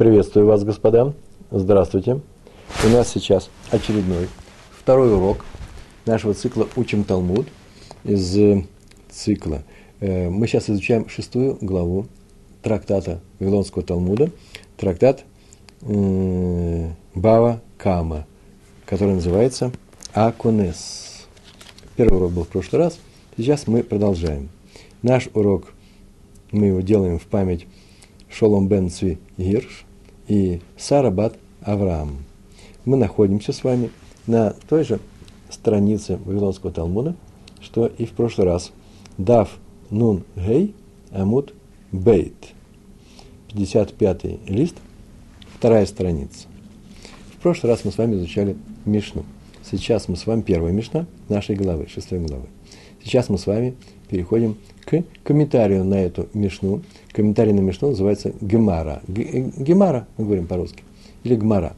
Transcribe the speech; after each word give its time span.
Приветствую 0.00 0.46
вас, 0.46 0.64
господа. 0.64 1.12
Здравствуйте. 1.50 2.22
У 2.86 2.88
нас 2.88 3.10
сейчас 3.10 3.50
очередной, 3.70 4.28
второй 4.70 5.14
урок 5.14 5.44
нашего 6.06 6.32
цикла 6.32 6.66
«Учим 6.74 7.04
Талмуд» 7.04 7.46
из 8.04 8.34
э, 8.38 8.64
цикла. 9.10 9.62
Э, 10.00 10.30
мы 10.30 10.46
сейчас 10.46 10.70
изучаем 10.70 11.06
шестую 11.10 11.58
главу 11.60 12.06
трактата 12.62 13.20
Вавилонского 13.40 13.84
Талмуда, 13.84 14.30
трактат 14.78 15.22
Бава 15.82 17.60
Кама, 17.76 18.26
который 18.86 19.16
называется 19.16 19.70
Акунес. 20.14 21.26
Первый 21.96 22.16
урок 22.16 22.32
был 22.32 22.44
в 22.44 22.48
прошлый 22.48 22.80
раз, 22.80 22.98
сейчас 23.36 23.66
мы 23.66 23.82
продолжаем. 23.82 24.48
Наш 25.02 25.28
урок, 25.34 25.74
мы 26.52 26.68
его 26.68 26.80
делаем 26.80 27.18
в 27.18 27.26
память 27.26 27.66
Шолом 28.30 28.66
бен 28.66 28.88
Цви 28.88 29.18
Гирш 29.36 29.84
и 30.30 30.60
Сара 30.76 31.10
бат 31.10 31.36
Авраам. 31.60 32.24
Мы 32.84 32.96
находимся 32.96 33.52
с 33.52 33.64
вами 33.64 33.90
на 34.28 34.54
той 34.68 34.84
же 34.84 35.00
странице 35.50 36.20
Вавилонского 36.24 36.70
Талмуда, 36.70 37.16
что 37.60 37.86
и 37.86 38.06
в 38.06 38.12
прошлый 38.12 38.46
раз. 38.46 38.70
Дав 39.18 39.50
Нун 39.90 40.22
Гей 40.36 40.74
Амут 41.10 41.52
Бейт. 41.90 42.54
55 43.52 44.48
лист, 44.48 44.76
вторая 45.56 45.84
страница. 45.84 46.46
В 47.34 47.42
прошлый 47.42 47.72
раз 47.72 47.84
мы 47.84 47.90
с 47.90 47.98
вами 47.98 48.14
изучали 48.14 48.56
Мишну. 48.84 49.24
Сейчас 49.68 50.06
мы 50.06 50.16
с 50.16 50.26
вами 50.26 50.42
первая 50.42 50.72
Мишна 50.72 51.06
нашей 51.28 51.56
главы, 51.56 51.88
шестой 51.88 52.20
главы. 52.20 52.46
Сейчас 53.02 53.28
мы 53.30 53.36
с 53.36 53.46
вами 53.48 53.74
переходим 54.08 54.56
к 54.90 55.04
комментарию 55.22 55.84
на 55.84 55.94
эту 55.94 56.28
Мишну. 56.34 56.82
Комментарий 57.12 57.52
на 57.52 57.60
Мишну 57.60 57.90
называется 57.90 58.32
Гемара. 58.40 59.02
Гемара, 59.06 60.08
мы 60.16 60.24
говорим 60.24 60.46
по-русски. 60.46 60.82
Или 61.22 61.36
Гмара. 61.36 61.74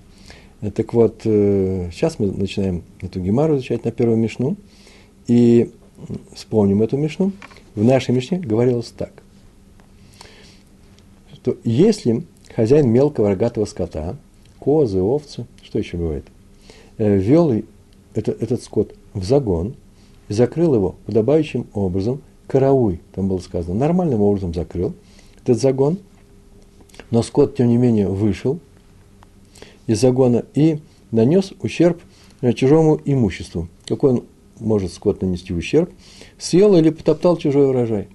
Так 0.74 0.94
вот, 0.94 1.22
э, 1.24 1.90
сейчас 1.92 2.18
мы 2.18 2.30
начинаем 2.30 2.82
эту 3.00 3.20
Гемару 3.20 3.56
изучать 3.56 3.84
на 3.84 3.90
первую 3.90 4.16
Мишну. 4.16 4.56
И 5.26 5.72
вспомним 6.32 6.82
эту 6.82 6.96
Мишну. 6.96 7.32
В 7.74 7.84
нашей 7.84 8.14
Мишне 8.14 8.38
говорилось 8.38 8.92
так. 8.96 9.12
Что 11.34 11.56
если 11.64 12.24
хозяин 12.54 12.88
мелкого 12.88 13.28
рогатого 13.28 13.66
скота, 13.66 14.16
козы, 14.58 15.00
овцы, 15.00 15.46
что 15.62 15.78
еще 15.78 15.96
бывает, 15.98 16.24
э, 16.96 17.18
вел 17.18 17.52
это, 18.14 18.30
этот 18.30 18.62
скот 18.62 18.94
в 19.12 19.24
загон 19.24 19.74
и 20.28 20.32
закрыл 20.32 20.74
его 20.74 20.94
подобающим 21.04 21.66
образом– 21.74 22.22
карауй, 22.52 23.00
там 23.14 23.28
было 23.28 23.38
сказано, 23.38 23.74
нормальным 23.74 24.20
образом 24.20 24.52
закрыл 24.52 24.92
этот 25.42 25.58
загон, 25.58 25.96
но 27.10 27.22
скот, 27.22 27.56
тем 27.56 27.68
не 27.68 27.78
менее, 27.78 28.08
вышел 28.08 28.58
из 29.86 29.98
загона 29.98 30.44
и 30.54 30.80
нанес 31.10 31.54
ущерб 31.62 32.02
чужому 32.54 33.00
имуществу. 33.06 33.68
Какой 33.86 34.10
он 34.10 34.24
может 34.60 34.92
скот 34.92 35.22
нанести 35.22 35.54
ущерб? 35.54 35.90
Съел 36.36 36.76
или 36.76 36.90
потоптал 36.90 37.38
чужой 37.38 37.70
урожай? 37.70 38.08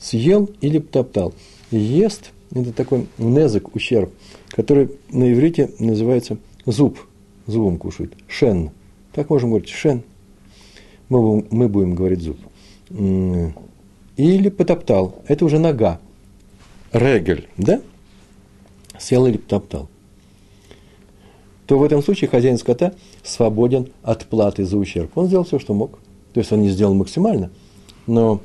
Съел 0.00 0.50
или 0.60 0.78
потоптал? 0.78 1.32
Ест– 1.70 2.32
это 2.50 2.72
такой 2.72 3.06
незык, 3.16 3.76
ущерб, 3.76 4.10
который 4.48 4.90
на 5.12 5.32
иврите 5.32 5.70
называется 5.78 6.38
зуб, 6.66 6.98
зубом 7.46 7.78
кушает, 7.78 8.14
шен. 8.26 8.70
Так 9.12 9.30
можем 9.30 9.50
говорить, 9.50 9.68
шен. 9.68 10.02
Мы, 11.08 11.46
мы 11.52 11.68
будем 11.68 11.94
говорить 11.94 12.22
зуб 12.22 12.38
или 14.16 14.48
потоптал. 14.48 15.22
Это 15.26 15.44
уже 15.44 15.58
нога. 15.58 16.00
Регель, 16.92 17.48
да? 17.56 17.80
Сел 18.98 19.26
или 19.26 19.36
потоптал. 19.36 19.88
То 21.66 21.78
в 21.78 21.82
этом 21.82 22.02
случае 22.02 22.28
хозяин 22.28 22.58
скота 22.58 22.94
свободен 23.22 23.88
от 24.02 24.26
платы 24.26 24.64
за 24.64 24.76
ущерб. 24.76 25.16
Он 25.16 25.26
сделал 25.26 25.44
все, 25.44 25.58
что 25.58 25.74
мог. 25.74 25.98
То 26.32 26.40
есть 26.40 26.52
он 26.52 26.62
не 26.62 26.68
сделал 26.68 26.94
максимально, 26.94 27.50
но 28.06 28.40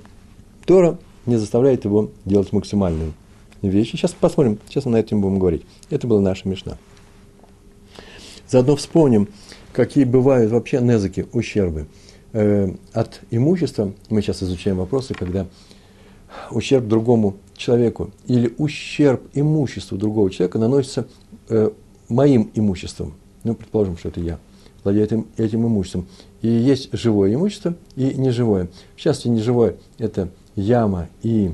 Тора 0.66 0.98
не 1.26 1.38
заставляет 1.38 1.86
его 1.86 2.12
делать 2.24 2.54
максимальные 2.54 3.14
вещи. 3.62 3.92
Сейчас 3.92 4.12
посмотрим, 4.12 4.60
сейчас 4.70 4.86
мы 4.86 4.92
на 4.92 4.98
этом 4.98 5.22
будем 5.22 5.40
говорить. 5.40 5.64
Это 5.90 6.08
была 6.08 6.22
наша 6.22 6.48
мешна. 6.48 6.78
Заодно 8.48 8.76
вспомним, 8.76 9.28
какие 9.74 10.04
бывают 10.04 10.52
вообще 10.52 10.80
незаки, 10.82 11.28
ущербы– 11.34 11.88
э, 12.34 12.74
от 12.94 13.22
имущества, 13.32 13.94
мы 14.10 14.22
сейчас 14.22 14.44
изучаем 14.44 14.78
вопросы, 14.78 15.14
когда 15.14 15.48
ущерб 16.52 16.88
другому 16.88 17.38
человеку 17.56 18.12
или 18.28 18.54
ущерб 18.58 19.22
имуществу 19.34 19.98
другого 19.98 20.30
человека 20.30 20.60
наносится 20.60 21.08
э, 21.50 21.70
моим 22.08 22.52
имуществом. 22.54 23.14
Ну, 23.44 23.56
предположим, 23.56 23.98
что 23.98 24.10
это 24.10 24.20
я 24.20 24.40
владею 24.84 25.06
этим, 25.06 25.28
этим 25.38 25.66
имуществом. 25.66 26.08
И 26.42 26.48
есть 26.48 26.90
живое 26.94 27.34
имущество 27.34 27.76
и 27.96 28.14
неживое. 28.14 28.70
В 28.96 29.00
частности, 29.00 29.28
неживое– 29.28 29.76
это 29.98 30.30
яма 30.56 31.10
и 31.22 31.52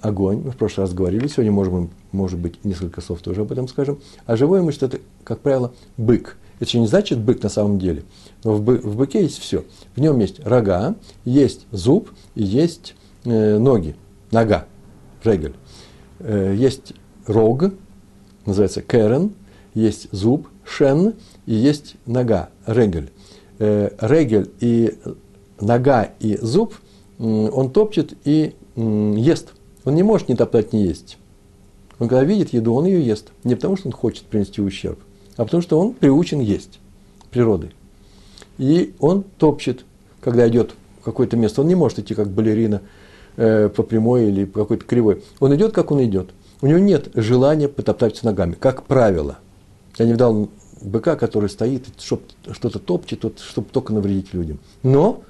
огонь. 0.00 0.42
Мы 0.44 0.50
в 0.50 0.56
прошлый 0.56 0.86
раз 0.86 0.94
говорили, 0.94 1.28
сегодня, 1.28 1.52
может 1.52 1.90
может 2.10 2.38
быть, 2.38 2.64
несколько 2.64 3.00
слов 3.00 3.20
тоже 3.20 3.42
об 3.42 3.52
этом 3.52 3.68
скажем. 3.68 3.98
А 4.26 4.36
живое 4.36 4.60
имущество– 4.60 4.86
это, 4.88 4.98
как 5.24 5.40
правило, 5.40 5.72
бык. 5.96 6.36
Это 6.56 6.64
еще 6.64 6.80
не 6.80 6.86
значит 6.86 7.18
бык 7.18 7.42
на 7.42 7.48
самом 7.48 7.78
деле– 7.78 8.04
в, 8.44 8.60
бы, 8.60 8.78
в 8.78 8.96
быке 8.96 9.22
есть 9.22 9.38
все. 9.38 9.64
В 9.94 10.00
нем 10.00 10.18
есть 10.18 10.40
рога, 10.44 10.96
есть 11.24 11.66
зуб 11.70 12.10
есть 12.34 12.94
э, 13.24 13.58
ноги, 13.58 13.96
нога, 14.30 14.66
регель. 15.24 15.54
Э, 16.20 16.54
есть 16.56 16.94
рог, 17.26 17.64
называется 18.46 18.82
керен, 18.82 19.32
есть 19.74 20.08
зуб, 20.12 20.48
шен, 20.64 21.14
и 21.46 21.54
есть 21.54 21.96
нога, 22.06 22.50
регель. 22.66 23.10
Э, 23.58 23.90
регель 24.00 24.50
и 24.60 24.96
нога 25.60 26.10
и 26.20 26.38
зуб 26.40 26.74
он 27.18 27.72
топчет 27.72 28.14
и 28.24 28.54
ест. 28.76 29.54
Он 29.84 29.96
не 29.96 30.04
может 30.04 30.28
не 30.28 30.36
топтать, 30.36 30.72
не 30.72 30.84
есть. 30.84 31.18
Он 31.98 32.06
когда 32.06 32.22
видит 32.22 32.52
еду, 32.52 32.74
он 32.74 32.84
ее 32.84 33.04
ест. 33.04 33.32
Не 33.42 33.56
потому, 33.56 33.76
что 33.76 33.88
он 33.88 33.92
хочет 33.92 34.22
принести 34.26 34.62
ущерб, 34.62 35.00
а 35.36 35.44
потому, 35.44 35.60
что 35.60 35.80
он 35.80 35.94
приучен 35.94 36.38
есть 36.38 36.78
природой 37.32 37.72
и 38.58 38.94
он 38.98 39.24
топчет, 39.38 39.84
когда 40.20 40.46
идет 40.48 40.74
в 41.00 41.04
какое-то 41.04 41.36
место. 41.36 41.62
Он 41.62 41.68
не 41.68 41.74
может 41.74 42.00
идти 42.00 42.14
как 42.14 42.28
балерина 42.28 42.82
э, 43.36 43.68
по 43.68 43.82
прямой 43.82 44.28
или 44.28 44.44
по 44.44 44.60
какой-то 44.60 44.84
кривой. 44.84 45.22
Он 45.40 45.54
идет, 45.54 45.72
как 45.72 45.90
он 45.90 46.04
идет. 46.04 46.30
У 46.60 46.66
него 46.66 46.78
нет 46.78 47.10
желания 47.14 47.68
потоптаться 47.68 48.26
ногами, 48.26 48.56
как 48.58 48.82
правило. 48.84 49.38
Я 49.96 50.06
не 50.06 50.12
видал 50.12 50.48
быка, 50.80 51.16
который 51.16 51.48
стоит, 51.48 51.86
что-то 51.98 52.78
топчет, 52.78 53.24
чтобы 53.40 53.68
только 53.70 53.92
навредить 53.92 54.34
людям. 54.34 54.58
Но 54.82 55.22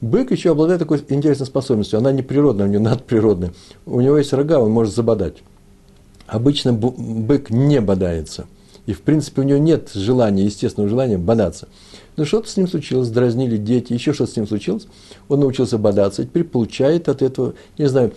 бык 0.00 0.30
еще 0.30 0.50
обладает 0.50 0.80
такой 0.80 1.02
интересной 1.08 1.46
способностью. 1.46 1.98
Она 1.98 2.12
не 2.12 2.22
природная, 2.22 2.66
у 2.66 2.68
него 2.68 2.82
надприродная. 2.82 3.52
У 3.86 4.00
него 4.00 4.18
есть 4.18 4.32
рога, 4.32 4.58
он 4.58 4.70
может 4.70 4.94
забодать. 4.94 5.36
Обычно 6.26 6.72
бык 6.72 7.50
не 7.50 7.80
бодается. 7.80 8.46
И, 8.86 8.92
в 8.92 9.02
принципе, 9.02 9.42
у 9.42 9.44
него 9.44 9.58
нет 9.58 9.90
желания, 9.92 10.44
естественного 10.44 10.88
желания 10.88 11.18
бодаться. 11.18 11.68
Но 12.16 12.24
что-то 12.24 12.48
с 12.48 12.56
ним 12.56 12.68
случилось, 12.68 13.08
дразнили 13.08 13.56
дети, 13.56 13.92
еще 13.92 14.12
что-то 14.12 14.32
с 14.32 14.36
ним 14.36 14.46
случилось. 14.46 14.86
Он 15.28 15.40
научился 15.40 15.76
бодаться, 15.76 16.24
теперь 16.24 16.44
получает 16.44 17.08
от 17.08 17.20
этого, 17.20 17.54
не 17.78 17.88
знаю, 17.88 18.12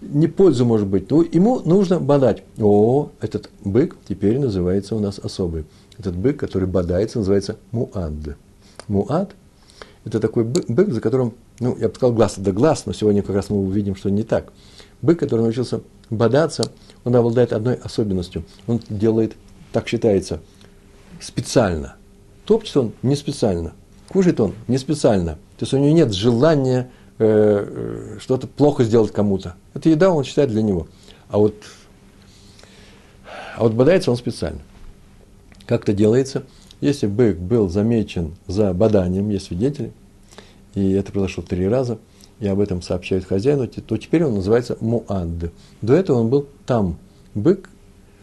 не 0.00 0.28
пользу, 0.28 0.64
может 0.64 0.86
быть, 0.86 1.10
но 1.10 1.22
ему 1.22 1.60
нужно 1.60 2.00
бодать. 2.00 2.42
О, 2.58 3.10
этот 3.20 3.50
бык 3.64 3.96
теперь 4.08 4.38
называется 4.38 4.94
у 4.94 4.98
нас 4.98 5.18
особый. 5.18 5.64
Этот 5.98 6.16
бык, 6.16 6.38
который 6.38 6.68
бодается, 6.68 7.18
называется 7.18 7.56
муад. 7.70 8.12
Муад– 8.88 9.34
это 10.04 10.20
такой 10.20 10.44
бык, 10.44 10.92
за 10.92 11.00
которым, 11.00 11.34
ну, 11.58 11.76
я 11.78 11.88
бы 11.88 11.94
сказал, 11.94 12.14
глаз 12.14 12.34
да 12.38 12.52
глаз, 12.52 12.86
но 12.86 12.92
сегодня 12.92 13.22
как 13.22 13.36
раз 13.36 13.50
мы 13.50 13.58
увидим, 13.58 13.94
что 13.96 14.10
не 14.10 14.22
так. 14.22 14.52
Бык, 15.02 15.18
который 15.18 15.42
научился 15.42 15.80
бодаться, 16.08 16.70
он 17.04 17.14
обладает 17.16 17.52
одной 17.52 17.74
особенностью. 17.74 18.44
Он 18.66 18.80
делает, 18.88 19.34
так 19.72 19.88
считается, 19.88 20.40
специально. 21.20 21.96
Топчет 22.44 22.76
он 22.76 22.92
не 23.02 23.16
специально, 23.16 23.72
кушает 24.08 24.40
он 24.40 24.54
не 24.66 24.78
специально. 24.78 25.34
То 25.58 25.64
есть 25.64 25.72
у 25.72 25.78
него 25.78 25.94
нет 25.94 26.12
желания 26.12 26.90
э, 27.18 27.26
э, 27.26 28.18
что-то 28.20 28.46
плохо 28.46 28.82
сделать 28.84 29.12
кому-то. 29.12 29.54
Это 29.74 29.88
еда, 29.88 30.10
он 30.10 30.24
считает 30.24 30.50
для 30.50 30.62
него. 30.62 30.88
А 31.28 31.38
вот, 31.38 31.54
а 33.56 33.62
вот 33.62 33.74
бодается 33.74 34.10
он 34.10 34.16
специально. 34.16 34.60
Как 35.66 35.82
это 35.82 35.92
делается? 35.92 36.44
Если 36.80 37.06
бык 37.06 37.36
был 37.38 37.68
замечен 37.68 38.34
за 38.46 38.72
боданием, 38.72 39.28
есть 39.28 39.46
свидетели, 39.46 39.92
и 40.74 40.92
это 40.92 41.12
произошло 41.12 41.44
три 41.46 41.68
раза, 41.68 41.98
и 42.40 42.48
об 42.48 42.58
этом 42.58 42.80
сообщают 42.80 43.26
хозяину, 43.26 43.68
то 43.68 43.96
теперь 43.98 44.24
он 44.24 44.36
называется 44.36 44.78
муад. 44.80 45.28
До 45.82 45.94
этого 45.94 46.18
он 46.18 46.30
был 46.30 46.48
там. 46.66 46.96
Бык 47.34 47.68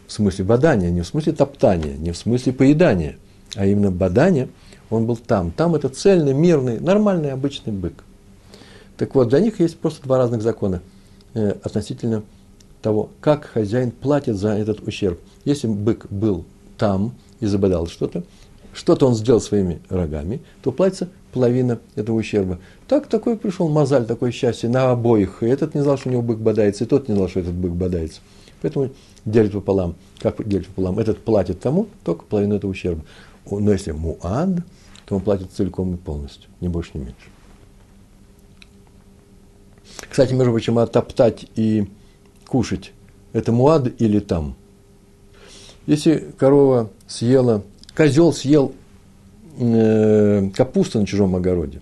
в 0.08 0.12
смысле 0.12 0.44
бодания, 0.44 0.90
не 0.90 1.02
в 1.02 1.06
смысле 1.06 1.32
топтания, 1.32 1.96
не 1.96 2.10
в 2.10 2.16
смысле 2.16 2.52
поедания– 2.52 3.16
а 3.54 3.66
именно 3.66 3.90
Бадане, 3.90 4.48
он 4.90 5.06
был 5.06 5.16
там. 5.16 5.50
Там 5.50 5.74
это 5.74 5.88
цельный, 5.88 6.34
мирный, 6.34 6.80
нормальный, 6.80 7.32
обычный 7.32 7.72
бык. 7.72 8.04
Так 8.96 9.14
вот, 9.14 9.28
для 9.28 9.40
них 9.40 9.60
есть 9.60 9.78
просто 9.78 10.02
два 10.02 10.18
разных 10.18 10.42
закона 10.42 10.82
э, 11.34 11.54
относительно 11.62 12.22
того, 12.82 13.10
как 13.20 13.44
хозяин 13.44 13.90
платит 13.90 14.36
за 14.36 14.50
этот 14.50 14.86
ущерб. 14.86 15.20
Если 15.44 15.66
бык 15.66 16.06
был 16.10 16.44
там 16.76 17.14
и 17.40 17.46
забодал 17.46 17.86
что-то, 17.86 18.24
что-то 18.72 19.06
он 19.06 19.14
сделал 19.14 19.40
своими 19.40 19.80
рогами, 19.88 20.40
то 20.62 20.72
платится 20.72 21.08
половина 21.32 21.78
этого 21.96 22.16
ущерба. 22.16 22.58
Так 22.86 23.06
такой 23.06 23.36
пришел 23.36 23.68
мозаль, 23.68 24.06
такое 24.06 24.30
счастье 24.30 24.68
на 24.68 24.90
обоих. 24.90 25.42
И 25.42 25.46
этот 25.46 25.74
не 25.74 25.82
знал, 25.82 25.96
что 25.96 26.08
у 26.08 26.12
него 26.12 26.22
бык 26.22 26.38
бодается, 26.38 26.84
и 26.84 26.86
тот 26.86 27.08
не 27.08 27.14
знал, 27.14 27.28
что 27.28 27.40
этот 27.40 27.54
бык 27.54 27.72
бодается. 27.72 28.20
Поэтому 28.60 28.90
делит 29.24 29.52
пополам. 29.52 29.94
Как 30.18 30.46
делит 30.46 30.66
пополам? 30.68 30.98
Этот 30.98 31.18
платит 31.24 31.60
тому 31.60 31.88
только 32.04 32.24
половину 32.24 32.56
этого 32.56 32.70
ущерба. 32.70 33.02
Но 33.50 33.72
если 33.72 33.92
муад, 33.92 34.60
то 35.06 35.14
он 35.14 35.20
платит 35.22 35.52
целиком 35.52 35.94
и 35.94 35.96
полностью, 35.96 36.50
ни 36.60 36.68
больше, 36.68 36.90
ни 36.94 36.98
меньше. 36.98 37.14
Кстати, 40.08 40.32
между 40.34 40.52
прочим, 40.52 40.78
отоптать 40.78 41.46
и 41.54 41.88
кушать– 42.46 42.92
это 43.32 43.52
муад 43.52 44.00
или 44.00 44.20
там? 44.20 44.56
Если 45.86 46.32
корова 46.38 46.90
съела, 47.06 47.62
козел 47.94 48.32
съел 48.32 48.72
э, 49.58 50.50
капусту 50.54 51.00
на 51.00 51.06
чужом 51.06 51.36
огороде, 51.36 51.80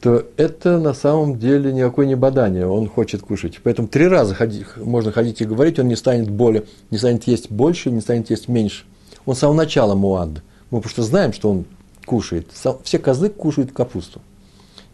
то 0.00 0.26
это 0.36 0.78
на 0.78 0.94
самом 0.94 1.38
деле 1.38 1.72
никакое 1.72 2.06
не 2.06 2.14
бадание, 2.14 2.66
он 2.66 2.88
хочет 2.88 3.22
кушать. 3.22 3.60
Поэтому 3.62 3.88
три 3.88 4.06
раза 4.06 4.34
ходи, 4.34 4.64
можно 4.76 5.10
ходить 5.10 5.40
и 5.40 5.44
говорить, 5.44 5.78
он 5.78 5.88
не 5.88 5.96
станет 5.96 6.30
более, 6.30 6.64
не 6.90 6.98
станет 6.98 7.26
есть 7.26 7.50
больше, 7.50 7.90
не 7.90 8.00
станет 8.00 8.30
есть 8.30 8.48
меньше. 8.48 8.84
Он 9.24 9.34
с 9.34 9.38
самого 9.38 9.56
начала 9.56 9.94
муад. 9.94 10.42
Мы 10.70 10.80
просто 10.80 11.02
знаем, 11.02 11.32
что 11.32 11.50
он 11.50 11.64
кушает. 12.04 12.48
Все 12.84 12.98
козлы 12.98 13.30
кушают 13.30 13.72
капусту. 13.72 14.20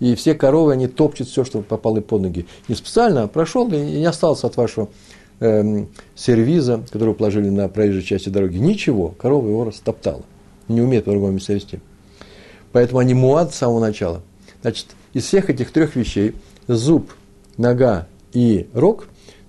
И 0.01 0.15
все 0.15 0.35
коровы, 0.35 0.73
они 0.73 0.89
топчут 0.89 1.29
все, 1.29 1.45
что 1.45 1.63
попало 1.63 2.01
под 2.01 2.23
ноги. 2.23 2.47
Не 2.69 2.75
специально, 2.75 3.25
а 3.25 3.29
прошел 3.29 3.71
и 3.73 3.77
не 3.77 4.05
остался 4.05 4.49
от 4.49 4.57
вашего 4.57 4.89
эм, 5.39 5.89
сервиза, 6.17 6.83
который 6.91 7.15
положили 7.15 7.49
на 7.51 7.69
проезжей 7.69 8.03
части 8.03 8.29
дороги. 8.29 8.59
Ничего, 8.59 9.15
корова 9.17 9.47
его 9.47 9.65
растоптала. 9.65 10.23
Не 10.69 10.81
умеет 10.81 11.05
по-другому 11.05 11.39
себя 11.39 11.57
вести. 11.57 11.81
Поэтому 12.73 12.99
они 12.99 13.15
муад 13.15 13.55
с 13.55 13.59
самого 13.59 13.81
начала. 13.81 14.23
Значит, 14.63 14.87
из 15.13 15.25
всех 15.25 15.51
этих 15.51 15.71
трех 15.73 15.97
вещей, 15.97 16.35
зуб, 16.67 17.13
нога 17.59 18.07
и 18.33 18.69
рог, 18.73 19.09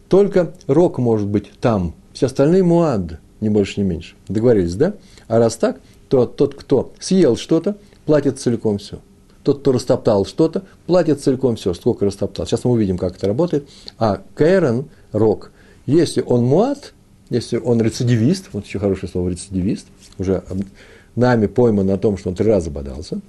только 0.09 0.53
рог 0.67 0.97
может 0.97 1.27
быть 1.27 1.51
там. 1.61 1.95
Все 2.13 2.25
остальные 2.25 2.63
муад, 2.63 3.19
ни 3.39 3.49
больше, 3.49 3.79
ни 3.79 3.85
меньше. 3.85 4.15
Договорились, 4.27 4.75
да? 4.75 4.93
А 5.27 5.39
раз 5.39 5.55
так, 5.55 5.79
то 6.09 6.25
тот, 6.25 6.55
кто 6.55 6.93
съел 6.99 7.37
что-то, 7.37 7.77
платит 8.05 8.39
целиком 8.39 8.77
все. 8.77 8.99
Тот, 9.43 9.59
кто 9.59 9.71
растоптал 9.71 10.25
что-то, 10.25 10.63
платит 10.85 11.21
целиком 11.21 11.55
все, 11.55 11.73
сколько 11.73 12.05
растоптал. 12.05 12.45
Сейчас 12.45 12.63
мы 12.63 12.71
увидим, 12.71 12.97
как 12.97 13.15
это 13.17 13.27
работает. 13.27 13.69
А 13.97 14.21
Кэрон, 14.35 14.85
рок, 15.11 15.51
если 15.85 16.21
он 16.21 16.43
муат, 16.43 16.93
если 17.29 17.57
он 17.57 17.81
рецидивист, 17.81 18.49
вот 18.53 18.65
еще 18.65 18.79
хорошее 18.79 19.11
слово 19.11 19.29
рецидивист, 19.29 19.87
уже 20.17 20.43
нами 21.15 21.47
пойман 21.47 21.87
на 21.87 21.97
том, 21.97 22.17
что 22.17 22.29
он 22.29 22.35
три 22.35 22.47
раза 22.47 22.69
бодался, 22.69 23.19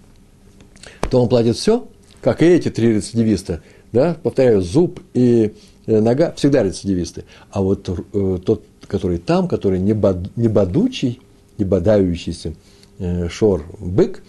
то 1.15 1.23
он 1.23 1.29
платит 1.29 1.57
все, 1.57 1.87
как 2.21 2.43
и 2.43 2.45
эти 2.45 2.71
три 2.71 2.93
рецидивиста. 2.93 3.63
Да? 3.93 4.17
Повторяю, 4.21 4.63
зуб 4.63 4.99
и 5.13 5.55
э, 5.87 6.01
нога 6.01 6.33
всегда 6.33 6.65
рецидивисты. 6.65 7.23
А 7.53 7.63
вот 7.63 7.89
э, 7.89 8.39
тот, 8.45 8.65
который 8.89 9.19
там, 9.19 9.47
который 9.47 9.79
не, 9.79 9.93
бод, 9.93 10.37
не 10.37 10.49
бодучий, 10.49 11.21
не 11.57 11.65
бодающийся 11.65 12.55
э, 12.99 13.29
шор 13.29 13.65
бык, 13.79 14.25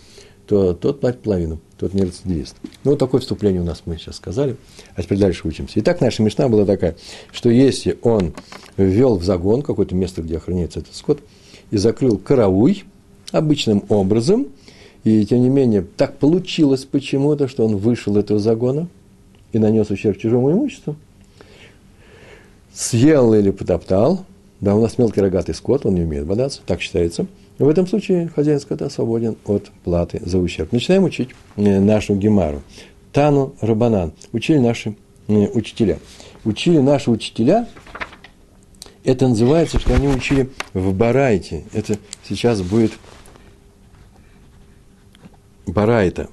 то 0.46 0.76
тот 0.76 1.02
платит 1.02 1.22
половину 1.22 1.60
тот 1.80 1.96
не 1.96 2.04
рецидивист. 2.04 2.56
Ну, 2.84 2.92
вот 2.92 3.00
такое 3.00 3.20
вступление 3.20 3.64
у 3.64 3.66
нас 3.66 3.82
мы 3.86 3.98
сейчас 3.98 4.18
сказали, 4.18 4.56
а 4.96 5.02
теперь 5.02 5.18
дальше 5.18 5.48
учимся. 5.48 5.80
Итак, 5.80 6.02
наша 6.02 6.22
мечта 6.22 6.48
была 6.50 6.66
такая, 6.66 6.98
что 7.32 7.50
если 7.50 7.98
он 8.04 8.36
ввел 8.78 9.18
в 9.18 9.24
загон 9.24 9.64
какое-то 9.64 9.96
место, 9.96 10.22
где 10.22 10.38
охраняется 10.38 10.82
этот 10.82 10.94
скот, 10.96 11.20
и 11.72 11.78
закрыл 11.78 12.20
карауй 12.20 12.84
обычным 13.32 13.86
образом, 13.90 14.50
и 15.06 15.26
тем 15.26 15.42
не 15.42 15.50
менее 15.50 15.86
так 15.96 16.18
получилось 16.18 16.84
почему-то, 16.84 17.48
что 17.48 17.66
он 17.66 17.78
вышел 17.78 18.14
из 18.18 18.26
этого 18.26 18.40
загона 18.40 18.88
и 19.54 19.60
нанес 19.60 19.90
ущерб 19.90 20.18
чужому 20.18 20.52
имуществу, 20.52 20.98
съел 22.74 23.34
или 23.34 23.52
потоптал, 23.52 24.26
да, 24.60 24.76
у 24.76 24.82
нас 24.82 24.98
мелкий 24.98 25.22
рогатый 25.22 25.56
скот, 25.56 25.86
он 25.86 25.96
не 25.96 26.02
умеет 26.02 26.26
бодаться, 26.26 26.60
так 26.66 26.82
считается– 26.82 27.26
в 27.58 27.70
этом 27.70 27.88
случае 27.88 28.30
хозяин 28.36 28.60
скота 28.60 28.90
свободен 28.90 29.38
от 29.46 29.72
платы 29.84 30.22
за 30.26 30.40
ущерб. 30.40 30.74
Начинаем 30.74 31.06
учить 31.06 31.30
э, 31.56 31.80
нашу 31.80 32.16
гемару. 32.16 32.62
Тану 33.14 33.56
Рабанан. 33.62 34.12
Учили 34.34 34.58
наши 34.58 34.96
э, 35.28 35.48
учителя. 35.54 36.00
Учили 36.44 36.80
наши 36.80 37.10
учителя, 37.10 37.68
это 39.06 39.28
называется, 39.28 39.80
что 39.80 39.96
они 39.96 40.08
учили 40.08 40.50
в 40.74 40.94
Барайте. 40.94 41.64
Это 41.72 41.98
сейчас 42.28 42.62
будет 42.62 42.92
Барайта. 45.68 46.30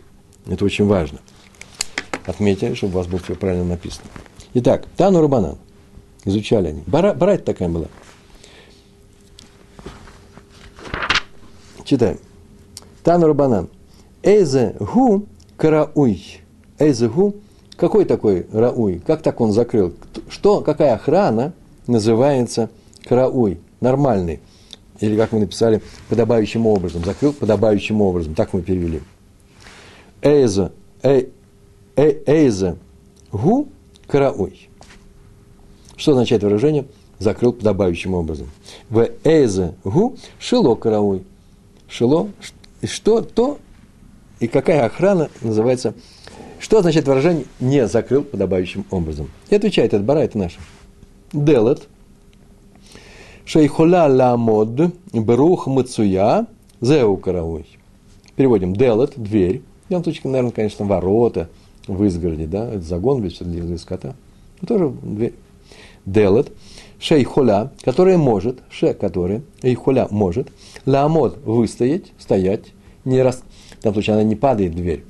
Это 0.47 0.65
очень 0.65 0.87
важно. 0.87 1.21
Отметьте, 2.27 2.75
чтобы 2.75 2.95
у 2.95 2.97
вас 2.99 3.07
было 3.07 3.21
все 3.21 3.35
правильно 3.35 3.65
написано. 3.65 4.07
Итак, 4.55 4.87
Тану 4.97 5.21
Рабанан. 5.21 5.59
Изучали 6.25 6.69
они. 6.69 6.83
Бара, 6.87 7.15
Барайта 7.15 7.45
такая 7.45 7.69
была– 7.69 7.87
Читаем. 11.93 12.19
Тану 13.03 13.27
Рабанан. 13.27 13.69
Эйзе 14.23 14.75
гу 14.79 15.27
карауй. 15.59 16.41
Эйзе 16.79 17.09
гу. 17.09 17.35
Какой 17.77 18.07
такой 18.07 18.47
рауй? 18.51 19.03
Как 19.07 19.21
так 19.21 19.43
он 19.43 19.53
закрыл? 19.53 19.93
Что, 20.31 20.63
какая 20.63 20.95
охрана 20.95 21.53
называется 21.87 22.71
карауй? 23.05 23.61
Нормальный. 23.83 24.41
Или, 25.01 25.17
как 25.17 25.33
мы 25.33 25.41
написали, 25.41 25.83
подобающим 26.09 26.67
образом. 26.67 27.05
Закрыл 27.05 27.35
подобающим 27.35 28.01
образом. 28.01 28.35
Так 28.35 28.55
мы 28.55 28.63
перевели. 28.63 29.03
Эйзе, 30.23 30.73
эй, 31.03 31.31
эй, 31.97 32.23
эйзе 32.27 32.77
гу 33.31 33.69
карауй. 34.07 34.69
Что 35.97 36.13
означает 36.13 36.43
выражение? 36.43 36.87
Закрыл 37.19 37.53
подобающим 37.53 38.15
образом. 38.15 38.49
В 38.89 39.11
эйзе 39.25 39.75
гу 39.85 40.17
шило 40.39 40.75
карауй 40.75 41.25
шило, 41.93 42.31
что 42.83 43.21
то 43.21 43.59
и 44.41 44.49
какая 44.49 44.87
охрана 44.87 45.29
называется, 45.43 45.95
что 46.59 46.79
означает 46.79 47.07
выражение 47.07 47.45
«не 47.61 47.87
закрыл 47.87 48.25
подобающим 48.25 48.87
образом». 48.91 49.31
И 49.51 49.55
отвечает 49.55 49.93
это 49.95 50.03
Бара, 50.03 50.21
это 50.21 50.39
наше. 50.39 50.59
Делет, 51.33 51.89
шейхоля 53.45 54.07
ламод, 54.07 54.95
брух 55.13 55.67
мацуя, 55.67 56.47
зеу 56.81 57.17
карауй. 57.19 57.67
Переводим 58.35 58.75
делет, 58.75 59.13
дверь. 59.17 59.63
Данном 59.93 60.05
случае, 60.05 60.31
наверное, 60.31 60.53
конечно, 60.53 60.85
ворота 60.87 61.49
в 61.87 62.03
изгороде, 62.05 62.47
да, 62.47 62.69
это 62.69 62.81
загон, 62.81 63.23
ведь 63.23 63.35
все 63.35 63.45
для 63.45 63.79
скота. 63.79 64.15
Но 64.61 64.67
тоже 64.69 64.93
дверь. 65.03 65.35
Делет, 66.07 66.53
шейхоля, 66.99 67.71
которая 67.83 68.17
может, 68.17 68.61
ше, 68.71 68.95
которая, 68.95 69.43
эйхоля 69.63 70.09
может, 70.11 70.49
ламод 70.87 71.39
выстоять, 71.45 72.13
стоять, 72.19 72.73
не 73.05 73.21
рас... 73.21 73.43
в 73.79 73.83
том 73.83 73.93
случае 73.93 74.15
она 74.15 74.23
не 74.23 74.35
падает 74.35 74.75
дверь, 74.75 75.05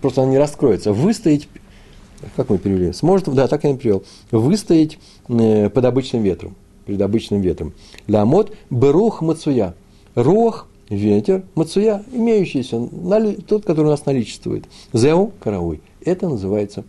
просто 0.00 0.22
она 0.22 0.30
не 0.32 0.38
раскроется, 0.38 0.92
выстоять, 0.92 1.48
как 2.36 2.50
мы 2.50 2.58
перевели, 2.58 2.92
сможет, 2.92 3.32
да, 3.34 3.48
так 3.48 3.64
я 3.64 3.70
и 3.70 3.76
перевел, 3.76 4.04
выстоять 4.30 4.98
э, 5.28 5.68
под 5.68 5.84
обычным 5.84 6.22
ветром, 6.22 6.54
перед 6.86 7.00
обычным 7.00 7.40
ветром. 7.40 7.72
Ламод 8.06 8.52
берух 8.68 9.22
мацуя, 9.22 9.74
рох, 10.14 10.68
ветер, 10.90 11.44
мацуя, 11.54 12.04
имеющийся, 12.12 12.88
тот, 13.46 13.64
который 13.64 13.86
у 13.86 13.90
нас 13.90 14.04
наличествует. 14.04 14.64
Зеу, 14.92 15.32
карауй. 15.40 15.80
Это 16.04 16.28
называется, 16.28 16.84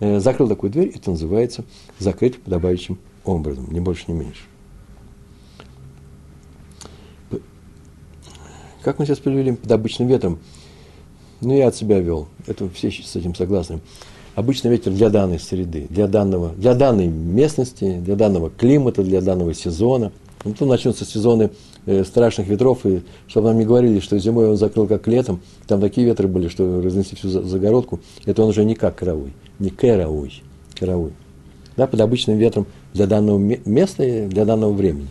э, 0.00 0.18
закрыл 0.20 0.48
такую 0.48 0.70
дверь, 0.70 0.92
это 0.94 1.10
называется 1.10 1.64
закрыть 1.98 2.40
подобающим 2.40 2.98
образом, 3.24 3.72
ни 3.72 3.80
больше, 3.80 4.04
ни 4.08 4.12
меньше. 4.12 4.42
Как 8.82 8.98
мы 8.98 9.06
сейчас 9.06 9.18
привели 9.18 9.52
под 9.52 9.72
обычным 9.72 10.08
ветром? 10.08 10.38
Ну, 11.40 11.56
я 11.56 11.68
от 11.68 11.76
себя 11.76 12.00
вел. 12.00 12.28
Это 12.46 12.68
все 12.68 12.90
с 12.90 13.16
этим 13.16 13.34
согласны. 13.34 13.80
Обычный 14.34 14.70
ветер 14.70 14.92
для 14.92 15.08
данной 15.08 15.38
среды, 15.38 15.86
для, 15.88 16.06
данного, 16.06 16.50
для 16.50 16.74
данной 16.74 17.06
местности, 17.06 17.98
для 17.98 18.14
данного 18.14 18.50
климата, 18.50 19.02
для 19.02 19.22
данного 19.22 19.54
сезона. 19.54 20.12
Ну, 20.44 20.52
то 20.52 20.66
начнутся 20.66 21.06
сезоны 21.06 21.50
страшных 22.04 22.48
ветров, 22.48 22.86
и 22.86 23.02
чтобы 23.26 23.48
нам 23.48 23.58
не 23.58 23.64
говорили, 23.64 24.00
что 24.00 24.18
зимой 24.18 24.48
он 24.50 24.56
закрыл 24.56 24.86
как 24.86 25.06
летом, 25.06 25.40
там 25.66 25.80
такие 25.80 26.06
ветры 26.06 26.28
были, 26.28 26.48
что 26.48 26.80
разнесли 26.80 27.16
всю 27.16 27.28
загородку, 27.28 28.00
это 28.24 28.42
он 28.42 28.50
уже 28.50 28.64
не 28.64 28.74
как 28.74 28.96
карауй, 28.96 29.32
не 29.58 29.70
карауй, 29.70 30.42
карауй 30.78 31.12
да, 31.76 31.86
под 31.86 32.00
обычным 32.00 32.38
ветром 32.38 32.66
для 32.92 33.06
данного 33.06 33.38
места 33.38 34.04
и 34.04 34.26
для 34.26 34.44
данного 34.44 34.72
времени. 34.72 35.08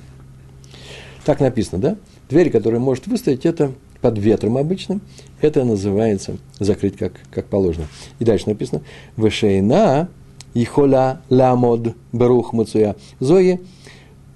Так 1.25 1.39
написано, 1.39 1.81
да? 1.81 1.97
Дверь, 2.29 2.49
которая 2.49 2.79
может 2.79 3.07
выстоять, 3.07 3.45
это 3.45 3.71
под 4.01 4.17
ветром 4.17 4.57
обычным, 4.57 5.01
это 5.41 5.63
называется 5.63 6.37
закрыть 6.59 6.97
как, 6.97 7.13
как 7.31 7.45
положено. 7.45 7.87
И 8.19 8.25
дальше 8.25 8.49
написано, 8.49 8.81
вышейна 9.15 10.09
Ихоля 10.53 11.21
ламод 11.29 11.95
берух 12.11 12.53
мацуя. 12.53 12.95
Зои 13.19 13.53
э, 13.53 13.59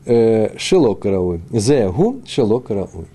шело 0.08 0.96
карауй. 0.96 1.42
Зегу 1.52 2.22
шело 2.26 2.60
карауй. 2.60 3.06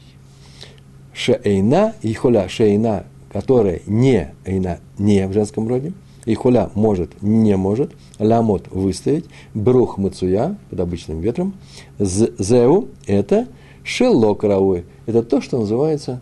Шеэйна, 1.14 1.94
ихоля 2.02 2.48
шеэйна, 2.48 3.04
которая 3.30 3.80
не, 3.86 4.34
эйна, 4.44 4.78
не 4.98 5.26
в 5.26 5.32
женском 5.32 5.68
роде, 5.68 5.92
ихоля 6.26 6.70
может, 6.74 7.22
не 7.22 7.56
может, 7.56 7.92
ламот 8.18 8.68
выстоять, 8.70 9.24
брух 9.54 9.98
мацуя, 9.98 10.56
под 10.70 10.80
обычным 10.80 11.20
ветром, 11.20 11.54
зеу– 11.98 12.88
это 13.06 13.48
шело 13.84 14.34
карауй, 14.34 14.84
это 15.06 15.22
то, 15.22 15.40
что 15.40 15.60
называется 15.60 16.20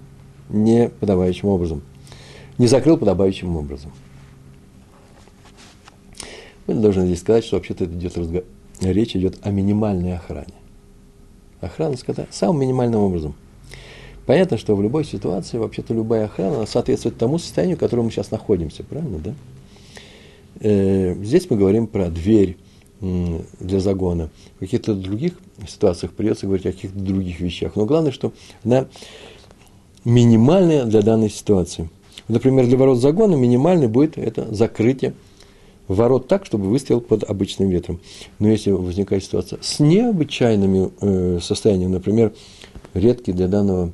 неподобающим 0.48 1.48
образом. 1.48 1.82
Не 2.58 2.66
закрыл 2.66 2.96
подобающим 2.96 3.56
образом. 3.56 3.90
Мы 6.66 6.74
должны 6.74 7.06
здесь 7.06 7.20
сказать, 7.20 7.44
что 7.44 7.56
вообще-то 7.56 7.86
идет 7.86 8.16
разговор, 8.16 8.44
речь 8.80 9.16
идет 9.16 9.38
о 9.42 9.50
минимальной 9.50 10.14
охране. 10.14 10.54
Охрана 11.60 11.96
скота 11.96 12.26
самым 12.30 12.62
минимальным 12.62 13.00
образом. 13.00 13.34
Понятно, 14.26 14.58
что 14.58 14.76
в 14.76 14.82
любой 14.82 15.04
ситуации 15.04 15.58
вообще-то 15.58 15.92
любая 15.92 16.26
охрана 16.26 16.66
соответствует 16.66 17.18
тому 17.18 17.38
состоянию, 17.38 17.76
в 17.76 17.80
котором 17.80 18.06
мы 18.06 18.10
сейчас 18.10 18.30
находимся, 18.30 18.84
правильно, 18.84 19.18
да? 19.18 19.34
Э, 20.60 21.14
здесь 21.22 21.48
мы 21.50 21.56
говорим 21.56 21.86
про 21.86 22.08
дверь 22.08 22.56
для 23.00 23.80
загона. 23.80 24.28
В 24.56 24.60
каких-то 24.60 24.94
других 24.94 25.32
ситуациях 25.66 26.12
придется 26.12 26.46
говорить 26.46 26.66
о 26.66 26.72
каких-то 26.72 26.98
других 26.98 27.40
вещах. 27.40 27.76
Но 27.76 27.86
главное, 27.86 28.12
что 28.12 28.32
она 28.62 28.86
минимальная 30.04 30.84
для 30.84 31.00
данной 31.02 31.30
ситуации. 31.30 31.88
Например, 32.28 32.66
для 32.66 32.76
ворот 32.76 32.98
загона 32.98 33.34
минимальный 33.36 33.88
будет 33.88 34.18
это 34.18 34.54
закрытие 34.54 35.14
ворот 35.94 36.28
так, 36.28 36.46
чтобы 36.46 36.68
выстоял 36.68 37.00
под 37.00 37.24
обычным 37.24 37.68
ветром. 37.68 38.00
Но 38.38 38.48
если 38.48 38.70
возникает 38.70 39.24
ситуация 39.24 39.58
с 39.60 39.80
необычайными 39.80 40.90
э, 41.00 41.38
состояниями, 41.42 41.92
например, 41.92 42.32
редкий 42.94 43.32
для 43.32 43.48
данного, 43.48 43.90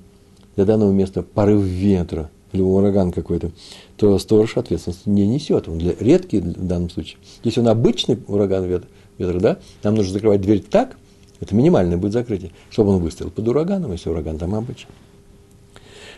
для 0.57 0.65
данного 0.67 0.93
места 0.93 1.23
порыв 1.23 1.63
ветра 1.63 2.31
или 2.53 2.61
ураган 2.61 3.13
какой-то, 3.13 3.51
то 3.97 4.19
сторож 4.19 4.57
ответственности 4.57 5.09
не 5.09 5.27
несет. 5.27 5.69
Он 5.69 5.79
для, 5.79 5.95
редкий 5.99 6.41
в 6.41 6.67
данном 6.67 6.91
случае. 6.91 7.17
Если 7.43 7.61
он 7.61 7.69
обычный 7.69 8.19
ураган 8.29 8.67
ветра, 8.67 8.89
ветра, 9.17 9.41
да, 9.41 9.59
нам 9.83 9.95
нужно 9.95 10.13
закрывать 10.13 10.43
дверь 10.43 10.61
так, 10.61 10.99
это 11.41 11.55
минимальное 11.55 11.97
будет 11.97 12.13
закрытие, 12.13 12.51
чтобы 12.71 12.91
он 12.91 13.03
выстоял 13.03 13.31
под 13.31 13.49
ураганом, 13.49 13.93
если 13.93 14.11
ураган 14.11 14.39
там 14.39 14.55
обычный. 14.55 14.93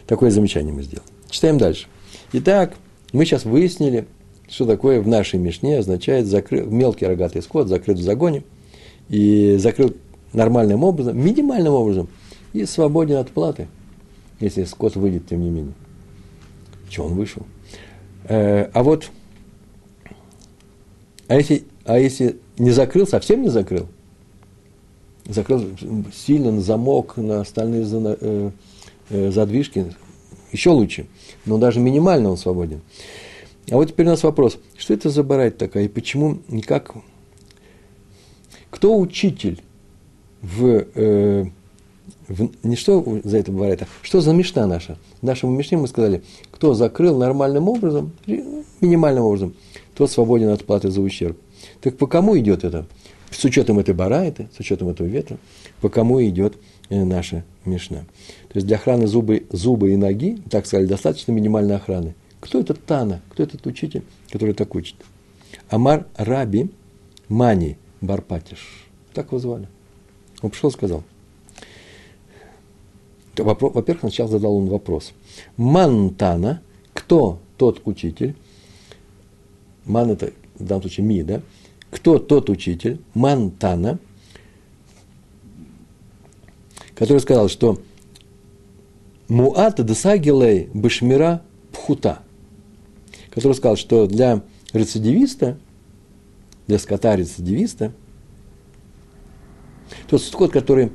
Такое 0.06 0.30
замечание 0.30 0.72
мы 0.72 0.82
сделали. 0.82 1.06
Читаем 1.30 1.58
дальше. 1.58 1.86
Итак, 2.32 2.74
мы 3.12 3.24
сейчас 3.24 3.44
выяснили, 3.44 4.06
что 4.48 4.64
такое 4.66 5.00
в 5.00 5.08
нашей 5.08 5.38
Мишне 5.38 5.78
означает 5.78 6.26
закры... 6.26 6.62
мелкий 6.64 7.06
рогатый 7.06 7.42
скот 7.42 7.68
закрыт 7.68 7.98
в 7.98 8.02
загоне 8.02 8.44
и 9.08 9.56
закрыт 9.58 9.96
нормальным 10.32 10.84
образом, 10.84 11.18
минимальным 11.18 11.74
образом 11.74 12.08
и 12.52 12.64
свободен 12.64 13.16
от 13.16 13.30
платы, 13.30 13.68
если 14.40 14.64
скот 14.64 14.96
выйдет, 14.96 15.28
тем 15.28 15.42
не 15.42 15.50
менее. 15.50 15.74
Чего 16.88 17.06
он 17.06 17.14
вышел? 17.14 17.42
Э, 18.24 18.70
а 18.72 18.82
вот, 18.82 19.10
а 21.28 21.36
если, 21.36 21.64
а 21.84 21.98
если 21.98 22.38
не 22.58 22.70
закрыл, 22.70 23.06
совсем 23.06 23.42
не 23.42 23.48
закрыл, 23.48 23.86
закрыл 25.26 25.64
сильно 26.14 26.50
на 26.50 26.60
замок, 26.60 27.16
на 27.16 27.40
остальные 27.40 27.86
э, 27.92 28.50
э, 29.10 29.30
задвижки, 29.30 29.94
еще 30.52 30.70
лучше, 30.70 31.06
но 31.44 31.58
даже 31.58 31.80
минимально 31.80 32.30
он 32.30 32.38
свободен. 32.38 32.80
А 33.70 33.76
вот 33.76 33.88
теперь 33.88 34.06
у 34.06 34.10
нас 34.10 34.22
вопрос, 34.22 34.58
что 34.76 34.94
это 34.94 35.10
за 35.10 35.22
барайт 35.22 35.58
такая, 35.58 35.84
и 35.84 35.88
почему, 35.88 36.38
и 36.48 36.60
как, 36.60 36.94
кто 38.70 38.98
учитель 38.98 39.60
в, 40.40 40.86
э, 40.94 41.44
в 42.28 42.50
не 42.62 42.76
что 42.76 43.20
за 43.24 43.38
это 43.38 43.52
барайта, 43.52 43.86
что 44.00 44.20
за 44.20 44.32
мешна 44.32 44.66
наша? 44.66 44.96
В 45.20 45.26
нашем 45.26 45.54
мешне 45.56 45.76
мы 45.76 45.86
сказали, 45.88 46.22
кто 46.50 46.72
закрыл 46.72 47.18
нормальным 47.18 47.68
образом, 47.68 48.12
минимальным 48.80 49.24
образом, 49.24 49.54
тот 49.94 50.10
свободен 50.10 50.48
от 50.48 50.64
платы 50.64 50.90
за 50.90 51.02
ущерб. 51.02 51.36
Так 51.82 51.98
по 51.98 52.06
кому 52.06 52.38
идет 52.38 52.64
это? 52.64 52.86
С 53.30 53.44
учетом 53.44 53.78
этой 53.78 53.92
барайты, 53.92 54.48
с 54.56 54.60
учетом 54.60 54.88
этого 54.88 55.06
ветра, 55.06 55.36
по 55.82 55.90
кому 55.90 56.24
идет 56.24 56.56
э, 56.88 57.04
наша 57.04 57.44
мешна. 57.66 58.06
То 58.48 58.54
есть 58.54 58.66
для 58.66 58.76
охраны 58.76 59.06
зубы, 59.06 59.44
зубы 59.50 59.92
и 59.92 59.96
ноги, 59.96 60.38
так 60.48 60.64
сказали, 60.64 60.86
достаточно 60.86 61.32
минимальной 61.32 61.76
охраны– 61.76 62.14
кто 62.40 62.60
этот 62.60 62.84
Тана? 62.84 63.20
Кто 63.30 63.42
этот 63.42 63.66
учитель, 63.66 64.04
который 64.30 64.54
так 64.54 64.74
учит? 64.74 64.96
Амар 65.70 66.06
Раби 66.16 66.70
Мани 67.28 67.76
Барпатиш. 68.00 68.86
Так 69.12 69.26
его 69.28 69.38
звали. 69.38 69.68
Он 70.42 70.50
пришел 70.50 70.70
и 70.70 70.72
сказал. 70.72 71.02
Во-первых, 73.36 74.00
сначала 74.00 74.30
задал 74.30 74.56
он 74.56 74.68
вопрос. 74.68 75.12
Мантана, 75.56 76.62
кто 76.92 77.38
тот 77.56 77.82
учитель? 77.84 78.36
Ман 79.84 80.10
это 80.10 80.32
в 80.58 80.64
данном 80.64 80.82
случае 80.82 81.06
ми, 81.06 81.22
да? 81.22 81.42
Кто 81.90 82.18
тот 82.18 82.50
учитель? 82.50 83.00
Мантана, 83.14 83.98
который 86.94 87.20
сказал, 87.20 87.48
что 87.48 87.80
Муата 89.28 89.82
десагилей 89.82 90.68
бешмира 90.72 91.42
пхута– 91.72 92.22
который 93.30 93.54
сказал, 93.54 93.76
что 93.76 94.06
для 94.06 94.42
рецидивиста, 94.72 95.56
для 96.66 96.78
скота-рецидивиста, 96.78 97.92
тот 100.08 100.22
скот, 100.22 100.52
который, 100.52 100.90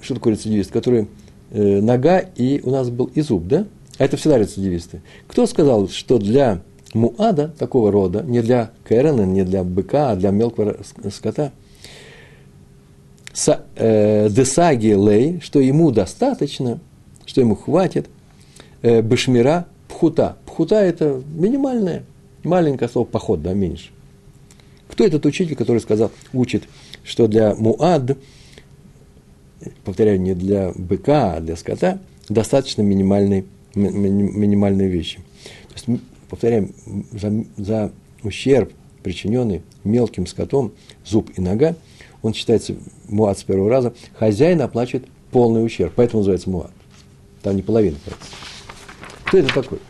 что 0.00 0.14
такое 0.14 0.34
рецидивист, 0.34 0.70
который 0.70 1.08
э, 1.50 1.80
нога 1.80 2.18
и 2.18 2.60
у 2.62 2.70
нас 2.70 2.90
был 2.90 3.06
и 3.14 3.20
зуб, 3.20 3.46
да? 3.46 3.66
А 3.98 4.04
это 4.04 4.16
всегда 4.16 4.38
рецидивисты. 4.38 5.02
Кто 5.26 5.46
сказал, 5.46 5.88
что 5.88 6.18
для 6.18 6.60
муада 6.92 7.52
такого 7.58 7.90
рода, 7.90 8.22
не 8.22 8.42
для 8.42 8.70
кэрена, 8.84 9.22
не 9.22 9.44
для 9.44 9.64
быка, 9.64 10.10
а 10.10 10.16
для 10.16 10.30
мелкого 10.30 10.78
скота, 11.12 11.52
э, 13.76 14.28
десаги 14.30 14.88
лей, 14.88 15.40
что 15.40 15.60
ему 15.60 15.90
достаточно, 15.90 16.80
что 17.24 17.40
ему 17.40 17.56
хватит, 17.56 18.08
э, 18.82 19.02
бешмира 19.02 19.66
пхута. 19.88 20.36
Пхута– 20.56 20.76
это 20.82 21.22
минимальное, 21.34 22.04
маленькое 22.42 22.88
слово 22.88 23.04
поход, 23.04 23.42
да, 23.42 23.52
меньше. 23.52 23.90
Кто 24.88 25.04
этот 25.04 25.26
учитель, 25.26 25.54
который 25.54 25.82
сказал, 25.82 26.10
учит, 26.32 26.62
что 27.04 27.28
для 27.28 27.54
муад, 27.54 28.16
повторяю, 29.84 30.18
не 30.18 30.32
для 30.32 30.72
быка, 30.74 31.34
а 31.34 31.40
для 31.40 31.56
скота, 31.56 31.98
достаточно 32.30 32.80
минимальной, 32.80 33.44
минимальной 33.74 34.86
вещи. 34.86 35.18
То 35.68 35.74
есть, 35.74 36.02
повторяем, 36.30 36.72
за, 37.12 37.44
за 37.58 37.92
ущерб, 38.22 38.72
причиненный 39.02 39.60
мелким 39.84 40.26
скотом, 40.26 40.72
зуб 41.04 41.30
и 41.36 41.42
нога, 41.42 41.76
он 42.22 42.32
считается 42.32 42.76
муад 43.10 43.38
с 43.38 43.44
первого 43.44 43.68
раза, 43.68 43.92
хозяин 44.14 44.62
оплачивает 44.62 45.06
полный 45.32 45.62
ущерб, 45.62 45.92
поэтому 45.94 46.20
называется 46.20 46.48
муад. 46.48 46.70
Там 47.42 47.56
не 47.56 47.62
половина. 47.62 47.98
Кто 49.26 49.36
это 49.36 49.52
такой? 49.52 49.80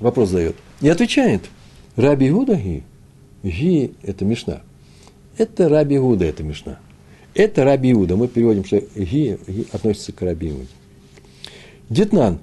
Вопрос 0.00 0.30
задает. 0.30 0.56
И 0.80 0.88
отвечает. 0.88 1.42
Раби 1.96 2.30
Гуда 2.30 2.56
Ги. 2.56 2.82
Ги– 3.42 3.92
это 4.02 4.24
Мишна. 4.24 4.62
Это 5.36 5.68
Раби 5.68 5.98
Гуда, 5.98 6.24
это 6.24 6.42
Мишна. 6.42 6.78
Это 7.34 7.64
Раби 7.64 7.92
Иуда. 7.92 8.16
Мы 8.16 8.28
переводим, 8.28 8.64
что 8.64 8.80
Ги, 8.80 9.38
Ги 9.46 9.66
относится 9.72 10.12
к 10.12 10.20
Раби 10.22 10.50
Иуде. 10.50 10.66
Детнан, 11.88 12.38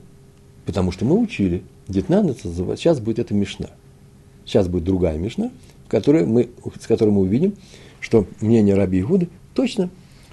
потому 0.65 0.91
что 0.91 1.05
мы 1.05 1.19
учили. 1.19 1.63
Детнан, 1.87 2.29
это, 2.29 2.49
сейчас 2.77 2.99
будет 2.99 3.19
это 3.19 3.33
Мишна. 3.33 3.69
Сейчас 4.45 4.67
будет 4.67 4.85
другая 4.85 5.17
Мишна, 5.17 5.51
в 5.85 5.89
которой 5.89 6.25
мы, 6.25 6.49
с 6.79 6.87
которой 6.87 7.09
мы 7.09 7.21
увидим, 7.21 7.55
что 7.99 8.25
мнение 8.39 8.75
Раби 8.75 9.01
Игуды 9.01 9.29
точно 9.53 9.89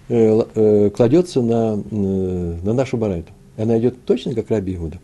э, 0.08 0.42
э, 0.54 0.90
кладется 0.90 1.42
на, 1.42 1.82
э, 1.90 2.58
на 2.62 2.72
нашу 2.72 2.96
барайту 2.96 3.32
она 3.56 3.78
идет 3.78 4.04
точно 4.04 4.34
как 4.34 4.50
Раби 4.50 4.74
Иуда. 4.76 4.98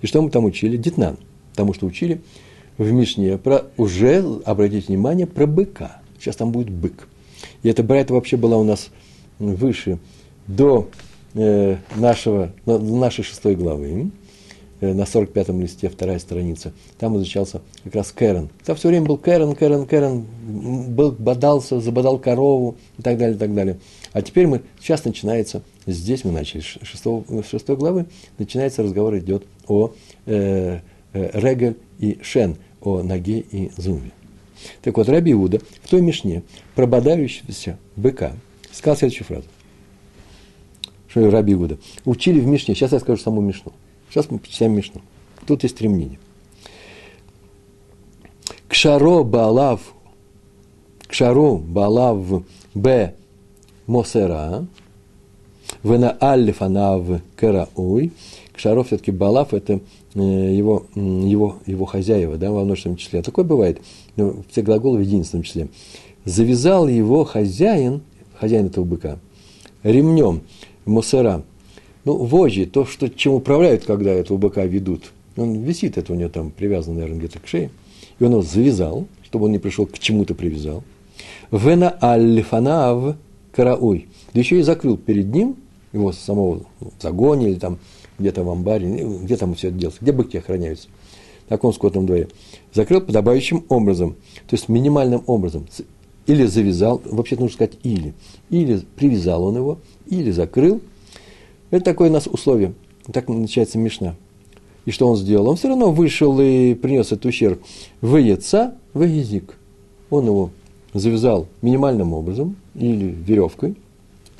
И 0.00 0.06
что 0.06 0.22
мы 0.22 0.30
там 0.30 0.44
учили? 0.44 0.76
Детнан. 0.76 1.16
Потому 1.52 1.74
что 1.74 1.86
учили 1.86 2.20
в 2.78 2.90
Мишне 2.90 3.38
про, 3.38 3.66
уже, 3.76 4.24
обратите 4.44 4.88
внимание, 4.88 5.26
про 5.26 5.46
быка. 5.46 6.00
Сейчас 6.18 6.36
там 6.36 6.50
будет 6.50 6.70
бык. 6.70 7.08
И 7.62 7.68
эта 7.68 7.82
брайта 7.82 8.14
вообще 8.14 8.36
была 8.36 8.56
у 8.56 8.64
нас 8.64 8.90
выше, 9.38 9.98
до 10.46 10.88
э, 11.34 11.76
нашего, 11.96 12.52
нашей 12.66 13.24
шестой 13.24 13.54
главы, 13.54 14.10
э, 14.80 14.92
на 14.92 15.02
45-м 15.02 15.60
листе, 15.60 15.88
вторая 15.88 16.18
страница. 16.18 16.72
Там 16.98 17.16
изучался 17.16 17.60
как 17.84 17.94
раз 17.94 18.12
Кэрон. 18.12 18.50
Там 18.64 18.76
все 18.76 18.88
время 18.88 19.06
был 19.06 19.18
Кэрон, 19.18 19.54
Кэрон, 19.54 19.86
Кэрон, 19.86 20.24
был, 20.42 21.12
бодался, 21.12 21.80
забодал 21.80 22.18
корову 22.18 22.76
и 22.98 23.02
так 23.02 23.18
далее, 23.18 23.36
и 23.36 23.38
так 23.38 23.54
далее. 23.54 23.78
А 24.12 24.22
теперь 24.22 24.46
мы, 24.46 24.62
сейчас 24.80 25.04
начинается 25.04 25.62
Здесь 25.86 26.24
мы 26.24 26.30
начали 26.30 26.60
с 26.60 26.78
6, 26.82 27.04
6 27.50 27.68
главы, 27.70 28.06
начинается 28.38 28.82
разговор, 28.82 29.18
идет 29.18 29.44
о 29.66 29.92
э, 30.26 30.80
Регель 31.12 31.76
и 31.98 32.18
Шен, 32.22 32.56
о 32.80 33.02
ноге 33.02 33.40
и 33.40 33.70
зубе. 33.76 34.10
Так 34.82 34.96
вот, 34.96 35.08
Раби 35.08 35.32
Иуда 35.32 35.60
в 35.82 35.88
той 35.88 36.00
Мишне 36.00 36.42
про 36.74 36.86
бодающегося 36.86 37.78
быка 37.96 38.34
сказал 38.72 38.96
следующую 38.96 39.26
фразу. 39.26 39.46
Что 41.08 41.30
Раби 41.30 41.52
Иуда? 41.52 41.78
Учили 42.04 42.40
в 42.40 42.46
Мишне, 42.46 42.74
сейчас 42.74 42.92
я 42.92 43.00
скажу 43.00 43.20
саму 43.20 43.40
Мишну. 43.40 43.72
Сейчас 44.08 44.30
мы 44.30 44.38
почитаем 44.38 44.72
Мишну. 44.72 45.02
Тут 45.46 45.62
есть 45.62 45.76
три 45.76 45.88
мнения. 45.88 46.18
Кшаро 48.68 49.22
балав, 49.22 49.94
кшаро 51.06 51.56
балав 51.56 52.44
б 52.74 53.14
мосера, 53.86 54.66
вена 55.82 56.16
алифанав 56.20 57.20
карауй. 57.36 58.12
Кшаро 58.52 58.82
все-таки 58.84 59.10
балав– 59.10 59.54
это 59.54 59.80
э, 60.14 60.20
его, 60.20 60.86
его, 60.94 61.56
его 61.66 61.84
хозяева, 61.86 62.36
да, 62.36 62.50
во 62.50 62.64
множественном 62.64 62.96
числе. 62.96 63.22
Такое 63.22 63.44
бывает, 63.44 63.80
но 64.16 64.36
все 64.50 64.62
глаголы 64.62 64.98
в 64.98 65.02
единственном 65.02 65.42
числе. 65.42 65.68
Завязал 66.24 66.86
его 66.86 67.24
хозяин, 67.24 68.02
хозяин 68.38 68.66
этого 68.66 68.84
быка, 68.84 69.18
ремнем 69.82 70.42
мусора. 70.84 71.42
Ну, 72.04 72.16
вожжи, 72.16 72.66
то, 72.66 72.84
что, 72.84 73.08
чем 73.08 73.34
управляют, 73.34 73.84
когда 73.84 74.10
этого 74.10 74.36
быка 74.36 74.64
ведут. 74.64 75.12
Он 75.36 75.54
висит, 75.62 75.96
это 75.96 76.12
у 76.12 76.16
него 76.16 76.28
там 76.28 76.50
привязано, 76.50 76.96
наверное, 76.96 77.20
где-то 77.20 77.38
к 77.38 77.46
шее. 77.46 77.70
И 78.18 78.24
он 78.24 78.32
его 78.32 78.42
завязал, 78.42 79.06
чтобы 79.24 79.46
он 79.46 79.52
не 79.52 79.58
пришел 79.58 79.86
к 79.86 79.98
чему-то 79.98 80.34
привязал. 80.34 80.84
Вена 81.50 81.96
альфанав 82.02 83.16
карауй. 83.52 84.08
Да 84.34 84.40
еще 84.40 84.58
и 84.58 84.62
закрыл 84.62 84.96
перед 84.96 85.32
ним, 85.32 85.56
его 85.92 86.12
самого 86.12 86.62
в 86.80 87.02
загоне 87.02 87.50
или 87.50 87.58
там 87.58 87.78
где-то 88.18 88.44
в 88.44 88.50
амбаре, 88.50 88.88
ну, 88.88 89.18
где 89.18 89.36
там 89.36 89.54
все 89.54 89.68
это 89.68 89.78
делается, 89.78 90.02
где 90.02 90.12
быки 90.12 90.38
охраняются, 90.38 90.88
в 91.46 91.48
таком 91.48 91.72
скотном 91.72 92.06
дворе, 92.06 92.28
закрыл 92.72 93.00
подобающим 93.00 93.64
образом, 93.68 94.16
то 94.46 94.54
есть 94.54 94.68
минимальным 94.68 95.22
образом, 95.26 95.66
или 96.26 96.46
завязал, 96.46 97.02
вообще 97.04 97.36
нужно 97.36 97.54
сказать 97.54 97.74
или, 97.82 98.14
или 98.50 98.82
привязал 98.96 99.44
он 99.44 99.56
его, 99.56 99.78
или 100.06 100.30
закрыл. 100.30 100.80
Это 101.70 101.84
такое 101.84 102.10
у 102.10 102.12
нас 102.12 102.26
условие. 102.26 102.74
Так 103.12 103.28
начинается 103.28 103.78
Мишна. 103.78 104.14
И 104.84 104.90
что 104.90 105.08
он 105.08 105.16
сделал? 105.16 105.48
Он 105.48 105.56
все 105.56 105.68
равно 105.68 105.90
вышел 105.90 106.40
и 106.40 106.74
принес 106.74 107.06
этот 107.06 107.26
ущерб 107.26 107.60
в 108.00 108.16
яйца, 108.16 108.74
в 108.94 109.02
язык. 109.02 109.56
Он 110.10 110.26
его 110.26 110.50
завязал 110.92 111.46
минимальным 111.62 112.12
образом, 112.12 112.56
или 112.74 113.06
веревкой, 113.06 113.76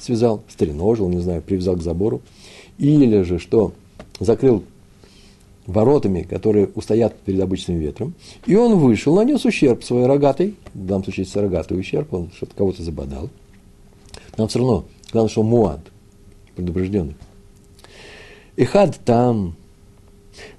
связал, 0.03 0.43
стреножил, 0.49 1.09
не 1.09 1.21
знаю, 1.21 1.43
привязал 1.43 1.77
к 1.77 1.83
забору, 1.83 2.21
или 2.79 3.23
же 3.23 3.39
что, 3.39 3.73
закрыл 4.21 4.65
воротами, 5.67 6.23
которые 6.23 6.69
устоят 6.75 7.17
перед 7.21 7.41
обычным 7.41 7.79
ветром, 7.79 8.15
и 8.47 8.57
он 8.57 8.79
вышел, 8.79 9.15
нанес 9.15 9.45
ущерб 9.45 9.85
свой 9.85 10.07
рогатый, 10.07 10.57
в 10.75 10.87
данном 10.87 11.05
случае 11.05 11.27
рогатый 11.35 11.79
ущерб, 11.79 12.13
он 12.13 12.31
что-то 12.37 12.55
кого-то 12.57 12.83
забодал. 12.83 13.31
Нам 14.37 14.49
все 14.49 14.59
равно, 14.59 14.85
главное, 15.13 15.31
что 15.31 15.43
муад, 15.43 15.81
предупрежденный. 16.57 17.15
Ихад 18.57 18.99
там, 19.05 19.55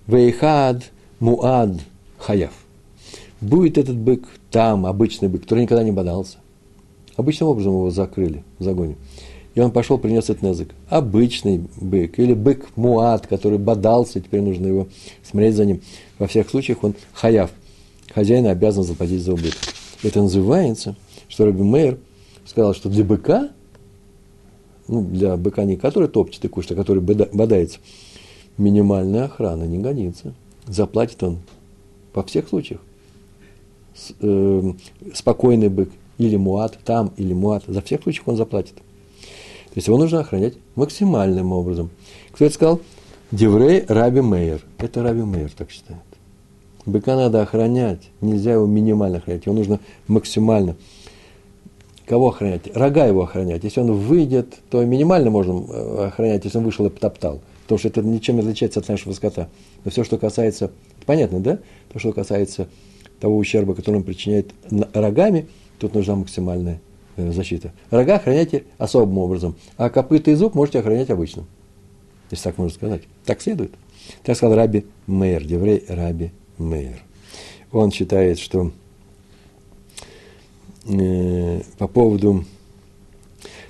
вейхад 0.08 0.92
муад 1.20 1.72
хаяв. 2.18 2.54
Будет 3.42 3.78
этот 3.78 3.98
бык 3.98 4.26
там, 4.52 4.86
обычный 4.86 5.28
бык, 5.28 5.44
который 5.44 5.64
никогда 5.64 5.84
не 5.84 5.92
бодался. 5.92 6.38
Обычным 7.16 7.50
образом 7.50 7.74
его 7.74 7.92
закрыли 7.92 8.44
в 8.58 8.64
загоне. 8.64 8.96
И 9.56 9.60
он 9.60 9.72
пошел, 9.72 9.98
принес 9.98 10.30
этот 10.30 10.44
язык. 10.44 10.70
Обычный 10.90 11.64
бык 11.80 12.18
или 12.18 12.34
бык 12.34 12.68
муат, 12.76 13.28
который 13.28 13.60
бодался, 13.60 14.20
теперь 14.20 14.42
нужно 14.42 14.68
его 14.68 14.88
смотреть 15.24 15.56
за 15.56 15.66
ним. 15.66 15.82
Во 16.18 16.28
всех 16.28 16.50
случаях 16.50 16.84
он 16.84 16.96
хаяв. 17.14 17.52
Хозяин 18.14 18.48
обязан 18.48 18.84
заплатить 18.84 19.22
за 19.22 19.34
убыток. 19.34 19.60
Это 20.02 20.22
называется, 20.22 20.96
что 21.30 21.46
Раби 21.46 21.62
Мейер 21.64 22.00
сказал, 22.46 22.74
что 22.74 22.90
для 22.90 23.04
быка, 23.04 23.50
ну, 24.88 25.04
для 25.04 25.38
быка 25.38 25.64
не 25.64 25.76
который 25.76 26.10
топчет 26.10 26.44
и 26.46 26.48
кушает, 26.48 26.74
а 26.74 26.76
который 26.76 27.02
бодается, 27.02 27.80
минимальная 28.58 29.26
охрана 29.26 29.64
не 29.64 29.78
годится. 29.78 30.34
Заплатит 30.68 31.22
он 31.24 31.40
во 32.14 32.24
всех 32.24 32.48
случаях. 32.50 32.82
С, 33.96 34.14
э, 34.20 34.74
спокойный 35.14 35.70
бык 35.70 35.90
или 36.18 36.38
муат, 36.38 36.80
там 36.84 37.12
или 37.18 37.34
муат, 37.34 37.64
за 37.68 37.82
всех 37.82 38.02
случаях 38.02 38.28
он 38.28 38.38
заплатит. 38.38 38.76
То 39.74 39.80
есть 39.80 39.88
его 39.88 39.98
нужно 39.98 40.20
охранять 40.20 40.54
максимальным 40.76 41.52
образом. 41.52 41.90
Кто 42.32 42.46
это 42.46 42.54
сказал? 42.54 42.82
Деврей 43.32 43.84
Раби 43.88 44.22
Мейер. 44.22 44.62
Это 44.78 45.02
Раби 45.02 45.24
Мейер 45.24 45.50
так 45.50 45.72
считает. 45.72 46.04
Быка 46.86 47.16
надо 47.16 47.42
охранять, 47.42 48.12
нельзя 48.22 48.54
его 48.54 48.68
минимально 48.68 49.18
охранять, 49.18 49.48
его 49.48 49.56
нужно 49.56 49.80
максимально. 50.08 50.76
Кого 52.06 52.30
охранять? 52.30 52.70
Рога 52.76 53.08
его 53.08 53.24
охранять. 53.24 53.64
Если 53.64 53.80
он 53.80 53.94
выйдет, 53.94 54.54
то 54.70 54.86
минимально 54.86 55.32
можно 55.32 55.66
э, 55.68 56.06
охранять, 56.06 56.46
если 56.46 56.60
он 56.60 56.66
вышел 56.66 56.86
и 56.86 56.90
потоптал. 56.90 57.42
Потому 57.64 57.80
что 57.80 57.88
это 57.88 58.04
ничем 58.04 58.36
не 58.36 58.42
отличается 58.42 58.80
от 58.80 58.88
нашего 58.90 59.14
скота. 59.14 59.50
Но 59.86 59.90
все, 59.90 60.04
что 60.04 60.20
касается, 60.20 60.70
понятно, 61.08 61.40
да? 61.40 61.58
То, 61.92 61.98
что 61.98 62.14
касается 62.14 62.68
того 63.20 63.38
ущерба, 63.38 63.74
который 63.74 63.96
он 63.96 64.04
причиняет 64.04 64.54
рогами, 64.94 65.48
тут 65.80 65.96
нужна 65.96 66.16
максимальная 66.16 66.80
защита. 67.18 67.74
Рога 67.90 68.16
охраняйте 68.16 68.64
особым 68.78 69.18
образом, 69.18 69.56
а 69.78 69.90
копыта 69.90 70.32
и 70.32 70.36
зуб 70.36 70.56
можете 70.56 70.80
охранять 70.80 71.10
обычным. 71.10 71.46
Если 72.32 72.44
так 72.44 72.58
можно 72.58 72.74
сказать. 72.74 73.04
Так 73.26 73.42
следует. 73.42 73.74
Так 74.24 74.36
сказал 74.36 74.56
Раби 74.56 74.86
Мейер, 75.08 75.44
еврей 75.44 75.86
Раби 75.88 76.32
Мейер. 76.58 77.02
Он 77.72 77.92
считает, 77.92 78.40
что 78.40 78.72
э, 80.86 81.62
по 81.78 81.88
поводу... 81.88 82.46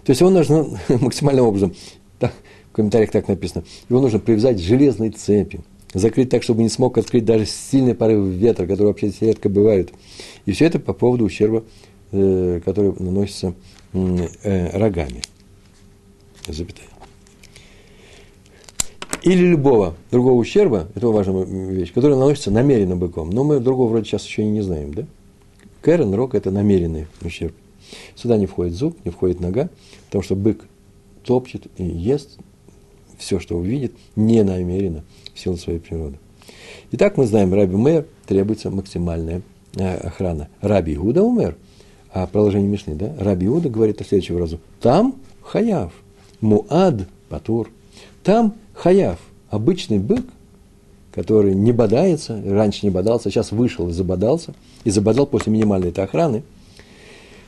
То 0.04 0.10
есть 0.12 0.22
его 0.22 0.30
нужно 0.30 0.68
максимальным 1.00 1.46
образом, 1.46 1.74
так, 2.20 2.34
в 2.72 2.76
комментариях 2.76 3.12
так 3.12 3.28
написано, 3.28 3.64
его 3.90 4.02
нужно 4.02 4.20
привязать 4.20 4.60
железной 4.60 5.12
цепи, 5.12 5.62
закрыть 5.94 6.30
так, 6.30 6.44
чтобы 6.44 6.64
не 6.64 6.70
смог 6.70 6.98
открыть 6.98 7.24
даже 7.26 7.46
сильный 7.46 7.96
порыв 7.96 8.26
ветра, 8.28 8.66
который 8.66 8.88
вообще 8.88 9.14
редко 9.22 9.50
бывают. 9.50 9.94
И 10.46 10.52
все 10.52 10.66
это 10.66 10.80
по 10.80 10.94
поводу 10.94 11.26
ущерба 11.26 11.64
Э, 12.16 12.62
который 12.64 12.94
наносится 13.00 13.56
э, 13.92 14.78
рогами. 14.78 15.24
Запятая. 16.48 16.86
Или 19.24 19.44
любого 19.48 19.96
другого 20.12 20.36
ущерба, 20.36 20.90
это 20.94 21.08
важная 21.08 21.44
вещь, 21.44 21.92
который 21.92 22.16
наносится 22.16 22.52
намеренно 22.52 22.96
быком. 22.96 23.32
Но 23.32 23.44
мы 23.44 23.60
другого 23.60 23.90
вроде 23.90 24.06
сейчас 24.06 24.28
еще 24.28 24.44
и 24.44 24.46
не 24.46 24.62
знаем, 24.62 24.94
да? 24.94 25.08
Кэрон, 25.82 26.14
рог– 26.14 26.36
это 26.36 26.52
намеренный 26.52 27.08
ущерб. 27.24 27.56
Сюда 28.14 28.38
не 28.38 28.46
входит 28.46 28.74
зуб, 28.74 28.96
не 29.04 29.10
входит 29.10 29.40
нога, 29.40 29.72
потому 30.06 30.24
что 30.24 30.36
бык 30.36 30.68
топчет 31.24 31.66
и 31.78 31.84
ест 31.84 32.38
все, 33.18 33.40
что 33.40 33.58
увидит, 33.58 33.96
не 34.16 34.44
намеренно, 34.44 35.04
в 35.34 35.40
силу 35.40 35.58
своей 35.58 35.80
природы. 35.80 36.20
Итак, 36.92 37.18
мы 37.18 37.26
знаем, 37.26 37.52
Раби 37.56 37.76
Мэр 37.76 38.06
требуется 38.28 38.70
максимальная 38.70 39.42
э, 39.76 39.96
охрана. 39.96 40.50
Раби 40.62 40.94
Иуда 40.94 41.24
умер– 41.24 41.58
а 42.14 42.28
продолжение 42.28 42.70
Мишны, 42.70 42.94
да? 42.94 43.12
Раби 43.20 43.48
Иуда 43.48 43.70
говорит 43.70 44.00
о 44.00 44.04
следующем 44.04 44.38
разу. 44.38 44.60
Там 44.80 45.16
хаяв, 45.42 45.92
муад 46.42 47.08
патур. 47.28 47.72
Там 48.24 48.54
хаяв, 48.76 49.20
обычный 49.50 49.98
бык, 49.98 50.24
который 51.12 51.56
не 51.56 51.72
бодается, 51.72 52.40
раньше 52.46 52.86
не 52.86 52.92
бодался, 52.92 53.32
сейчас 53.32 53.52
вышел 53.52 53.90
и 53.90 53.94
забодался, 53.94 54.54
и 54.84 54.92
забодал 54.92 55.26
после 55.26 55.52
минимальной 55.52 55.90
этой 55.90 56.04
охраны, 56.04 56.44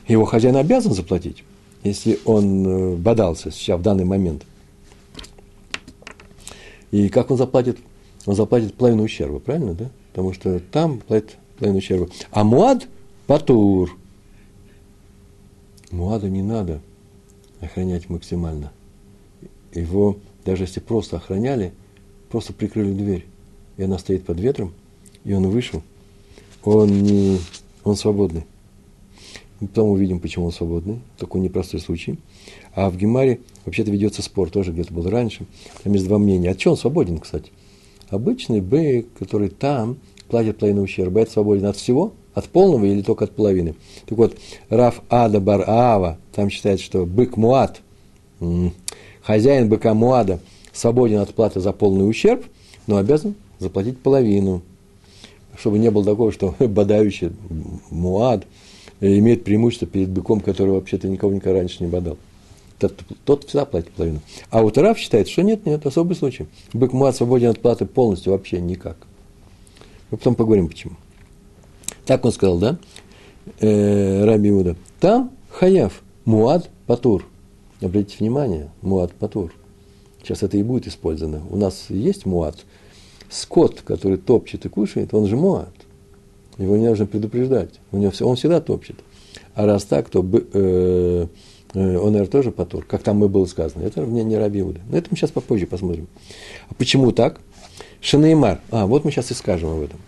его 0.08 0.24
хозяин 0.24 0.56
обязан 0.56 0.92
заплатить, 0.92 1.44
если 1.84 2.18
он 2.24 2.66
э, 2.66 2.96
бодался 2.96 3.52
сейчас 3.52 3.78
в 3.78 3.82
данный 3.82 4.04
момент. 4.04 4.42
И 6.90 7.08
как 7.08 7.30
он 7.30 7.36
заплатит? 7.36 7.78
Он 8.26 8.34
заплатит 8.34 8.74
половину 8.74 9.04
ущерба, 9.04 9.38
правильно, 9.38 9.74
да? 9.74 9.90
Потому 10.10 10.32
что 10.32 10.58
там 10.58 10.98
платит 10.98 11.36
половину 11.56 11.78
ущерба. 11.78 12.08
А 12.32 12.42
муад– 12.42 12.88
патур– 13.28 13.96
Муаду 15.90 16.28
не 16.28 16.42
надо 16.42 16.80
охранять 17.60 18.08
максимально. 18.08 18.72
Его, 19.72 20.16
даже 20.44 20.64
если 20.64 20.80
просто 20.80 21.16
охраняли, 21.16 21.72
просто 22.30 22.52
прикрыли 22.52 22.92
дверь, 22.92 23.26
и 23.76 23.82
она 23.82 23.98
стоит 23.98 24.24
под 24.24 24.40
ветром, 24.40 24.72
и 25.24 25.32
он 25.32 25.48
вышел, 25.48 25.82
он, 26.64 27.02
не, 27.02 27.38
он 27.84 27.96
свободный. 27.96 28.44
Потом 29.60 29.90
увидим, 29.90 30.20
почему 30.20 30.46
он 30.46 30.52
свободный. 30.52 31.00
Такой 31.18 31.40
непростой 31.40 31.80
случай. 31.80 32.18
А 32.74 32.90
в 32.90 32.96
Гемаре 32.98 33.40
вообще-то 33.64 33.90
ведется 33.90 34.20
спор, 34.20 34.50
тоже 34.50 34.72
где-то 34.72 34.92
был 34.92 35.08
раньше. 35.08 35.46
Там 35.82 35.94
есть 35.94 36.06
два 36.06 36.18
мнения. 36.18 36.50
От 36.50 36.58
чего 36.58 36.72
он 36.72 36.78
свободен, 36.78 37.18
кстати? 37.18 37.50
Обычный 38.10 38.60
бык, 38.60 39.06
который 39.18 39.48
там 39.48 39.96
платит 40.28 40.58
половину 40.58 40.82
ущерба, 40.82 41.20
это 41.20 41.32
свободен 41.32 41.66
от 41.66 41.76
всего– 41.76 42.12
от 42.36 42.50
полного 42.50 42.84
или 42.84 43.00
только 43.00 43.24
от 43.24 43.32
половины. 43.32 43.74
Так 44.04 44.18
вот, 44.18 44.36
Раф 44.68 45.00
Ада 45.08 45.40
Бар 45.40 45.64
Аава, 45.66 46.18
там 46.34 46.50
считает, 46.50 46.80
что 46.80 47.06
бык 47.06 47.38
Муад, 47.38 47.80
хозяин 49.22 49.70
быка 49.70 49.94
Муада, 49.94 50.38
свободен 50.70 51.20
от 51.20 51.34
платы 51.34 51.60
за 51.60 51.72
полный 51.72 52.08
ущерб, 52.08 52.44
но 52.86 52.98
обязан 52.98 53.34
заплатить 53.58 53.98
половину. 53.98 54.60
чтобы 55.58 55.78
не 55.78 55.90
было 55.90 56.04
такого, 56.04 56.30
что 56.30 56.54
бодающий 56.58 57.32
Муад 57.88 58.46
имеет 59.00 59.42
преимущество 59.42 59.88
перед 59.88 60.10
быком, 60.10 60.40
который 60.40 60.72
вообще-то 60.72 61.08
никого 61.08 61.32
никогда 61.32 61.60
раньше 61.60 61.82
не 61.82 61.88
бодал. 61.88 62.18
Тот, 62.78 63.02
тот 63.24 63.44
всегда 63.44 63.64
платит 63.64 63.90
половину. 63.92 64.20
А 64.50 64.60
вот 64.60 64.76
Раф 64.76 64.98
считает, 64.98 65.28
что 65.28 65.42
нет, 65.42 65.64
нет, 65.64 65.86
особый 65.86 66.14
случай. 66.14 66.44
Бык 66.74 66.92
Муад 66.92 67.16
свободен 67.16 67.48
от 67.48 67.60
платы 67.60 67.86
полностью, 67.86 68.32
вообще 68.32 68.60
никак. 68.60 68.98
Мы 70.10 70.18
потом 70.18 70.34
поговорим, 70.34 70.68
почему. 70.68 70.96
Так 72.06 72.24
он 72.24 72.32
сказал, 72.32 72.58
да? 72.58 72.78
Э, 73.60 74.24
Раби 74.24 74.50
Иуда. 74.50 74.76
Там 75.00 75.32
хаяв, 75.50 76.02
муад, 76.24 76.70
патур. 76.86 77.26
Обратите 77.80 78.16
внимание, 78.20 78.70
муад, 78.80 79.12
патур. 79.12 79.52
Сейчас 80.22 80.42
это 80.42 80.56
и 80.56 80.62
будет 80.62 80.86
использовано. 80.86 81.42
У 81.50 81.56
нас 81.56 81.86
есть 81.88 82.24
муад. 82.24 82.56
Скот, 83.28 83.82
который 83.82 84.18
топчет 84.18 84.64
и 84.66 84.68
кушает, 84.68 85.12
он 85.14 85.26
же 85.26 85.36
муад. 85.36 85.72
Его 86.58 86.76
не 86.76 86.88
нужно 86.88 87.06
предупреждать. 87.06 87.80
У 87.92 87.98
него 87.98 88.12
все, 88.12 88.26
он 88.26 88.36
всегда 88.36 88.60
топчет. 88.60 88.96
А 89.54 89.66
раз 89.66 89.84
так, 89.84 90.08
то 90.08 90.24
э, 90.24 91.26
э, 91.74 91.96
он, 91.98 92.12
наверное, 92.12 92.26
тоже 92.26 92.52
патур, 92.52 92.84
как 92.84 93.02
там 93.02 93.24
и 93.24 93.28
было 93.28 93.46
сказано. 93.46 93.82
Это 93.82 94.00
не 94.02 94.36
Раби 94.36 94.60
Иуда. 94.60 94.80
Но 94.88 94.96
это 94.96 95.08
мы 95.10 95.16
сейчас 95.16 95.32
попозже 95.32 95.66
посмотрим. 95.66 96.06
А 96.68 96.74
почему 96.74 97.10
так? 97.10 97.40
Шанеймар. 98.00 98.60
А, 98.70 98.86
вот 98.86 99.04
мы 99.04 99.10
сейчас 99.10 99.30
и 99.32 99.34
скажем 99.34 99.70
об 99.70 99.82
этом. 99.82 99.98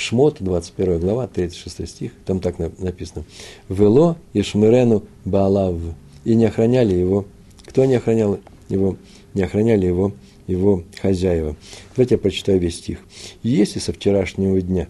Шмот, 0.00 0.38
21 0.40 0.98
глава, 0.98 1.26
36 1.26 1.86
стих, 1.86 2.12
там 2.24 2.40
так 2.40 2.58
написано. 2.58 3.24
Вело 3.68 4.16
Ешмирену 4.32 5.04
Балав. 5.26 5.76
И 6.24 6.34
не 6.34 6.46
охраняли 6.46 6.94
его. 6.94 7.26
Кто 7.66 7.84
не 7.84 7.96
охранял 7.96 8.40
его? 8.70 8.96
Не 9.34 9.42
охраняли 9.42 9.84
его, 9.84 10.12
его 10.46 10.84
хозяева. 11.02 11.54
Давайте 11.94 12.14
я 12.14 12.18
прочитаю 12.18 12.58
весь 12.58 12.78
стих. 12.78 13.00
Если 13.42 13.78
со 13.78 13.92
вчерашнего 13.92 14.58
дня 14.62 14.88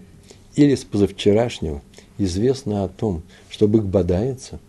или 0.54 0.76
с 0.76 0.84
позавчерашнего 0.84 1.82
известно 2.16 2.84
о 2.84 2.88
том, 2.88 3.22
что 3.48 3.66
бык 3.66 3.82
бодается, 3.82 4.60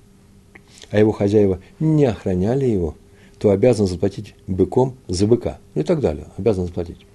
а 0.90 0.98
его 0.98 1.12
хозяева 1.12 1.60
не 1.80 2.06
охраняли 2.06 2.66
его, 2.66 2.96
то 3.38 3.52
обязан 3.52 3.86
заплатить 3.86 4.34
быком 4.48 4.98
за 5.08 5.28
быка. 5.28 5.60
Ну 5.76 5.82
и 5.82 5.86
так 5.86 6.00
далее. 6.00 6.26
Обязан 6.36 6.66
заплатить. 6.66 7.06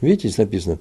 Видите, 0.00 0.28
здесь 0.28 0.38
написано, 0.38 0.78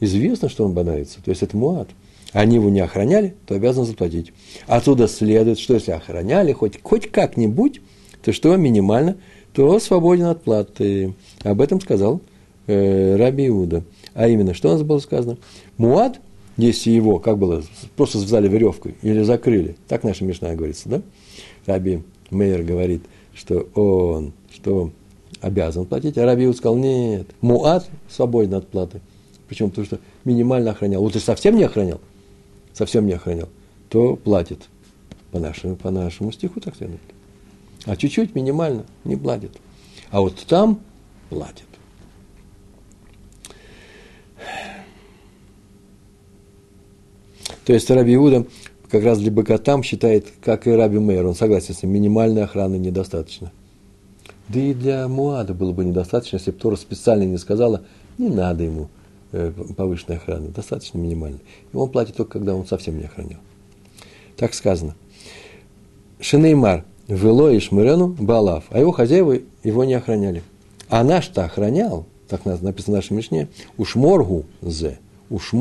известно, 0.00 0.48
что 0.48 0.64
он 0.64 0.72
бодается, 0.72 1.22
то 1.22 1.30
есть 1.30 1.42
это 1.42 1.56
муат. 1.56 1.88
Они 2.32 2.56
его 2.56 2.70
не 2.70 2.80
охраняли, 2.80 3.34
то 3.46 3.54
обязаны 3.54 3.86
заплатить. 3.86 4.32
Отсюда 4.66 5.08
следует, 5.08 5.58
что 5.58 5.74
если 5.74 5.90
охраняли 5.92 6.52
хоть, 6.52 6.80
хоть 6.82 7.10
как-нибудь, 7.10 7.80
то 8.22 8.32
что 8.32 8.54
минимально, 8.56 9.16
то 9.52 9.78
свободен 9.80 10.26
от 10.26 10.42
платы. 10.42 11.14
Об 11.42 11.60
этом 11.60 11.80
сказал 11.80 12.20
э, 12.66 13.16
Раби 13.16 13.48
Иуда. 13.48 13.82
А 14.14 14.28
именно, 14.28 14.54
что 14.54 14.68
у 14.68 14.72
нас 14.72 14.82
было 14.82 14.98
сказано? 14.98 15.38
Муад, 15.76 16.20
если 16.56 16.90
его, 16.90 17.18
как 17.18 17.38
было, 17.38 17.62
просто 17.96 18.18
связали 18.18 18.48
веревкой 18.48 18.94
или 19.02 19.22
закрыли, 19.22 19.76
так 19.88 20.04
наша 20.04 20.24
Мишна 20.24 20.54
говорится, 20.54 20.88
да? 20.88 21.02
Раби 21.66 22.02
Мейер 22.30 22.62
говорит, 22.62 23.02
что 23.34 23.68
он, 23.74 24.32
что 24.52 24.90
обязан 25.40 25.86
платить, 25.86 26.18
а 26.18 26.24
Раби 26.24 26.44
Иуда 26.44 26.56
сказал, 26.56 26.76
нет, 26.76 27.26
Муад 27.40 27.88
свободен 28.08 28.54
от 28.54 28.68
платы. 28.68 29.00
Почему? 29.50 29.70
Потому 29.70 29.84
что 29.84 29.98
минимально 30.24 30.70
охранял. 30.70 31.04
Если 31.06 31.18
совсем 31.18 31.56
не 31.56 31.64
охранял, 31.64 32.00
совсем 32.72 33.04
не 33.04 33.14
охранял, 33.14 33.48
то 33.88 34.14
платит. 34.14 34.68
По 35.32 35.40
нашему, 35.40 35.74
по 35.74 35.90
нашему 35.90 36.30
стиху 36.30 36.60
так 36.60 36.76
следует. 36.76 37.00
А 37.84 37.96
чуть-чуть 37.96 38.36
минимально 38.36 38.86
не 39.02 39.16
платит. 39.16 39.50
А 40.12 40.20
вот 40.20 40.36
там 40.46 40.78
платит. 41.30 41.64
То 47.64 47.72
есть 47.72 47.90
Раби 47.90 48.14
Иуда 48.14 48.46
как 48.88 49.02
раз 49.02 49.18
для 49.18 49.32
быка 49.32 49.58
там 49.58 49.82
считает, 49.82 50.28
как 50.40 50.68
и 50.68 50.70
Раби 50.70 51.00
Мейер, 51.00 51.26
он 51.26 51.34
согласен 51.34 51.74
с 51.74 51.82
ним, 51.82 51.92
минимальной 51.92 52.44
охраны 52.44 52.76
недостаточно. 52.76 53.50
Да 54.48 54.60
и 54.60 54.74
для 54.74 55.08
Муада 55.08 55.54
было 55.54 55.72
бы 55.72 55.84
недостаточно, 55.84 56.36
если 56.36 56.52
бы 56.52 56.58
Тора 56.58 56.76
специально 56.76 57.24
не 57.24 57.38
сказала, 57.38 57.82
не 58.16 58.28
надо 58.28 58.62
ему 58.62 58.88
повышенной 59.30 60.18
охраны, 60.18 60.48
достаточно 60.48 60.98
минимальной. 60.98 61.40
И 61.72 61.76
он 61.76 61.90
платит 61.90 62.16
только, 62.16 62.32
когда 62.32 62.54
он 62.54 62.66
совсем 62.66 62.98
не 62.98 63.04
охранял. 63.04 63.40
Так 64.36 64.54
сказано. 64.54 64.94
Шинеймар, 66.20 66.84
Вело 67.08 67.50
и 67.50 67.58
Шмирену 67.58 68.08
Балав, 68.08 68.64
а 68.70 68.78
его 68.78 68.92
хозяева 68.92 69.38
его 69.62 69.84
не 69.84 69.94
охраняли. 69.94 70.42
А 70.88 71.04
наш-то 71.04 71.44
охранял, 71.44 72.06
так 72.28 72.44
написано 72.44 72.96
в 72.96 72.96
нашей 72.96 73.12
Мишне, 73.14 73.48
уж 73.76 73.96
моргу 73.96 74.44
зе, 74.60 74.98
уж, 75.28 75.52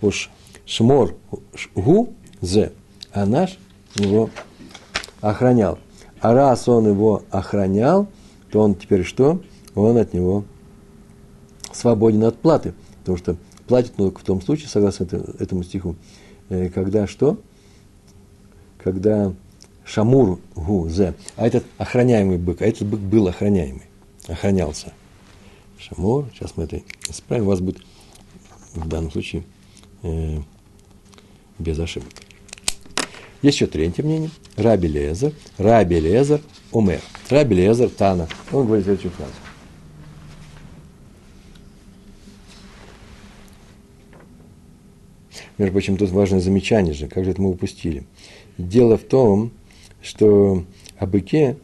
уж 0.00 0.30
шмор 0.66 1.14
гу 1.74 2.12
зе, 2.40 2.72
а 3.12 3.26
наш 3.26 3.58
его 3.94 4.30
охранял. 5.20 5.78
А 6.20 6.34
раз 6.34 6.68
он 6.68 6.88
его 6.88 7.22
охранял, 7.30 8.08
то 8.50 8.60
он 8.60 8.74
теперь 8.74 9.04
что? 9.04 9.40
Он 9.74 9.96
от 9.96 10.12
него 10.12 10.44
свободен 11.72 12.24
от 12.24 12.38
платы. 12.38 12.74
Потому 13.08 13.16
что 13.16 13.36
платит 13.66 13.94
только 13.94 14.20
в 14.20 14.22
том 14.22 14.42
случае, 14.42 14.68
согласно 14.68 15.04
этому 15.38 15.62
стиху, 15.62 15.96
э, 16.50 16.68
когда 16.68 17.06
что? 17.06 17.40
Когда 18.76 19.32
шамур 19.82 20.38
гу 20.54 20.90
зе, 20.90 21.14
а 21.36 21.46
этот 21.46 21.64
охраняемый 21.78 22.36
бык, 22.36 22.60
а 22.60 22.66
этот 22.66 22.86
бык 22.86 23.00
был 23.00 23.26
охраняемый, 23.26 23.86
охранялся. 24.26 24.92
Шамур, 25.78 26.26
сейчас 26.34 26.52
мы 26.56 26.64
это 26.64 26.82
исправим, 27.08 27.44
у 27.44 27.48
вас 27.48 27.60
будет 27.60 27.78
в 28.74 28.86
данном 28.86 29.10
случае 29.10 29.44
э, 30.02 30.40
без 31.58 31.78
ошибок. 31.78 32.10
Есть 33.40 33.56
еще 33.56 33.68
третье 33.68 34.02
мнение. 34.02 34.30
Раби 34.56 34.86
Лезер, 34.86 35.32
Раби 35.56 35.98
Лезер, 35.98 36.42
Умер. 36.72 37.00
Раби 37.30 37.56
Лезер, 37.56 37.88
Тана. 37.88 38.28
Он 38.52 38.66
говорит 38.66 38.84
следующую 38.84 39.12
фразу. 39.12 39.32
Между 45.58 45.72
прочим, 45.72 45.96
тут 45.96 46.10
важное 46.10 46.40
замечание 46.40 46.94
же, 46.94 47.08
как 47.08 47.24
же 47.24 47.32
это 47.32 47.42
мы 47.42 47.50
упустили. 47.50 48.04
Дело 48.56 48.96
в 48.96 49.02
том, 49.02 49.50
что 50.00 50.64
о 50.96 51.06
быке, 51.06 51.56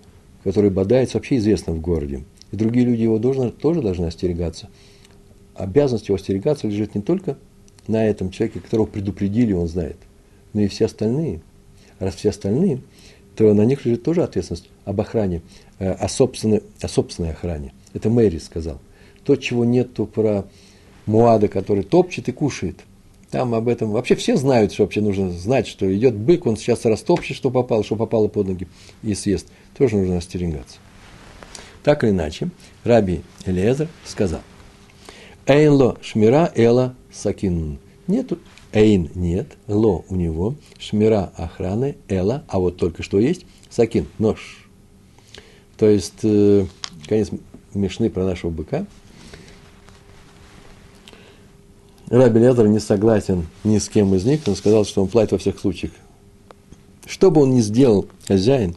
который 0.42 0.70
бодается, 0.70 1.16
вообще 1.16 1.36
известно 1.36 1.72
в 1.72 1.80
городе. 1.80 2.24
И 2.50 2.56
другие 2.56 2.84
люди 2.84 3.02
его 3.02 3.18
должны, 3.18 3.50
тоже 3.50 3.82
должны 3.82 4.06
остерегаться. 4.06 4.68
Обязанность 5.54 6.08
его 6.08 6.16
остерегаться 6.16 6.66
лежит 6.66 6.96
не 6.96 7.02
только 7.02 7.38
на 7.86 8.04
этом 8.04 8.30
человеке, 8.30 8.58
которого 8.58 8.86
предупредили, 8.86 9.52
он 9.52 9.68
знает, 9.68 9.96
но 10.52 10.62
и 10.62 10.68
все 10.68 10.86
остальные. 10.86 11.40
Раз 12.00 12.16
все 12.16 12.30
остальные, 12.30 12.80
то 13.36 13.54
на 13.54 13.62
них 13.62 13.86
лежит 13.86 14.02
тоже 14.02 14.24
ответственность 14.24 14.68
об 14.84 15.00
охране, 15.00 15.42
э, 15.78 15.92
о 15.92 16.08
собственной, 16.08 16.62
о 16.80 16.88
собственной 16.88 17.30
охране. 17.30 17.72
Это 17.92 18.10
Мэри 18.10 18.38
сказал. 18.38 18.80
То, 19.22 19.36
чего 19.36 19.64
нету 19.64 20.06
про 20.06 20.46
Муада, 21.06 21.46
который 21.46 21.84
топчет 21.84 22.28
и 22.28 22.32
кушает– 22.32 22.80
там 23.34 23.52
об 23.52 23.66
этом 23.66 23.90
вообще 23.90 24.14
все 24.14 24.36
знают, 24.36 24.72
что 24.72 24.84
вообще 24.84 25.00
нужно 25.00 25.32
знать, 25.32 25.66
что 25.66 25.92
идет 25.92 26.14
бык, 26.14 26.46
он 26.46 26.56
сейчас 26.56 26.84
растопчет, 26.84 27.36
что 27.36 27.50
попало, 27.50 27.82
что 27.82 27.96
попало 27.96 28.28
под 28.28 28.46
ноги 28.46 28.68
и 29.02 29.12
съест. 29.12 29.48
Тоже 29.76 29.96
нужно 29.96 30.18
остерегаться. 30.18 30.76
Так 31.82 32.04
или 32.04 32.12
иначе, 32.12 32.50
Раби 32.84 33.22
Элиезер 33.44 33.88
сказал, 34.04 34.40
Эйн 35.46 35.96
шмира 36.00 36.52
эла 36.54 36.94
сакин. 37.12 37.80
Нету, 38.06 38.38
эйн 38.72 39.10
нет, 39.16 39.56
ло 39.66 40.04
у 40.08 40.14
него, 40.14 40.54
шмира 40.78 41.32
охраны, 41.36 41.96
эла, 42.08 42.44
а 42.46 42.60
вот 42.60 42.76
только 42.76 43.02
что 43.02 43.18
есть, 43.18 43.46
сакин, 43.68 44.06
нож. 44.20 44.68
То 45.76 45.88
есть, 45.88 46.20
э, 46.22 46.66
конец 47.08 47.30
мешны 47.74 48.10
про 48.10 48.24
нашего 48.24 48.50
быка– 48.50 48.86
Раби 52.08 52.38
Лезер 52.38 52.68
не 52.68 52.80
согласен 52.80 53.46
ни 53.64 53.78
с 53.78 53.88
кем 53.88 54.14
из 54.14 54.24
них, 54.24 54.42
он 54.46 54.56
сказал, 54.56 54.84
что 54.84 55.02
он 55.02 55.08
платит 55.08 55.32
во 55.32 55.38
всех 55.38 55.58
случаях. 55.58 55.92
Что 57.06 57.30
бы 57.30 57.42
он 57.42 57.54
ни 57.54 57.60
сделал, 57.60 58.06
хозяин, 58.26 58.76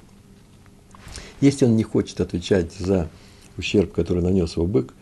если 1.42 1.66
он 1.66 1.76
не 1.76 1.84
хочет 1.84 2.20
отвечать 2.22 2.74
за 2.74 3.10
ущерб, 3.58 3.94
который 3.94 4.24
нанес 4.24 4.56
его 4.56 4.66
бык, 4.66 4.94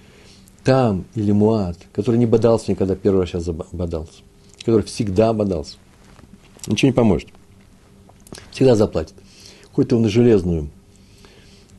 там 0.64 1.06
или 1.14 1.32
муат, 1.32 1.78
который 1.94 2.18
не 2.18 2.26
бодался 2.26 2.72
никогда, 2.72 2.96
первый 2.96 3.22
раз 3.22 3.30
сейчас 3.30 3.46
бодался, 3.72 4.22
который 4.60 4.84
всегда 4.84 5.32
бодался, 5.32 5.78
ничего 6.68 6.90
не 6.90 6.96
поможет. 6.96 7.30
Всегда 8.52 8.76
заплатит. 8.76 9.14
Хоть 9.72 9.90
ты 9.90 9.96
его 9.96 10.04
на 10.04 10.10
железную 10.10 10.70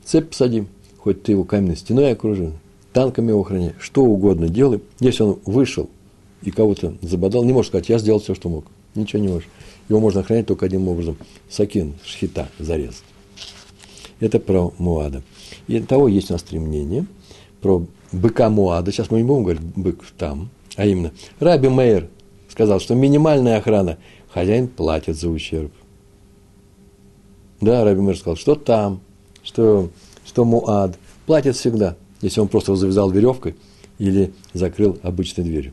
цепь 0.04 0.30
посади, 0.30 0.66
хоть 0.98 1.22
ты 1.22 1.32
его 1.32 1.44
каменной 1.44 1.76
стеной 1.76 2.12
окружи, 2.12 2.52
танками 2.92 3.30
его 3.30 3.40
охраняй, 3.40 3.74
что 3.80 4.04
угодно 4.04 4.48
делай. 4.48 4.80
Если 5.00 5.22
он 5.22 5.38
вышел 5.44 5.90
и 6.46 6.52
кого-то 6.52 6.94
забодал, 7.02 7.44
не 7.44 7.52
можешь 7.52 7.70
сказать, 7.70 7.88
я 7.88 7.98
сделал 7.98 8.20
все, 8.20 8.37
что 8.37 8.48
мог. 8.48 8.66
Ничего 8.94 9.20
не 9.20 9.28
можешь. 9.28 9.48
Его 9.88 9.98
можно 9.98 10.20
охранять 10.20 10.46
только 10.46 10.66
одним 10.66 10.87
образом. 10.87 11.16
Сакин, 11.50 11.94
шхита, 12.04 12.48
зарезать. 12.61 13.02
Это 14.20 14.38
про 14.38 14.72
Муада. 14.78 15.22
И 15.66 15.80
того 15.80 16.06
есть 16.06 16.30
у 16.30 16.35
нас 16.35 16.44
три 16.44 16.61
мнения. 16.61 17.04
Про 17.61 17.85
быка 18.12 18.48
Муада. 18.48 18.92
Сейчас 18.92 19.11
мы 19.11 19.18
не 19.18 19.24
будем 19.24 19.42
говорить 19.42 19.61
бык 19.61 20.04
там. 20.16 20.50
А 20.76 20.87
именно, 20.87 21.11
Раби 21.40 21.68
Мейер 21.68 22.09
сказал, 22.48 22.78
что 22.78 22.94
минимальная 22.94 23.59
охрана, 23.59 23.98
хозяин 24.32 24.68
платит 24.68 25.16
за 25.16 25.28
ущерб. 25.28 25.72
Да, 27.61 27.82
Раби 27.82 28.00
Мэр 28.00 28.16
сказал, 28.16 28.37
что 28.37 28.54
там, 28.54 29.00
что, 29.42 29.90
что 30.24 30.44
Муад, 30.44 30.96
платит 31.26 31.56
всегда, 31.56 31.96
если 32.22 32.40
он 32.40 32.46
просто 32.46 32.76
завязал 32.76 33.11
веревкой 33.11 33.56
или 33.98 34.32
закрыл 34.52 34.96
обычной 35.02 35.42
дверью. 35.42 35.72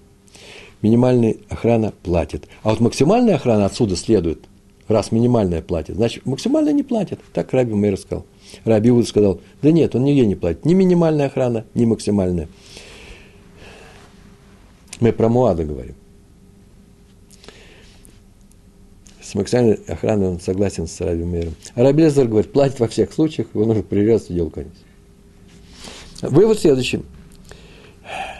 Минимальная 0.83 1.37
охрана 1.49 1.93
платит. 2.03 2.47
А 2.61 2.69
вот 2.69 2.81
максимальная 2.81 3.35
охрана 3.35 3.65
отсюда 3.65 3.95
следует, 3.95 4.43
раз 4.89 5.13
минимальная 5.13 5.61
платит, 5.61 5.95
значит, 5.95 6.25
максимальная 6.25 6.73
не 6.73 6.83
платит. 6.83 7.19
Так 7.31 7.53
Раби 7.53 7.73
Мэр 7.73 7.97
сказал. 7.97 8.25
Раби 8.65 8.89
Иуда 8.89 9.07
сказал, 9.07 9.41
да 9.61 9.71
нет, 9.71 9.95
он 9.95 10.03
нигде 10.03 10.25
не 10.25 10.35
платит. 10.35 10.65
Ни 10.65 10.73
минимальная 10.73 11.27
охрана, 11.27 11.65
ни 11.73 11.85
максимальная. 11.85 12.49
Мы 14.99 15.13
про 15.13 15.29
Муада 15.29 15.63
говорим. 15.63 15.95
С 19.21 19.35
максимальной 19.35 19.75
охраной 19.87 20.27
он 20.27 20.41
согласен 20.41 20.87
с 20.87 20.99
Раби 20.99 21.23
Мейером. 21.23 21.55
А 21.75 21.83
Раби 21.83 22.03
Лезер 22.03 22.27
говорит, 22.27 22.51
платит 22.51 22.81
во 22.81 22.89
всех 22.89 23.13
случаях, 23.13 23.47
его 23.53 23.65
нужно 23.65 23.83
прерваться, 23.83 24.33
делу 24.33 24.49
конец. 24.49 24.73
Вывод 26.21 26.59
следующий. 26.59 27.03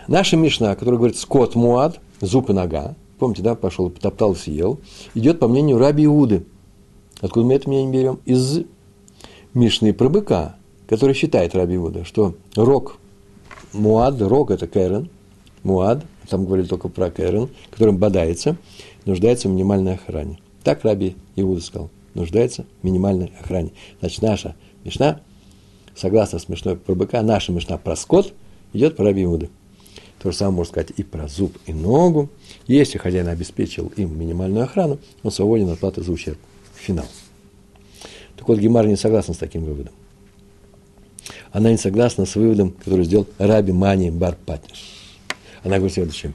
Наша 0.10 0.36
Мишна, 0.36 0.75
которая 0.75 0.97
говорит 0.97 1.17
скот 1.17 1.56
муад, 1.56 2.01
зуб 2.25 2.49
и 2.49 2.53
нога, 2.53 2.95
помните, 3.19 3.41
да, 3.41 3.55
пошел, 3.55 3.89
потоптал, 3.89 4.36
съел, 4.36 4.79
идет 5.13 5.39
по 5.39 5.47
мнению 5.47 5.77
Раби 5.77 6.05
Иуды. 6.05 6.45
Откуда 7.21 7.45
мы 7.45 7.53
это 7.53 7.69
мнение 7.69 7.91
берем? 7.91 8.19
Из 8.25 8.62
Мишны 9.53 9.93
про 9.93 10.09
быка, 10.09 10.55
который 10.88 11.15
считает 11.15 11.55
Раби 11.55 11.75
Иуда, 11.75 12.05
что 12.05 12.36
рог 12.55 12.97
муад, 13.71 14.21
рог– 14.21 14.51
это 14.51 14.67
кэрен, 14.67 15.09
муад, 15.63 16.05
там 16.27 16.45
говорили 16.45 16.67
только 16.67 16.89
про 16.89 17.12
кэрен, 17.12 17.49
которым 17.71 17.97
бодается, 17.97 18.57
нуждается 19.05 19.47
в 19.47 19.51
минимальной 19.51 19.95
охране. 19.95 20.39
Так 20.63 20.83
Раби 20.83 21.15
Иуда 21.36 21.62
сказал, 21.62 21.89
нуждается 22.13 22.65
в 22.81 22.86
минимальной 22.86 23.31
охране. 23.39 23.71
Значит, 23.99 24.21
наша 24.21 24.55
Мишна, 24.83 25.21
согласно 25.95 26.39
с 26.39 26.49
Мишной 26.49 26.75
про 26.75 26.95
быка, 26.95 27.21
наша 27.21 27.51
Мишна 27.51 27.77
про 27.77 27.95
скот 27.95 28.33
идет 28.73 28.95
по 28.95 29.03
Раби 29.03 29.23
Иуды. 29.23 29.49
То 30.23 30.31
же 30.31 30.38
самое 30.38 30.55
можно 30.55 30.71
сказать 30.71 30.93
и 30.95 31.03
про 31.03 31.27
зуб, 31.27 31.57
и 31.65 31.73
ногу. 31.73 32.29
Если 32.65 32.97
хозяин 32.97 33.27
обеспечил 33.27 33.91
им 33.97 34.17
минимальную 34.17 34.63
охрану, 34.63 34.97
он 35.21 35.31
свободен 35.31 35.67
от 35.67 35.79
платы 35.79 36.01
за 36.01 36.13
ущерб. 36.13 36.38
Финал. 36.75 37.07
Так 38.38 38.47
вот, 38.47 38.57
Гемар 38.57 38.88
не 38.88 38.95
согласна 38.95 39.33
с 39.33 39.38
таким 39.38 39.65
выводом. 39.65 39.91
Она 41.51 41.71
не 41.71 41.77
согласна 41.77 42.25
с 42.25 42.36
выводом, 42.36 42.71
который 42.71 43.03
сделал 43.03 43.27
Раби 43.38 43.73
Мани 43.73 44.12
Барпатиш. 44.12 45.17
Она 45.62 45.75
говорит 45.75 45.93
следующее. 45.93 46.31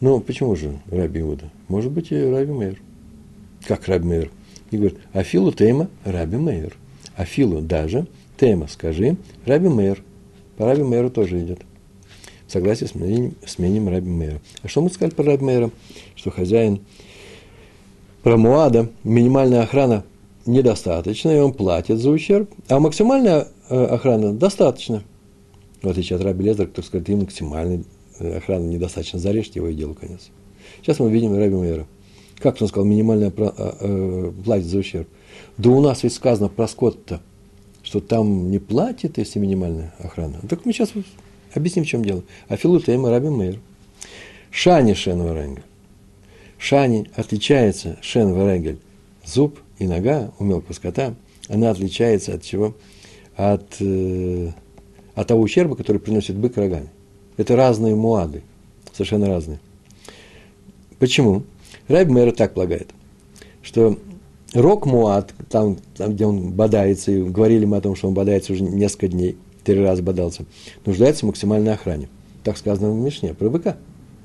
Ну, 0.00 0.20
почему 0.20 0.54
же 0.54 0.78
Раби 0.90 1.20
Иуда? 1.20 1.50
Может 1.68 1.92
быть, 1.92 2.12
и 2.12 2.22
Раби 2.22 2.52
Мейр. 2.52 2.82
Как 3.64 3.88
Раби 3.88 4.06
Мейр? 4.06 4.30
И 4.72 4.76
говорит, 4.76 4.98
Афилу 5.14 5.52
Тейма 5.52 5.88
Раби 6.04 6.36
Мейр. 6.36 6.76
Афилу 7.16 7.62
даже 7.62 8.06
Тейма, 8.36 8.68
скажи, 8.68 9.16
Раби 9.46 9.68
Мейр. 9.68 10.02
По 10.58 10.66
Раби 10.66 10.82
Мейру 10.82 11.08
тоже 11.08 11.42
идет. 11.42 11.60
В 12.50 12.52
согласии 12.52 12.86
с 12.86 12.96
мнением, 12.96 13.36
с 13.46 13.60
мнением 13.60 13.88
Раби 13.88 14.10
Мейра. 14.10 14.40
А 14.64 14.66
что 14.66 14.82
мы 14.82 14.90
сказали 14.90 15.14
про 15.14 15.22
Раби 15.22 15.44
Мейра? 15.44 15.70
Что 16.16 16.32
хозяин 16.32 16.80
про 18.24 18.36
Муада, 18.36 18.90
минимальная 19.04 19.62
охрана 19.62 20.02
недостаточно, 20.46 21.30
и 21.30 21.38
он 21.38 21.52
платит 21.52 21.98
за 21.98 22.10
ущерб, 22.10 22.50
а 22.66 22.80
максимальная 22.80 23.46
э, 23.68 23.84
охрана 23.84 24.32
достаточно. 24.32 25.04
В 25.80 25.88
отличие 25.88 26.16
от 26.16 26.24
Раби 26.24 26.44
Лезера, 26.44 26.66
который 26.66 26.86
скажет, 26.86 27.08
и 27.10 27.14
максимальная 27.14 27.84
охрана 28.18 28.64
недостаточно, 28.64 29.20
зарежьте 29.20 29.60
его 29.60 29.68
и 29.68 29.74
делу 29.74 29.94
конец. 29.94 30.30
Сейчас 30.82 30.98
мы 30.98 31.08
видим 31.08 31.36
Раби 31.36 31.54
Мейра. 31.54 31.86
Как 32.40 32.60
он 32.60 32.66
сказал, 32.66 32.84
минимальная 32.84 33.32
э, 33.36 33.50
э, 33.80 34.32
платит 34.44 34.66
за 34.66 34.78
ущерб. 34.78 35.08
Да 35.56 35.70
у 35.70 35.80
нас 35.80 36.02
ведь 36.02 36.14
сказано 36.14 36.48
про 36.48 36.66
скот-то, 36.66 37.20
что 37.84 38.00
там 38.00 38.50
не 38.50 38.58
платит, 38.58 39.18
если 39.18 39.38
минимальная 39.38 39.94
охрана. 40.00 40.40
Так 40.48 40.66
мы 40.66 40.72
сейчас 40.72 40.90
объясним, 41.54 41.84
в 41.84 41.88
чем 41.88 42.04
дело. 42.04 42.22
А 42.48 42.56
Филутейма 42.56 43.10
Раби 43.10 43.28
Мейр. 43.28 43.58
Шани 44.50 44.94
Шен 44.94 45.22
Варенгель. 45.22 45.62
Шани 46.58 47.10
отличается, 47.16 47.96
Шен 48.02 48.34
Варенгель, 48.34 48.78
зуб 49.24 49.58
и 49.78 49.86
нога 49.86 50.32
у 50.38 50.44
мелкого 50.44 50.74
скота, 50.74 51.14
она 51.48 51.70
отличается 51.70 52.34
от 52.34 52.42
чего? 52.42 52.74
От, 53.34 53.76
э, 53.80 54.50
от 55.14 55.26
того 55.26 55.40
ущерба, 55.40 55.74
который 55.74 55.98
приносит 55.98 56.36
бык 56.36 56.56
рогами. 56.56 56.88
Это 57.36 57.56
разные 57.56 57.94
муады, 57.94 58.42
совершенно 58.92 59.28
разные. 59.28 59.58
Почему? 60.98 61.44
Райб 61.88 62.08
Мэр 62.08 62.32
так 62.32 62.52
полагает, 62.52 62.90
что 63.62 63.98
рок 64.52 64.84
муад, 64.84 65.32
там, 65.48 65.78
там, 65.96 66.12
где 66.12 66.26
он 66.26 66.52
бодается, 66.52 67.10
и 67.10 67.22
говорили 67.22 67.64
мы 67.64 67.78
о 67.78 67.80
том, 67.80 67.96
что 67.96 68.08
он 68.08 68.14
бодается 68.14 68.52
уже 68.52 68.62
несколько 68.62 69.08
дней, 69.08 69.36
три 69.74 69.82
раза 69.82 70.02
бодался, 70.02 70.44
нуждается 70.84 71.24
в 71.24 71.28
максимальной 71.28 71.74
охране. 71.74 72.08
Так 72.44 72.56
сказано 72.56 72.90
в 72.90 72.96
Мишне 72.96 73.34
про 73.34 73.48
быка. 73.48 73.76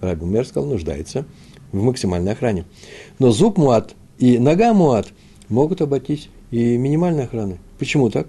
Раби 0.01 0.25
Мэр 0.25 0.45
сказал, 0.45 0.69
нуждается 0.69 1.25
в 1.71 1.81
максимальной 1.81 2.33
охране. 2.33 2.65
Но 3.19 3.31
зуб 3.31 3.57
муад 3.57 3.95
и 4.17 4.37
нога 4.37 4.73
муад– 4.73 5.07
могут 5.49 5.81
обойтись 5.81 6.29
и 6.51 6.77
минимальной 6.77 7.25
охраной. 7.25 7.59
Почему 7.79 8.09
так? 8.09 8.27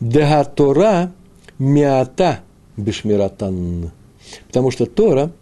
Дагатора 0.00 1.12
мята 1.58 2.40
бешмиратан. 2.76 3.90
Потому 4.46 4.70
что 4.70 4.86
Тора 4.86 5.32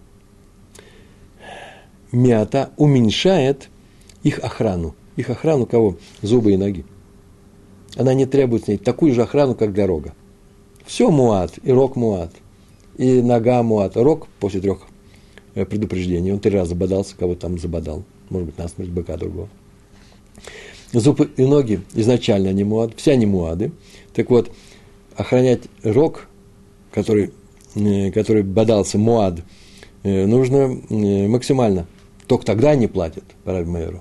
мята 2.12 2.70
уменьшает 2.76 3.68
их 4.22 4.38
охрану. 4.40 4.94
Их 5.16 5.30
охрану 5.30 5.66
кого? 5.66 5.96
Зубы 6.22 6.52
и 6.52 6.56
ноги. 6.56 6.84
Она 7.96 8.14
не 8.14 8.26
требует 8.26 8.64
с 8.64 8.68
ней 8.68 8.78
такую 8.78 9.12
же 9.14 9.22
охрану, 9.22 9.54
как 9.54 9.72
для 9.72 9.86
рога. 9.86 10.14
Все 10.88 11.10
муат, 11.10 11.58
и 11.62 11.70
рог 11.70 11.96
муат, 11.96 12.32
и 12.96 13.20
нога 13.20 13.62
муат. 13.62 13.94
Рог 13.94 14.26
после 14.40 14.62
трех 14.62 14.78
э, 15.54 15.66
предупреждений. 15.66 16.32
Он 16.32 16.40
три 16.40 16.50
раза 16.50 16.74
бодался, 16.74 17.14
кого 17.14 17.34
там 17.34 17.58
забодал. 17.58 18.04
Может 18.30 18.46
быть, 18.46 18.58
насмерть 18.58 18.88
быка 18.88 19.18
другого. 19.18 19.50
Зубы 20.94 21.30
и 21.36 21.44
ноги 21.44 21.82
изначально 21.92 22.48
они 22.48 22.64
муады, 22.64 22.94
все 22.96 23.12
они 23.12 23.26
муады. 23.26 23.70
Так 24.14 24.30
вот, 24.30 24.50
охранять 25.14 25.64
рог, 25.82 26.26
который, 26.90 27.32
э, 27.74 28.10
который 28.10 28.42
бодался 28.42 28.96
муад, 28.96 29.42
э, 30.04 30.24
нужно 30.24 30.68
максимально. 31.28 31.86
Только 32.26 32.46
тогда 32.46 32.70
они 32.70 32.86
платят 32.86 33.24
по 33.44 33.52
Рабмейру. 33.52 34.00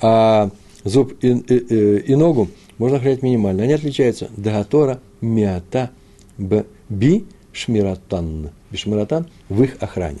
А 0.00 0.50
зуб 0.82 1.14
и, 1.22 1.28
и, 1.28 1.98
и 1.98 2.14
ногу 2.16 2.48
можно 2.78 2.96
охранять 2.96 3.22
минимально. 3.22 3.62
Они 3.62 3.74
отличаются. 3.74 4.28
Дагатора, 4.36 5.00
миата, 5.20 5.90
би, 6.38 7.24
шмиратан. 7.52 8.50
Бишмиратан 8.70 9.26
в 9.48 9.62
их 9.62 9.76
охране. 9.80 10.20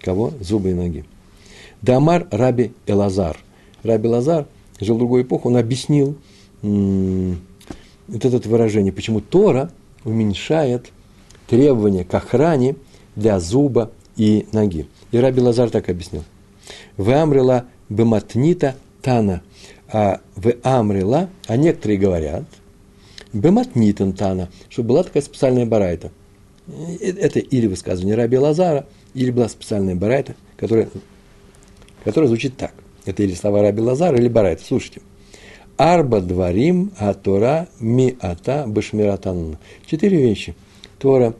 Кого? 0.00 0.32
Зубы 0.40 0.70
и 0.70 0.74
ноги. 0.74 1.04
Дамар 1.82 2.26
Раби 2.30 2.72
Элазар. 2.86 3.38
Раби 3.82 4.08
Лазар– 4.08 4.46
жил 4.84 4.96
в 4.96 4.98
другую 4.98 5.22
эпоху, 5.22 5.48
он 5.48 5.56
объяснил 5.56 6.16
вот 6.62 8.24
это 8.24 8.48
выражение, 8.48 8.92
почему 8.92 9.20
Тора 9.20 9.70
уменьшает 10.04 10.90
требования 11.46 12.04
к 12.04 12.14
охране 12.14 12.76
для 13.16 13.40
зуба 13.40 13.90
и 14.16 14.46
ноги. 14.52 14.86
И 15.10 15.18
Раби 15.18 15.40
Лазар 15.40 15.70
так 15.70 15.88
объяснил. 15.88 16.24
В 16.96 17.10
Амрила 17.10 17.66
бематнита 17.88 18.76
тана. 19.00 19.42
А 19.88 20.20
в 20.36 20.54
Амрила, 20.62 21.28
а 21.46 21.56
некоторые 21.56 21.98
говорят, 21.98 22.44
бематнитан 23.32 24.12
тана, 24.12 24.50
что 24.68 24.82
была 24.82 25.02
такая 25.02 25.22
специальная 25.22 25.66
барайта. 25.66 26.10
Это 27.00 27.38
или 27.38 27.66
высказывание 27.66 28.16
Раби 28.16 28.38
Лазара, 28.38 28.86
или 29.14 29.30
была 29.30 29.48
специальная 29.48 29.94
барайта, 29.94 30.34
которая, 30.56 30.88
которая 32.04 32.28
звучит 32.28 32.56
так. 32.56 32.74
Это 33.04 33.22
или 33.22 33.34
слова 33.34 33.62
Раби 33.62 33.80
Лазар, 33.80 34.14
или 34.14 34.28
Барайт. 34.28 34.60
Слушайте. 34.60 35.00
Арба 35.76 36.20
дворим, 36.20 36.92
а 36.98 37.14
Тора 37.14 37.68
ми 37.80 38.16
ата 38.20 38.64
башмиратан. 38.66 39.58
Четыре 39.86 40.18
вещи. 40.18 40.54
Тора, 40.98 41.34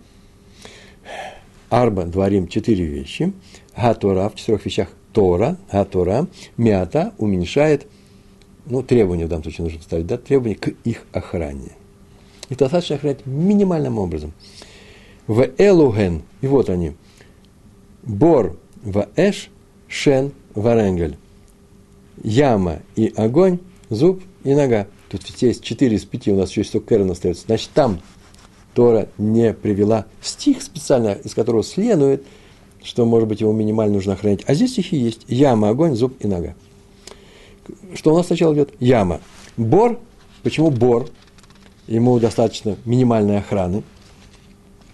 арба 1.71 2.05
дворим, 2.05 2.49
четыре 2.49 2.85
вещи. 2.85 3.33
А 3.75 3.95
в 3.95 4.35
четырех 4.35 4.65
вещах 4.67 4.89
Тора, 5.13 5.57
а 5.71 6.27
миата 6.57 7.13
уменьшает, 7.19 7.87
ну, 8.67 8.83
требования 8.83 9.27
в 9.27 9.29
данном 9.29 9.45
случае 9.45 9.65
нужно 9.65 9.83
ставить, 9.83 10.07
да, 10.07 10.17
требования 10.17 10.57
к 10.57 10.69
их 10.85 11.05
охране. 11.13 11.73
Их 12.53 12.59
достаточно 12.59 12.97
охранять 12.97 13.25
минимальным 13.25 13.99
образом. 13.99 14.35
В 15.27 15.49
элуген, 15.57 16.21
и 16.43 16.47
вот 16.47 16.69
они, 16.69 16.93
бор 18.03 18.59
в 18.83 19.09
эш, 19.17 19.49
шен 19.89 20.33
варенгель 20.55 21.17
яма 22.23 22.81
и 22.95 23.11
огонь, 23.17 23.59
зуб 23.89 24.23
и 24.45 24.55
нога. 24.55 24.87
Тут 25.09 25.23
ведь 25.31 25.41
есть 25.41 25.65
четыре 25.65 25.97
из 25.97 26.05
пяти, 26.05 26.31
у 26.31 26.37
нас 26.37 26.51
еще 26.51 26.61
есть 26.61 26.73
только 26.73 26.89
Кэрон 26.89 27.11
остается. 27.11 27.45
Значит, 27.47 27.71
там 27.73 28.01
Тора 28.75 29.09
не 29.17 29.55
привела 29.55 30.05
стих 30.21 30.61
специально, 30.61 31.13
из 31.13 31.33
которого 31.33 31.63
следует, 31.63 32.23
что, 32.83 33.07
может 33.07 33.29
быть, 33.31 33.41
его 33.41 33.55
минимально 33.55 33.95
нужно 33.95 34.13
охранять. 34.13 34.43
А 34.47 34.53
здесь 34.53 34.73
стихи 34.73 34.99
есть. 34.99 35.25
Яма, 35.27 35.71
огонь, 35.71 35.95
зуб 35.95 36.23
и 36.23 36.27
нога. 36.27 36.55
Что 37.95 38.13
у 38.13 38.17
нас 38.19 38.27
сначала 38.27 38.53
идет? 38.53 38.75
Яма. 38.79 39.23
Бор. 39.57 39.99
Почему 40.43 40.71
бор? 40.71 41.09
Ему 41.93 42.19
достаточно 42.19 42.79
минимальной 42.87 43.37
охраны. 43.37 43.83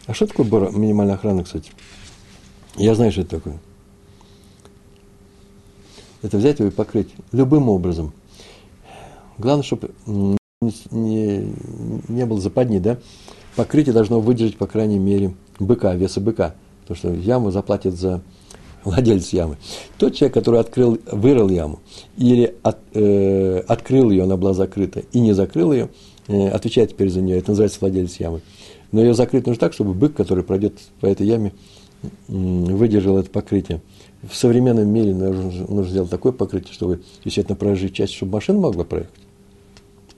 А 0.06 0.14
что 0.14 0.26
такое 0.26 0.44
минимальная 0.72 1.14
охрана, 1.14 1.44
кстати? 1.44 1.70
Я 2.74 2.96
знаю, 2.96 3.12
что 3.12 3.20
это 3.20 3.36
такое. 3.36 3.58
Это 6.22 6.38
взять 6.38 6.58
его 6.58 6.70
и 6.70 6.72
покрыть 6.72 7.10
любым 7.30 7.68
образом. 7.68 8.12
Главное, 9.38 9.62
чтобы 9.62 9.92
не, 10.90 11.54
не 12.08 12.26
было 12.26 12.40
западни, 12.40 12.80
да? 12.80 12.98
Покрытие 13.54 13.92
должно 13.92 14.18
выдержать, 14.18 14.58
по 14.58 14.66
крайней 14.66 14.98
мере, 14.98 15.36
быка, 15.60 15.94
веса 15.94 16.20
быка. 16.20 16.56
Потому 16.80 16.96
что 16.96 17.12
яму 17.12 17.52
заплатит 17.52 17.94
за 17.94 18.22
владелец 18.82 19.28
ямы. 19.28 19.56
Тот 19.98 20.16
человек, 20.16 20.34
который 20.34 20.58
открыл, 20.58 20.98
вырыл 21.12 21.48
яму 21.48 21.78
или 22.16 22.56
от, 22.64 22.78
э, 22.94 23.62
открыл 23.68 24.10
ее, 24.10 24.24
она 24.24 24.36
была 24.36 24.52
закрыта, 24.52 25.04
и 25.12 25.20
не 25.20 25.32
закрыл 25.32 25.72
ее, 25.72 25.90
отвечает 26.28 26.90
теперь 26.90 27.10
за 27.10 27.20
нее. 27.20 27.38
Это 27.38 27.50
называется 27.50 27.80
владелец 27.80 28.16
ямы. 28.16 28.42
Но 28.92 29.00
ее 29.00 29.14
закрыть 29.14 29.46
нужно 29.46 29.60
так, 29.60 29.72
чтобы 29.72 29.94
бык, 29.94 30.14
который 30.14 30.44
пройдет 30.44 30.74
по 31.00 31.06
этой 31.06 31.26
яме, 31.26 31.52
выдержал 32.28 33.18
это 33.18 33.30
покрытие. 33.30 33.80
В 34.28 34.34
современном 34.34 34.88
мире 34.88 35.14
нужно, 35.14 35.66
нужно 35.68 35.90
сделать 35.90 36.10
такое 36.10 36.32
покрытие, 36.32 36.72
чтобы 36.72 37.02
действительно 37.24 37.56
проезжать 37.56 37.94
часть, 37.94 38.14
чтобы 38.14 38.32
машина 38.32 38.58
могла 38.58 38.84
проехать. 38.84 39.14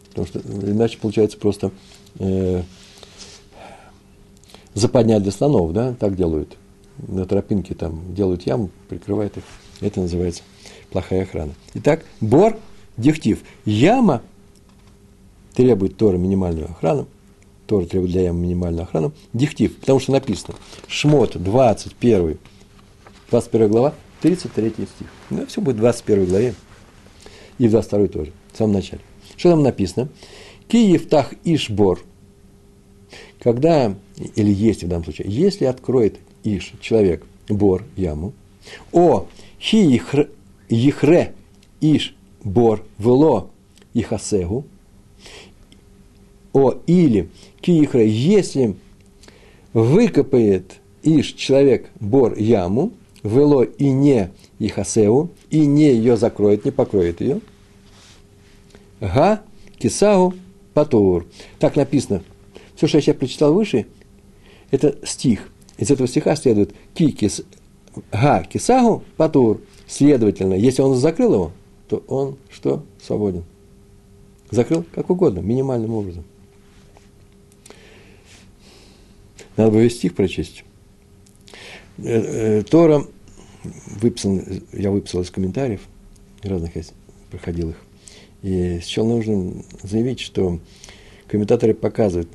Потому 0.08 0.26
что 0.26 0.40
иначе 0.40 0.98
получается 0.98 1.38
просто 1.38 1.70
э, 2.18 2.62
западня 4.74 5.20
для 5.20 5.30
слонов, 5.30 5.72
да, 5.72 5.94
так 5.94 6.16
делают. 6.16 6.56
На 6.98 7.26
тропинке 7.26 7.74
там 7.74 8.14
делают 8.14 8.42
яму, 8.46 8.70
прикрывают 8.88 9.36
их. 9.36 9.44
Это 9.80 10.00
называется 10.00 10.42
плохая 10.90 11.22
охрана. 11.22 11.52
Итак, 11.74 12.04
бор, 12.20 12.58
дихтив. 12.96 13.40
Яма 13.64 14.22
требует 15.54 15.96
Тора 15.96 16.16
минимальную 16.16 16.70
охрану. 16.70 17.06
Тора 17.66 17.86
требует 17.86 18.12
для 18.12 18.22
ямы 18.22 18.40
минимальную 18.40 18.84
охрану. 18.84 19.12
Дихтив, 19.32 19.76
потому 19.76 20.00
что 20.00 20.12
написано. 20.12 20.56
Шмот, 20.88 21.36
21, 21.40 22.38
21 23.30 23.68
глава, 23.68 23.94
33 24.22 24.70
стих. 24.70 24.86
Ну, 25.30 25.46
все 25.46 25.60
будет 25.60 25.76
в 25.76 25.80
21 25.80 26.26
главе. 26.26 26.54
И 27.58 27.68
в 27.68 27.70
22 27.70 28.06
тоже, 28.08 28.32
в 28.52 28.56
самом 28.56 28.74
начале. 28.74 29.02
Что 29.36 29.50
там 29.50 29.62
написано? 29.62 30.08
Киевтах 30.68 31.34
Ишбор. 31.44 32.02
Когда, 33.40 33.94
или 34.34 34.52
есть 34.52 34.84
в 34.84 34.88
данном 34.88 35.04
случае, 35.04 35.28
если 35.30 35.64
откроет 35.64 36.18
Иш, 36.44 36.72
человек, 36.80 37.24
бор, 37.48 37.84
яму, 37.96 38.32
о, 38.92 39.26
хи 39.58 40.00
ихре 40.68 41.34
Иш, 41.80 42.14
бор, 42.44 42.84
вело, 42.98 43.50
ихасегу, 43.94 44.64
о, 46.52 46.74
или 46.86 47.28
киихре, 47.60 48.08
если 48.08 48.76
выкопает 49.72 50.80
Иш, 51.02 51.32
человек, 51.32 51.88
бор, 51.98 52.36
яму, 52.36 52.92
вело 53.22 53.62
и 53.62 53.90
не 53.90 54.30
ихасеу, 54.58 55.30
и 55.50 55.66
не 55.66 55.90
ее 55.92 56.16
закроет, 56.16 56.64
не 56.64 56.70
покроет 56.70 57.20
ее, 57.20 57.40
Га 59.00 59.42
кисау 59.78 60.34
патур. 60.74 61.26
Так 61.58 61.76
написано. 61.76 62.22
Все, 62.76 62.86
что 62.86 62.98
я 62.98 63.02
сейчас 63.02 63.16
прочитал 63.16 63.54
выше, 63.54 63.86
это 64.70 64.96
стих. 65.04 65.48
Из 65.78 65.90
этого 65.90 66.08
стиха 66.08 66.36
следует 66.36 66.72
ки 66.94 67.10
кис, 67.10 67.42
га 68.12 68.42
кисагу 68.42 69.02
патур. 69.16 69.60
Следовательно, 69.86 70.54
если 70.54 70.82
он 70.82 70.96
закрыл 70.96 71.34
его, 71.34 71.52
то 71.88 72.04
он 72.06 72.36
что? 72.50 72.84
Свободен. 73.02 73.44
Закрыл 74.50 74.84
как 74.94 75.10
угодно, 75.10 75.40
минимальным 75.40 75.94
образом. 75.94 76.24
Надо 79.60 79.72
бы 79.72 79.82
весь 79.82 79.96
стих 79.96 80.14
прочесть. 80.14 80.64
Э, 81.98 82.04
э, 82.04 82.62
Тора 82.62 83.04
выписан, 84.00 84.62
я 84.72 84.90
выписал 84.90 85.20
из 85.20 85.30
комментариев, 85.30 85.82
разных 86.42 86.76
я 86.76 86.82
проходил 87.30 87.68
их. 87.68 87.76
И 88.40 88.78
сначала 88.80 89.08
нужно 89.08 89.62
заявить, 89.82 90.20
что 90.20 90.60
комментаторы 91.28 91.74
показывают, 91.74 92.30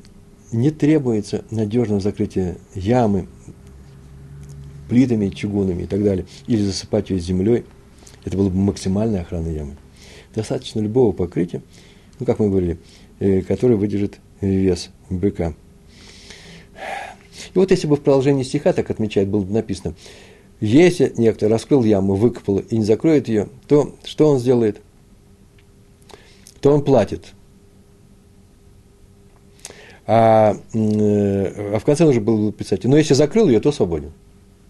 не 0.51 0.69
требуется 0.69 1.43
надежного 1.49 1.99
закрытия 1.99 2.57
ямы 2.75 3.27
плитами, 4.87 5.29
чугунами 5.29 5.81
и 5.81 5.87
так 5.87 6.03
далее, 6.03 6.27
или 6.45 6.61
засыпать 6.61 7.09
ее 7.09 7.17
землей. 7.17 7.65
Это 8.23 8.37
была 8.37 8.51
бы 8.51 8.57
максимальная 8.57 9.21
охрана 9.21 9.47
ямы. 9.47 9.77
Достаточно 10.35 10.79
любого 10.79 11.11
покрытия, 11.11 11.63
ну, 12.19 12.27
как 12.27 12.37
мы 12.37 12.49
говорили, 12.49 12.77
э, 13.17 13.41
который 13.41 13.77
выдержит 13.77 14.19
вес 14.41 14.91
быка. 15.09 15.55
И 17.55 17.57
вот 17.57 17.71
если 17.71 17.87
бы 17.87 17.95
в 17.95 18.01
продолжении 18.01 18.43
стиха 18.43 18.73
так 18.73 18.91
отмечает, 18.91 19.29
было 19.29 19.41
бы 19.41 19.51
написано, 19.51 19.95
если 20.59 21.11
некто 21.17 21.49
раскрыл 21.49 21.83
яму, 21.83 22.13
выкопал 22.13 22.59
и 22.59 22.77
не 22.77 22.83
закроет 22.83 23.27
ее, 23.27 23.49
то 23.67 23.95
что 24.03 24.29
он 24.29 24.39
сделает? 24.39 24.81
то 26.65 26.71
он 26.73 26.83
платит. 26.83 27.27
А, 30.07 30.57
э, 30.73 31.75
а 31.75 31.77
в 31.77 31.85
конце 31.85 32.05
нужно 32.05 32.21
было 32.21 32.51
писать, 32.51 32.85
но 32.85 32.97
если 32.97 33.13
закрыл 33.13 33.47
ее, 33.47 33.59
то 33.59 33.71
свободен. 33.71 34.11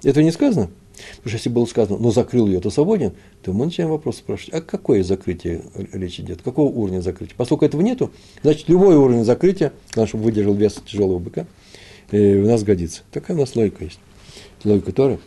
Это 0.04 0.22
не 0.22 0.32
сказано? 0.32 0.70
Потому 1.18 1.30
что 1.30 1.38
если 1.38 1.50
было 1.50 1.66
сказано, 1.66 1.98
но 1.98 2.12
закрыл 2.12 2.48
ее, 2.48 2.60
то 2.60 2.70
свободен, 2.70 3.14
то 3.44 3.54
мы 3.54 3.64
начинаем 3.64 3.94
вопрос 3.94 4.18
спрашивать, 4.18 4.54
а 4.54 4.60
какое 4.60 5.04
закрытие 5.04 5.62
речь 5.94 6.20
идет, 6.20 6.42
какого 6.42 6.68
уровня 6.68 7.00
закрытия? 7.00 7.36
Поскольку 7.38 7.64
этого 7.64 7.80
нету, 7.80 8.12
значит, 8.44 8.68
любой 8.68 8.98
уровень 8.98 9.24
закрытия, 9.24 9.72
чтобы 9.92 10.26
выдержал 10.26 10.54
вес 10.54 10.82
тяжелого 10.86 11.20
быка, 11.20 11.48
э, 12.16 12.42
у 12.42 12.48
нас 12.48 12.64
годится. 12.64 13.02
Такая 13.12 13.36
у 13.38 13.40
нас 13.40 13.56
логика 13.56 13.84
есть. 13.84 14.00
Логика 14.64 14.92
Торы. 14.92 15.20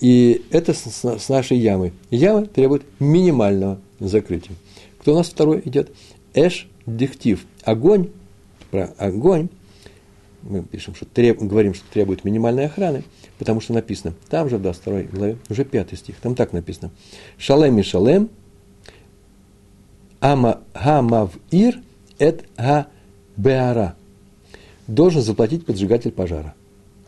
И 0.00 0.44
это 0.50 0.72
с, 0.72 1.04
с 1.04 1.28
нашей 1.28 1.58
ямой. 1.58 1.92
Яма 2.10 2.46
требует 2.46 2.82
минимального 2.98 3.78
закрытия. 3.98 4.54
Кто 5.00 5.12
у 5.14 5.16
нас 5.16 5.28
второй 5.28 5.62
идет? 5.64 5.90
Эш 6.34 6.68
дихтив. 6.86 7.44
Огонь, 7.64 8.08
про 8.70 8.90
огонь, 8.98 9.48
мы 10.42 10.62
пишем, 10.62 10.94
что 10.94 11.04
треб, 11.04 11.40
говорим, 11.40 11.74
что 11.74 11.84
требует 11.92 12.24
минимальной 12.24 12.66
охраны, 12.66 13.04
потому 13.38 13.60
что 13.60 13.74
написано, 13.74 14.14
там 14.28 14.48
же 14.48 14.56
в 14.56 14.62
22 14.62 15.02
главе, 15.02 15.36
уже 15.48 15.64
пятый 15.64 15.96
стих, 15.96 16.16
там 16.16 16.34
так 16.34 16.52
написано. 16.52 16.90
Шалем 17.36 17.78
и 17.78 17.82
шалем, 17.82 18.30
ама 20.20 20.60
гамав 20.74 21.32
ир 21.50 21.80
эт 22.18 22.44
га 22.56 22.86
беара. 23.36 23.96
Должен 24.90 25.22
заплатить 25.22 25.64
поджигатель 25.64 26.10
пожара. 26.10 26.52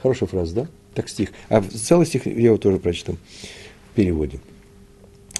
Хорошая 0.00 0.28
фраза, 0.28 0.54
да? 0.54 0.68
Так 0.94 1.08
стих. 1.08 1.30
А 1.48 1.60
целый 1.62 2.06
стих 2.06 2.26
я 2.26 2.32
его 2.32 2.56
тоже 2.56 2.78
прочитал 2.78 3.16
в 3.90 3.96
переводе. 3.96 4.38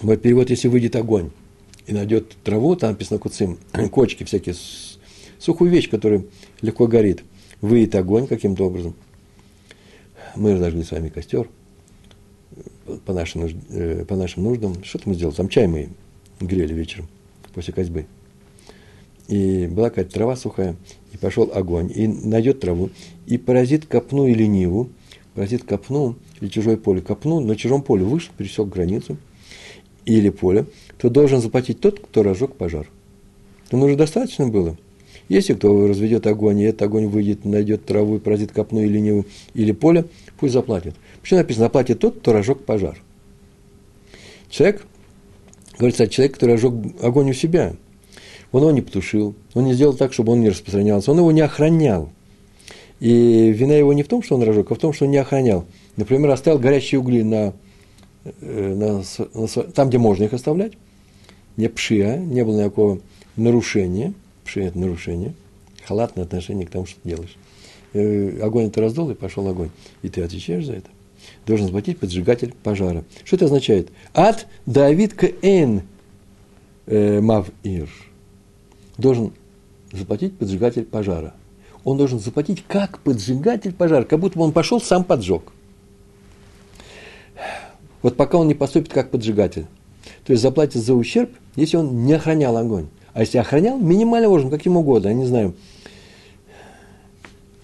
Вот 0.00 0.20
перевод, 0.20 0.50
если 0.50 0.66
выйдет 0.66 0.96
огонь 0.96 1.30
и 1.86 1.92
найдет 1.92 2.34
траву, 2.42 2.74
там 2.74 2.90
написано 2.90 3.20
куцим, 3.20 3.58
кочки 3.92 4.24
всякие, 4.24 4.56
сухую 5.38 5.70
вещь, 5.70 5.88
которая 5.88 6.24
легко 6.62 6.88
горит, 6.88 7.22
выйдет 7.60 7.94
огонь 7.94 8.26
каким-то 8.26 8.66
образом. 8.66 8.96
Мы 10.34 10.54
разожгли 10.54 10.82
с 10.82 10.90
вами 10.90 11.10
костер 11.10 11.48
по 13.06 13.12
нашим, 13.12 13.48
э, 13.70 14.04
по 14.04 14.16
нашим 14.16 14.42
нуждам. 14.42 14.82
Что-то 14.82 15.08
мы 15.08 15.14
сделали, 15.14 15.36
там 15.36 15.48
чай 15.48 15.68
мы 15.68 15.90
грели 16.40 16.74
вечером 16.74 17.08
после 17.54 17.72
козьбы. 17.72 18.06
И 19.28 19.68
была 19.68 19.90
какая-то 19.90 20.12
трава 20.12 20.34
сухая, 20.34 20.74
и 21.12 21.16
пошел 21.16 21.50
огонь, 21.54 21.92
и 21.94 22.06
найдет 22.06 22.60
траву, 22.60 22.90
и 23.26 23.38
поразит 23.38 23.86
копну 23.86 24.26
или 24.26 24.44
ниву, 24.44 24.90
поразит 25.34 25.64
копну 25.64 26.16
или 26.40 26.48
чужое 26.48 26.76
поле, 26.76 27.00
копну 27.00 27.40
на 27.40 27.56
чужом 27.56 27.82
поле 27.82 28.04
вышел, 28.04 28.32
пересек 28.36 28.68
границу– 28.68 29.16
или 30.04 30.30
поле, 30.30 30.66
то 30.98 31.08
должен 31.08 31.40
заплатить 31.40 31.80
тот, 31.80 32.00
кто 32.00 32.22
разжег 32.22 32.54
пожар. 32.54 32.88
Ему 33.70 33.86
уже 33.86 33.96
достаточно 33.96 34.48
было. 34.48 34.76
Если 35.28 35.54
кто 35.54 35.86
разведет 35.86 36.26
огонь, 36.26 36.60
и 36.60 36.64
этот 36.64 36.82
огонь 36.82 37.06
выйдет, 37.06 37.44
найдет 37.44 37.86
траву 37.86 38.16
и 38.16 38.18
поразит 38.18 38.52
копну 38.52 38.80
или 38.82 38.94
ленивую, 38.94 39.26
или 39.54 39.72
поле, 39.72 40.06
пусть 40.38 40.52
заплатит. 40.52 40.94
Почему 41.22 41.38
написано, 41.38 41.66
заплатит 41.66 42.00
тот, 42.00 42.18
кто 42.18 42.32
разжег 42.32 42.64
пожар. 42.64 43.00
Человек, 44.50 44.84
говорится, 45.78 46.08
человек, 46.08 46.34
который 46.34 46.56
разжег 46.56 46.74
огонь 47.00 47.30
у 47.30 47.34
себя, 47.34 47.74
он 48.52 48.62
его 48.62 48.70
не 48.70 48.82
потушил, 48.82 49.34
он 49.54 49.64
не 49.64 49.74
сделал 49.74 49.94
так, 49.94 50.12
чтобы 50.12 50.32
он 50.32 50.40
не 50.40 50.50
распространялся, 50.50 51.10
он 51.10 51.18
его 51.18 51.32
не 51.32 51.40
охранял. 51.40 52.10
И 53.00 53.50
вина 53.50 53.74
его 53.74 53.92
не 53.92 54.02
в 54.02 54.08
том, 54.08 54.22
что 54.22 54.36
он 54.36 54.42
разжег, 54.42 54.70
а 54.70 54.74
в 54.74 54.78
том, 54.78 54.92
что 54.92 55.06
он 55.06 55.10
не 55.10 55.16
охранял. 55.16 55.64
Например, 55.96 56.30
оставил 56.30 56.58
горящие 56.58 57.00
угли 57.00 57.22
на 57.22 57.52
Э, 58.24 58.74
на, 58.74 59.02
на, 59.34 59.48
там, 59.72 59.88
где 59.88 59.98
можно 59.98 60.24
их 60.24 60.32
оставлять, 60.32 60.74
не 61.56 61.68
пшия, 61.68 62.18
не 62.18 62.44
было 62.44 62.60
никакого 62.60 63.00
нарушения, 63.36 64.14
пшия– 64.44 64.66
это 64.68 64.78
нарушение, 64.78 65.34
халатное 65.84 66.24
отношение 66.24 66.66
к 66.66 66.70
тому, 66.70 66.86
что 66.86 67.00
ты 67.00 67.08
делаешь. 67.08 67.36
Э, 67.94 68.40
огонь 68.42 68.66
это 68.66 68.80
раздул, 68.80 69.10
и 69.10 69.14
пошел 69.14 69.46
огонь. 69.48 69.70
И 70.02 70.08
ты 70.08 70.22
отвечаешь 70.22 70.66
за 70.66 70.74
это. 70.74 70.90
должен 71.46 71.66
заплатить 71.66 71.98
поджигатель 71.98 72.54
пожара. 72.62 73.04
Что 73.24 73.36
это 73.36 73.46
означает? 73.46 73.90
От 74.12 74.46
Давид 74.66 75.20
Н 75.42 75.82
э, 76.86 77.20
Мавир. 77.20 77.88
Должен 78.98 79.32
заплатить 79.92 80.36
поджигатель 80.36 80.84
пожара. 80.84 81.34
Он 81.84 81.98
должен 81.98 82.18
заплатить 82.18 82.64
как 82.66 83.00
поджигатель 83.00 83.72
пожара, 83.72 84.04
как 84.04 84.20
будто 84.20 84.38
бы 84.38 84.44
он 84.44 84.52
пошел, 84.52 84.80
сам 84.80 85.04
поджег. 85.04 85.52
Вот 88.02 88.16
пока 88.16 88.38
он 88.38 88.48
не 88.48 88.54
поступит 88.54 88.92
как 88.92 89.10
поджигатель. 89.10 89.66
То 90.24 90.32
есть 90.32 90.42
заплатит 90.42 90.82
за 90.82 90.94
ущерб, 90.94 91.30
если 91.56 91.76
он 91.76 92.04
не 92.04 92.12
охранял 92.12 92.56
огонь. 92.56 92.88
А 93.12 93.20
если 93.20 93.38
охранял, 93.38 93.78
минимально 93.78 94.28
можно, 94.28 94.50
каким 94.50 94.76
угодно, 94.76 95.08
я 95.08 95.14
не 95.14 95.26
знаю, 95.26 95.54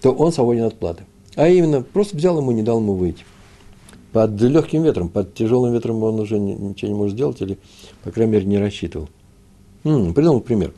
то 0.01 0.11
он 0.11 0.31
свободен 0.31 0.63
от 0.63 0.77
платы. 0.77 1.03
А 1.35 1.47
именно, 1.47 1.81
просто 1.81 2.17
взял 2.17 2.37
ему, 2.37 2.51
не 2.51 2.63
дал 2.63 2.79
ему 2.79 2.93
выйти. 2.93 3.23
Под 4.11 4.39
легким 4.41 4.83
ветром, 4.83 5.09
под 5.09 5.33
тяжелым 5.33 5.73
ветром 5.73 6.01
он 6.03 6.19
уже 6.19 6.39
ничего 6.39 6.91
не 6.91 6.97
может 6.97 7.13
сделать 7.15 7.41
или, 7.41 7.57
по 8.03 8.11
крайней 8.11 8.33
мере, 8.33 8.45
не 8.45 8.57
рассчитывал. 8.57 9.09
М-м, 9.83 10.13
придумал 10.13 10.41
пример. 10.41 10.73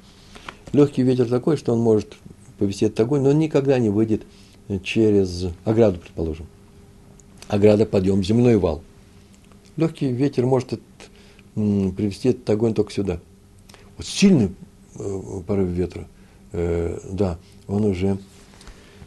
Легкий 0.74 1.04
ветер 1.04 1.28
такой, 1.28 1.58
что 1.58 1.74
он 1.74 1.80
может 1.80 2.16
повести 2.58 2.86
этот 2.86 3.02
огонь, 3.02 3.22
но 3.22 3.30
он 3.30 3.40
никогда 3.40 3.78
не 3.80 3.90
выйдет 3.90 4.24
через 4.84 5.48
ограду, 5.66 6.00
предположим. 6.00 6.48
Ограда, 7.48 7.86
подъем, 7.86 8.24
земной 8.24 8.58
вал. 8.58 8.82
Легкий 9.76 10.08
ветер 10.08 10.46
может 10.46 10.74
этот, 10.74 10.86
привести 11.56 12.30
этот 12.30 12.50
огонь 12.50 12.74
только 12.74 12.94
сюда. 12.94 13.20
Вот 13.98 14.06
сильный 14.06 14.52
э, 14.96 15.42
порыв 15.46 15.70
ветра, 15.70 16.08
э, 16.54 17.00
да, 17.12 17.38
он 17.68 17.86
уже 17.86 18.18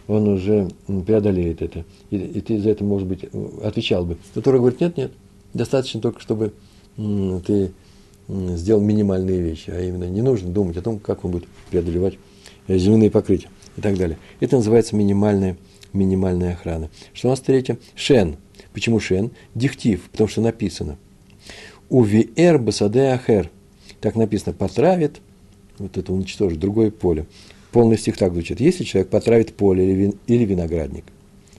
он 0.07 0.29
уже 0.29 0.69
преодолеет 1.07 1.63
это. 1.63 1.85
И, 2.11 2.17
и 2.17 2.41
ты 2.41 2.61
за 2.61 2.71
это, 2.71 2.85
может 2.85 3.09
быть, 3.09 3.25
отвечал 3.63 4.05
бы. 4.05 4.19
Но 4.35 4.43
Тора 4.43 4.59
говорит, 4.59 4.81
нет, 4.81 4.97
нет, 4.97 5.13
достаточно 5.55 6.01
только, 6.01 6.21
чтобы 6.21 6.53
ты 6.97 7.73
сделал 8.29 8.81
минимальные 8.81 9.41
вещи, 9.41 9.71
а 9.71 9.81
именно 9.81 10.05
не 10.05 10.23
нужно 10.23 10.51
думать 10.51 10.77
о 10.77 10.83
том, 10.83 10.99
как 10.99 11.25
он 11.25 11.33
будет 11.33 11.47
преодолевать 11.71 12.15
э, 12.69 12.79
земные 12.79 13.11
покрытия 13.11 13.49
и 13.77 13.81
так 13.81 13.97
далее. 13.97 14.19
Это 14.41 14.57
называется 14.57 14.97
минимальная, 14.97 15.57
минимальная 15.93 16.55
охрана. 16.55 16.91
Что 17.13 17.29
у 17.29 17.31
нас 17.31 17.41
третье? 17.41 17.79
Шен. 17.95 18.37
Почему 18.73 19.01
шен? 19.01 19.31
Диктив, 19.55 20.09
потому 20.11 20.29
что 20.29 20.41
написано. 20.41 20.97
Увиэр 21.89 22.59
басаде 22.59 23.03
ахер. 23.03 23.51
Так 24.01 24.17
написано, 24.17 24.53
потравит, 24.53 25.21
вот 25.79 25.97
это 25.97 26.13
уничтожит, 26.13 26.59
другое 26.59 26.91
поле 26.91 27.27
полный 27.75 27.99
стих 27.99 28.17
так 28.17 28.33
звучит. 28.33 28.61
Если 28.61 28.85
человек 28.85 29.11
потравит 29.11 29.53
поле 29.55 29.85
или, 29.85 29.93
вин, 29.95 30.15
или 30.29 30.45
виноградник 30.45 31.05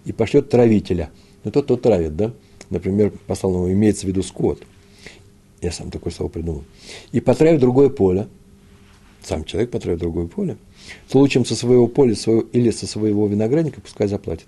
и 0.06 0.14
пошлет 0.14 0.50
травителя, 0.50 1.10
ну 1.44 1.52
тот, 1.52 1.66
кто 1.66 1.76
травит, 1.76 2.16
да, 2.16 2.34
например, 2.70 3.12
послал 3.28 3.56
ему, 3.56 3.72
имеется 3.74 4.06
в 4.06 4.10
виду 4.10 4.24
скот, 4.24 4.64
я 5.62 5.72
сам 5.72 5.92
такое 5.92 6.12
слово 6.12 6.30
придумал, 6.30 6.64
и 7.12 7.20
потравит 7.20 7.60
другое 7.60 7.90
поле, 7.90 8.28
сам 9.24 9.44
человек 9.44 9.72
потравит 9.72 10.00
другое 10.00 10.28
поле, 10.28 10.58
то 11.10 11.28
со 11.28 11.56
своего 11.56 11.88
поля 11.88 12.16
своего, 12.16 12.42
или 12.42 12.72
со 12.72 12.88
своего 12.88 13.28
виноградника 13.28 13.82
пускай 13.82 14.08
заплатит. 14.08 14.48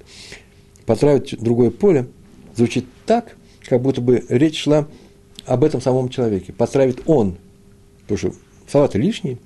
Потравить 0.86 1.36
другое 1.40 1.72
поле 1.72 2.08
звучит 2.56 2.86
так, 3.06 3.36
как 3.66 3.82
будто 3.82 4.02
бы 4.02 4.26
речь 4.30 4.62
шла 4.62 4.88
об 5.46 5.64
этом 5.64 5.82
самом 5.82 6.10
человеке. 6.10 6.54
Потравит 6.54 7.02
он, 7.06 7.38
потому 8.02 8.18
что 8.18 8.34
слова-то 8.68 8.98
лишние, 8.98 9.38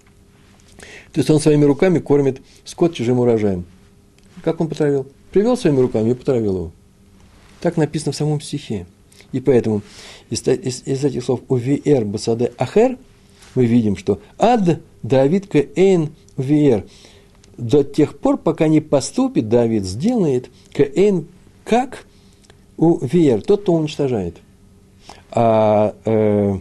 то 1.11 1.19
есть 1.19 1.29
он 1.29 1.39
своими 1.39 1.65
руками 1.65 1.99
кормит 1.99 2.41
скот 2.65 2.93
чужим 2.93 3.19
урожаем. 3.19 3.65
Как 4.43 4.59
он 4.59 4.67
потравил? 4.67 5.07
Привел 5.31 5.57
своими 5.57 5.79
руками 5.79 6.11
и 6.11 6.13
потравил 6.13 6.55
его. 6.55 6.71
Так 7.59 7.77
написано 7.77 8.11
в 8.11 8.15
самом 8.15 8.41
стихе. 8.41 8.85
И 9.31 9.39
поэтому 9.39 9.81
из, 10.29 10.47
из, 10.47 10.83
из 10.85 11.05
этих 11.05 11.23
слов 11.23 11.41
«увиэр 11.47 12.05
басаде 12.05 12.51
ахер» 12.57 12.97
мы 13.55 13.65
видим, 13.65 13.97
что 13.97 14.19
«ад 14.37 14.81
Давид 15.03 15.47
к 15.47 15.55
эйн 15.75 16.09
увиэр» 16.37 16.85
до 17.57 17.83
тех 17.83 18.17
пор, 18.17 18.37
пока 18.37 18.67
не 18.67 18.81
поступит 18.81 19.49
Давид, 19.49 19.85
сделает 19.85 20.49
к 20.73 20.79
эйн 20.79 21.27
как 21.63 22.05
у 22.77 22.97
виер, 23.05 23.41
тот, 23.41 23.61
кто 23.61 23.73
уничтожает. 23.73 24.37
А 25.29 25.95
э, 26.05 26.57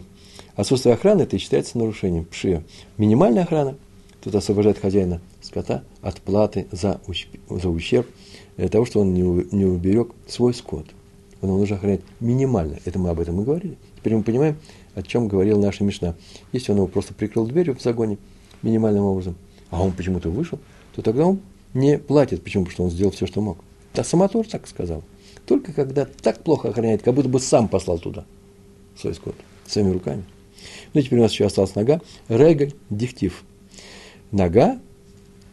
отсутствие 0.55 0.93
охраны 0.93 1.23
это 1.23 1.39
считается 1.39 1.77
нарушением 1.77 2.25
пшия. 2.25 2.63
Минимальная 2.97 3.43
охрана– 3.43 3.75
Тут 4.21 4.35
освобождает 4.35 4.77
хозяина 4.77 5.19
скота 5.41 5.83
от 6.01 6.21
платы 6.21 6.67
за, 6.71 7.01
за 7.49 7.69
ущерб 7.69 8.07
для 8.55 8.69
того, 8.69 8.85
что 8.85 8.99
он 8.99 9.13
не, 9.13 9.21
не 9.51 9.65
уберег 9.65 10.11
свой 10.27 10.53
скот. 10.53 10.85
Его 11.41 11.57
нужно 11.57 11.75
охранять 11.75 12.01
минимально. 12.19 12.77
Это 12.85 12.99
мы 12.99 13.09
об 13.09 13.19
этом 13.19 13.41
и 13.41 13.43
говорили. 13.43 13.77
Теперь 13.97 14.15
мы 14.15 14.23
понимаем, 14.23 14.57
о 14.95 15.01
чем 15.01 15.27
говорил 15.27 15.59
наша 15.59 15.83
Мишна. 15.83 16.15
Если 16.51 16.71
он 16.71 16.77
его 16.77 16.87
просто 16.87 17.13
прикрыл 17.13 17.45
дверью 17.47 17.75
в 17.75 17.81
загоне 17.81 18.17
минимальным 18.61 19.03
образом, 19.03 19.35
а 19.69 19.81
он 19.81 19.91
почему-то 19.91 20.29
вышел, 20.29 20.59
то 20.95 21.01
тогда 21.01 21.25
он 21.25 21.39
не 21.73 21.97
платит. 21.97 22.43
Почему? 22.43 22.65
Потому 22.65 22.73
что 22.73 22.83
он 22.83 22.91
сделал 22.91 23.11
все, 23.11 23.25
что 23.25 23.41
мог. 23.41 23.57
Да 23.93 24.03
Самотор 24.03 24.47
так 24.47 24.67
сказал. 24.67 25.03
Только 25.45 25.73
когда 25.73 26.05
так 26.05 26.43
плохо 26.43 26.69
охраняет, 26.69 27.01
как 27.01 27.13
будто 27.13 27.29
бы 27.29 27.39
сам 27.39 27.67
послал 27.67 27.97
туда 27.97 28.25
свой 28.95 29.15
скот 29.15 29.35
своими 29.65 29.91
руками. 29.91 30.23
Ну 30.93 31.01
и 31.01 31.03
теперь 31.03 31.19
у 31.19 31.21
нас 31.23 31.31
еще 31.31 31.45
осталась 31.45 31.75
нога. 31.75 32.01
Регель, 32.27 32.75
диктив. 32.89 33.43
Нога, 34.31 34.79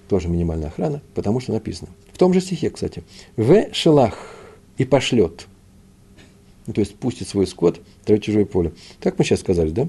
тоже 0.09 0.29
минимальная 0.29 0.69
охрана, 0.69 1.01
потому 1.15 1.41
что 1.41 1.53
написано. 1.53 1.91
В 2.13 2.19
том 2.19 2.33
же 2.33 2.41
стихе, 2.41 2.71
кстати. 2.71 3.03
В 3.37 3.73
шелах 3.73 4.37
и 4.77 4.85
пошлет. 4.85 5.47
Ну, 6.69 6.75
то 6.75 6.83
есть 6.83 6.97
пустит 6.97 7.27
свой 7.27 7.47
скот 7.47 7.81
травить 8.05 8.25
чужое 8.25 8.45
поле. 8.45 8.73
Так 9.01 9.19
мы 9.19 9.25
сейчас 9.25 9.41
сказали, 9.41 9.71
да? 9.71 9.89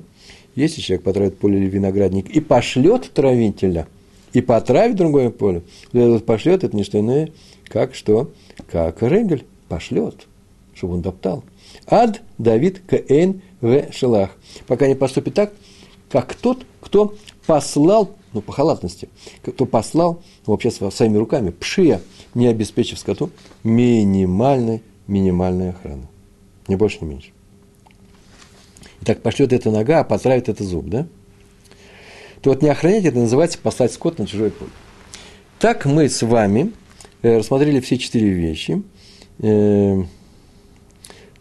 Если 0.55 0.80
человек 0.80 1.03
потравит 1.03 1.38
поле 1.38 1.59
или 1.59 1.69
виноградник 1.69 2.30
и 2.30 2.39
пошлет 2.39 3.11
травителя, 3.13 3.86
и 4.32 4.39
потравит 4.39 4.95
другое 4.95 5.30
поле, 5.30 5.63
этот 5.91 6.25
пошлет, 6.25 6.63
это 6.63 6.75
не 6.75 6.86
что 6.86 6.99
иное, 6.99 7.32
как 7.65 7.95
что? 7.95 8.32
Как 8.71 9.03
Регель 9.03 9.45
пошлет, 9.67 10.27
чтобы 10.73 10.93
он 10.93 11.03
топтал. 11.03 11.43
Ад 11.86 12.21
Давид 12.38 12.82
Каэн 12.88 13.41
в 13.59 13.91
Шелах. 13.91 14.32
Пока 14.65 14.88
не 14.88 14.95
поступит 14.95 15.34
так, 15.34 15.53
как 16.09 16.34
тот, 16.34 16.59
кто 16.80 17.13
послал 17.45 18.15
ну, 18.32 18.41
по 18.41 18.53
халатности, 18.53 19.09
кто 19.41 19.65
послал, 19.65 20.21
ну, 20.47 20.53
вообще 20.53 20.71
своими 20.71 21.17
руками, 21.17 21.49
пшия, 21.49 22.01
не 22.36 22.47
обеспечив 22.47 22.99
скоту 22.99 23.32
минимальной, 23.63 24.82
минимальной 25.07 25.71
охраны. 25.71 26.09
Не 26.70 26.76
больше, 26.76 26.99
не 27.01 27.07
меньше. 27.07 27.32
Итак, 29.01 29.22
пошлет 29.22 29.51
эта 29.51 29.72
нога, 29.72 30.01
а 30.01 30.03
потравит 30.03 30.49
это 30.49 30.63
зуб, 30.63 30.88
да? 30.88 31.07
То 32.41 32.51
вот 32.51 32.61
не 32.61 32.70
охранять, 32.70 33.05
это 33.05 33.17
называется 33.17 33.57
послать 33.57 33.91
скот 33.91 34.20
на 34.20 34.28
чужой 34.28 34.51
поле. 34.51 34.72
Так 35.57 35.86
мы 35.86 36.07
с 36.07 36.22
вами 36.22 36.72
э, 37.22 37.38
рассмотрели 37.38 37.80
все 37.80 37.97
четыре 37.97 38.30
вещи. 38.30 38.84
Э, 39.39 40.03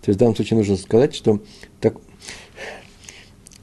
то 0.01 0.09
есть 0.09 0.16
в 0.16 0.18
данном 0.18 0.35
случае 0.35 0.59
нужно 0.59 0.76
сказать, 0.76 1.14
что 1.14 1.41
так, 1.81 1.97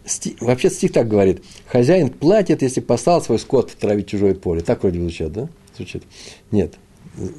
стих, 0.06 0.40
вообще 0.40 0.70
стих 0.70 0.94
так 0.94 1.08
говорит. 1.08 1.44
Хозяин 1.66 2.10
платит, 2.10 2.62
если 2.62 2.80
послал 2.80 3.22
свой 3.22 3.40
скот 3.40 3.72
травить 3.72 4.08
чужое 4.08 4.36
поле. 4.36 4.62
Так 4.62 4.84
вроде 4.84 5.00
звучит, 5.00 5.32
да? 5.32 5.50
Звучит. 5.76 6.04
Нет. 6.52 6.76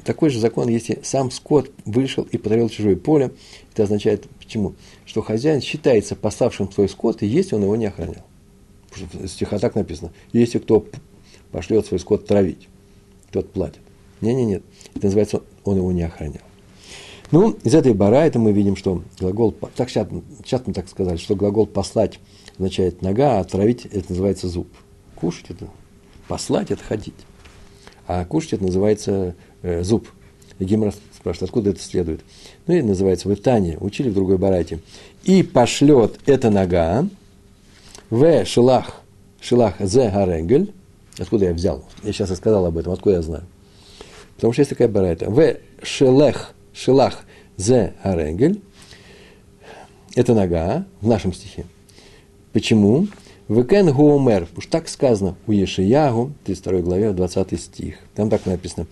Такой 0.03 0.29
же 0.29 0.39
закон, 0.39 0.69
если 0.69 0.99
сам 1.03 1.29
скот 1.29 1.71
вышел 1.85 2.23
и 2.23 2.37
потравил 2.37 2.69
чужое 2.69 2.95
поле, 2.95 3.31
это 3.73 3.83
означает 3.83 4.27
почему? 4.39 4.73
Что 5.05 5.21
хозяин 5.21 5.61
считается 5.61 6.15
пославшим 6.15 6.71
свой 6.71 6.89
скот, 6.89 7.21
и 7.21 7.27
если 7.27 7.55
он 7.55 7.63
его 7.63 7.75
не 7.75 7.85
охранял. 7.85 8.23
Стиха 9.27 9.59
так 9.59 9.75
написано. 9.75 10.11
Если 10.33 10.57
кто 10.59 10.85
пошлет 11.51 11.85
свой 11.85 11.99
скот 11.99 12.25
травить, 12.25 12.67
тот 13.31 13.51
платит. 13.51 13.81
Не, 14.21 14.33
не, 14.33 14.45
нет. 14.45 14.63
Это 14.95 15.05
называется, 15.05 15.43
он 15.63 15.77
его 15.77 15.91
не 15.91 16.01
охранял. 16.01 16.41
Ну, 17.31 17.51
из 17.63 17.75
этой 17.75 17.93
бара 17.93 18.25
это 18.25 18.39
мы 18.39 18.53
видим, 18.53 18.75
что 18.75 19.03
глагол, 19.19 19.51
так 19.51 19.89
сейчас, 19.89 20.07
мы 20.65 20.73
так 20.73 20.87
сказали, 20.87 21.17
что 21.17 21.35
глагол 21.35 21.67
послать 21.67 22.19
означает 22.55 23.01
нога, 23.01 23.37
а 23.37 23.41
отравить 23.41 23.85
это 23.85 24.05
называется 24.09 24.47
зуб. 24.47 24.67
Кушать 25.15 25.49
это, 25.49 25.67
послать 26.27 26.71
это 26.71 26.83
ходить. 26.83 27.15
А 28.07 28.23
кушать 28.25 28.53
это 28.53 28.63
называется 28.63 29.35
э, 29.61 29.83
зуб. 29.83 30.07
И 30.59 30.65
Гимра 30.65 30.93
спрашивает, 31.13 31.49
откуда 31.49 31.69
это 31.71 31.81
следует. 31.81 32.21
Ну, 32.65 32.73
и 32.73 32.81
называется 32.81 33.27
в 33.27 33.33
Итане, 33.33 33.77
учили 33.79 34.09
в 34.09 34.13
другой 34.13 34.37
барате. 34.37 34.79
И 35.23 35.43
пошлет 35.43 36.19
эта 36.25 36.49
нога 36.49 37.07
в 38.09 38.45
шилах, 38.45 39.01
шилах 39.41 39.75
зе 39.79 40.09
гарегель. 40.09 40.73
Откуда 41.19 41.45
я 41.45 41.53
взял? 41.53 41.83
Я 42.03 42.13
сейчас 42.13 42.31
и 42.31 42.35
сказал 42.35 42.65
об 42.65 42.77
этом, 42.77 42.93
откуда 42.93 43.17
я 43.17 43.21
знаю. 43.21 43.43
Потому 44.35 44.53
что 44.53 44.61
есть 44.61 44.69
такая 44.69 44.87
барайта. 44.87 45.29
В 45.29 45.57
шелех, 45.83 46.53
шилах 46.73 47.25
зе 47.57 47.93
гарегель. 48.03 48.61
Это 50.15 50.33
нога 50.33 50.85
в 51.01 51.07
нашем 51.07 51.33
стихе. 51.33 51.65
Почему? 52.53 53.07
Векен 53.49 53.93
Гуомер, 53.93 54.47
уж 54.57 54.65
так 54.65 54.89
сказано 54.89 55.37
у 55.47 55.53
Ешиягу, 55.53 56.33
32 56.43 56.81
главе, 56.81 57.13
20 57.13 57.59
стих. 57.59 57.95
Там 58.13 58.29
так 58.29 58.45
написано. 58.45 58.87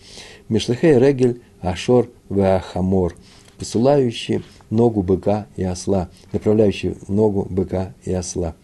Мишлехей 0.48 0.98
Регель 0.98 1.42
Ашор 1.60 2.10
Веахамор, 2.30 3.16
посылающий 3.58 4.44
ногу 4.70 5.02
быка 5.02 5.48
и 5.58 5.64
осла, 5.64 6.10
направляющий 6.32 6.96
ногу 7.10 7.46
быка 7.50 7.94
и 8.06 8.14
осла. 8.14 8.56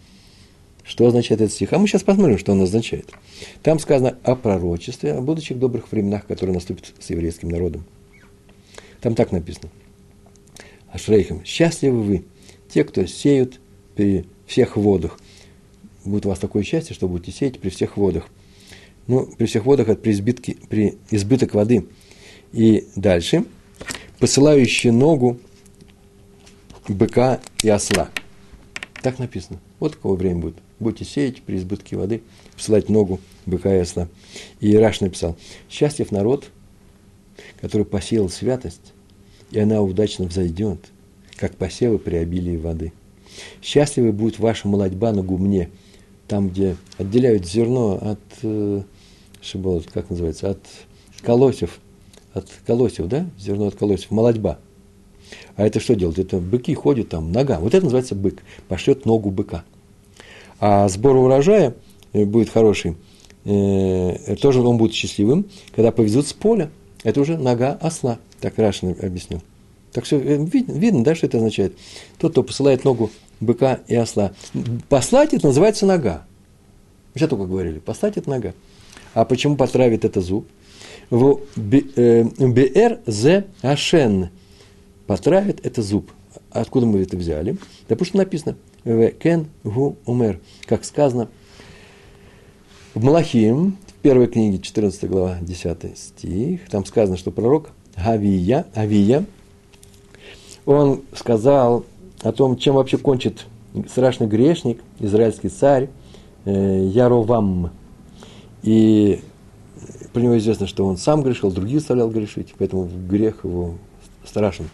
Что 0.82 1.06
означает 1.06 1.42
этот 1.42 1.52
стих? 1.54 1.72
А 1.74 1.78
мы 1.78 1.86
сейчас 1.86 2.02
посмотрим, 2.02 2.38
что 2.38 2.52
он 2.52 2.62
означает. 2.62 3.10
Там 3.62 3.78
сказано 3.78 4.16
о 4.24 4.34
пророчестве, 4.34 5.12
о 5.12 5.20
будущих 5.20 5.58
добрых 5.58 5.92
временах, 5.92 6.26
которые 6.26 6.54
наступят 6.54 6.92
с 6.98 7.10
еврейским 7.10 7.50
народом. 7.50 7.84
Там 9.02 9.14
так 9.14 9.30
написано. 9.30 9.68
Ашрейхам, 10.90 11.44
счастливы 11.44 12.02
вы, 12.02 12.24
те, 12.68 12.82
кто 12.84 13.04
сеют 13.04 13.60
при 13.94 14.24
всех 14.46 14.76
водах. 14.76 15.18
Будет 16.04 16.26
у 16.26 16.30
вас 16.30 16.38
такое 16.38 16.62
счастье, 16.62 16.94
что 16.94 17.08
будете 17.08 17.32
сеять 17.32 17.60
при 17.60 17.68
всех 17.68 17.96
водах. 17.96 18.28
Ну, 19.06 19.26
при 19.26 19.46
всех 19.46 19.64
водах 19.64 19.88
это 19.88 20.00
при, 20.00 20.12
избытке, 20.12 20.56
при 20.68 20.98
избыток 21.10 21.54
воды. 21.54 21.86
И 22.52 22.86
дальше, 22.96 23.44
посылающие 24.18 24.92
ногу 24.92 25.38
быка 26.88 27.40
и 27.62 27.68
осла. 27.68 28.10
Так 29.02 29.18
написано. 29.18 29.58
Вот 29.80 29.96
какое 29.96 30.16
время 30.16 30.40
будет. 30.40 30.56
Будете 30.78 31.04
сеять 31.04 31.42
при 31.42 31.56
избытке 31.56 31.96
воды, 31.96 32.22
посылать 32.54 32.88
ногу 32.88 33.20
быка 33.46 33.74
и 33.74 33.80
осла. 33.80 34.08
И 34.60 34.72
Ираш 34.72 35.00
написал, 35.00 35.36
счастлив 35.68 36.10
народ, 36.12 36.50
который 37.60 37.86
посеял 37.86 38.28
святость, 38.28 38.92
и 39.50 39.58
она 39.58 39.82
удачно 39.82 40.26
взойдет, 40.26 40.78
как 41.36 41.56
посевы 41.56 41.98
при 41.98 42.16
обилии 42.16 42.56
воды. 42.56 42.92
Счастливы 43.62 44.12
будет 44.12 44.38
ваша 44.38 44.68
молодьба 44.68 45.12
на 45.12 45.22
гумне, 45.22 45.70
там, 46.32 46.48
где 46.48 46.76
отделяют 46.96 47.46
зерно 47.46 47.98
от, 48.00 48.18
э, 48.42 48.80
шиболот, 49.42 49.84
как 49.92 50.08
называется, 50.08 50.48
от 50.48 50.60
колосьев, 51.20 51.78
от 52.32 52.48
колосьев, 52.66 53.06
да, 53.06 53.26
зерно 53.38 53.66
от 53.66 53.74
колосьев, 53.74 54.10
молодьба. 54.10 54.58
А 55.56 55.66
это 55.66 55.78
что 55.78 55.94
делать? 55.94 56.18
Это 56.18 56.38
быки 56.38 56.72
ходят 56.72 57.10
там, 57.10 57.32
нога. 57.32 57.60
Вот 57.60 57.74
это 57.74 57.84
называется 57.84 58.14
бык. 58.14 58.42
Пошлет 58.66 59.04
ногу 59.04 59.30
быка. 59.30 59.62
А 60.58 60.88
сбор 60.88 61.16
урожая 61.16 61.74
э, 62.14 62.24
будет 62.24 62.48
хороший. 62.48 62.96
Э, 63.44 64.34
тоже 64.36 64.62
он 64.62 64.78
будет 64.78 64.94
счастливым, 64.94 65.50
когда 65.76 65.92
повезут 65.92 66.26
с 66.26 66.32
поля. 66.32 66.70
Это 67.04 67.20
уже 67.20 67.36
нога 67.36 67.72
осла. 67.72 68.18
Так 68.40 68.56
Рашин 68.56 68.96
объяснил. 69.02 69.42
Так 69.92 70.04
все 70.04 70.18
э, 70.18 70.44
видно, 70.44 70.72
видно, 70.72 71.04
да, 71.04 71.14
что 71.14 71.26
это 71.26 71.38
означает. 71.38 71.76
Тот, 72.18 72.32
кто 72.32 72.42
посылает 72.42 72.84
ногу 72.84 73.10
быка 73.40 73.80
и 73.88 73.94
осла. 73.94 74.32
Послать 74.88 75.34
это 75.34 75.46
называется 75.46 75.86
нога. 75.86 76.24
Мы 77.14 77.20
сейчас 77.20 77.30
только 77.30 77.44
говорили, 77.44 77.78
послать 77.78 78.16
это 78.16 78.30
нога. 78.30 78.54
А 79.14 79.24
почему 79.24 79.56
потравит 79.56 80.04
это 80.04 80.20
зуб? 80.20 80.48
В 81.10 81.40
э, 81.56 82.24
БР 82.24 83.00
З 83.06 83.44
Ашен. 83.60 84.30
Потравит 85.06 85.64
это 85.64 85.82
зуб. 85.82 86.10
Откуда 86.50 86.86
мы 86.86 87.00
это 87.00 87.16
взяли? 87.16 87.52
Да 87.88 87.96
потому 87.96 88.06
что 88.06 88.16
написано 88.18 88.56
В 88.84 89.10
Кен 89.10 89.48
Гу 89.64 89.96
Умер. 90.06 90.40
Как 90.64 90.84
сказано 90.84 91.28
в 92.94 93.02
Малахим, 93.02 93.76
в 93.86 93.92
первой 94.02 94.26
книге, 94.26 94.58
14 94.58 95.08
глава, 95.08 95.38
10 95.40 95.98
стих, 95.98 96.68
там 96.68 96.84
сказано, 96.84 97.16
что 97.16 97.30
пророк 97.30 97.70
Авия, 97.96 98.66
Авия, 98.74 99.24
он 100.66 101.02
сказал 101.14 101.84
о 102.22 102.32
том, 102.32 102.56
чем 102.56 102.74
вообще 102.74 102.98
кончит 102.98 103.46
страшный 103.88 104.26
грешник, 104.26 104.80
израильский 105.00 105.48
царь 105.48 105.88
э, 106.44 106.88
Яровам. 106.92 107.70
И 108.62 109.20
про 110.12 110.20
него 110.20 110.38
известно, 110.38 110.66
что 110.66 110.86
он 110.86 110.96
сам 110.96 111.22
грешил, 111.22 111.50
другие 111.50 111.78
заставлял 111.78 112.10
грешить, 112.10 112.54
поэтому 112.58 112.88
грех 113.08 113.44
его 113.44 113.74
страшен. 114.24 114.68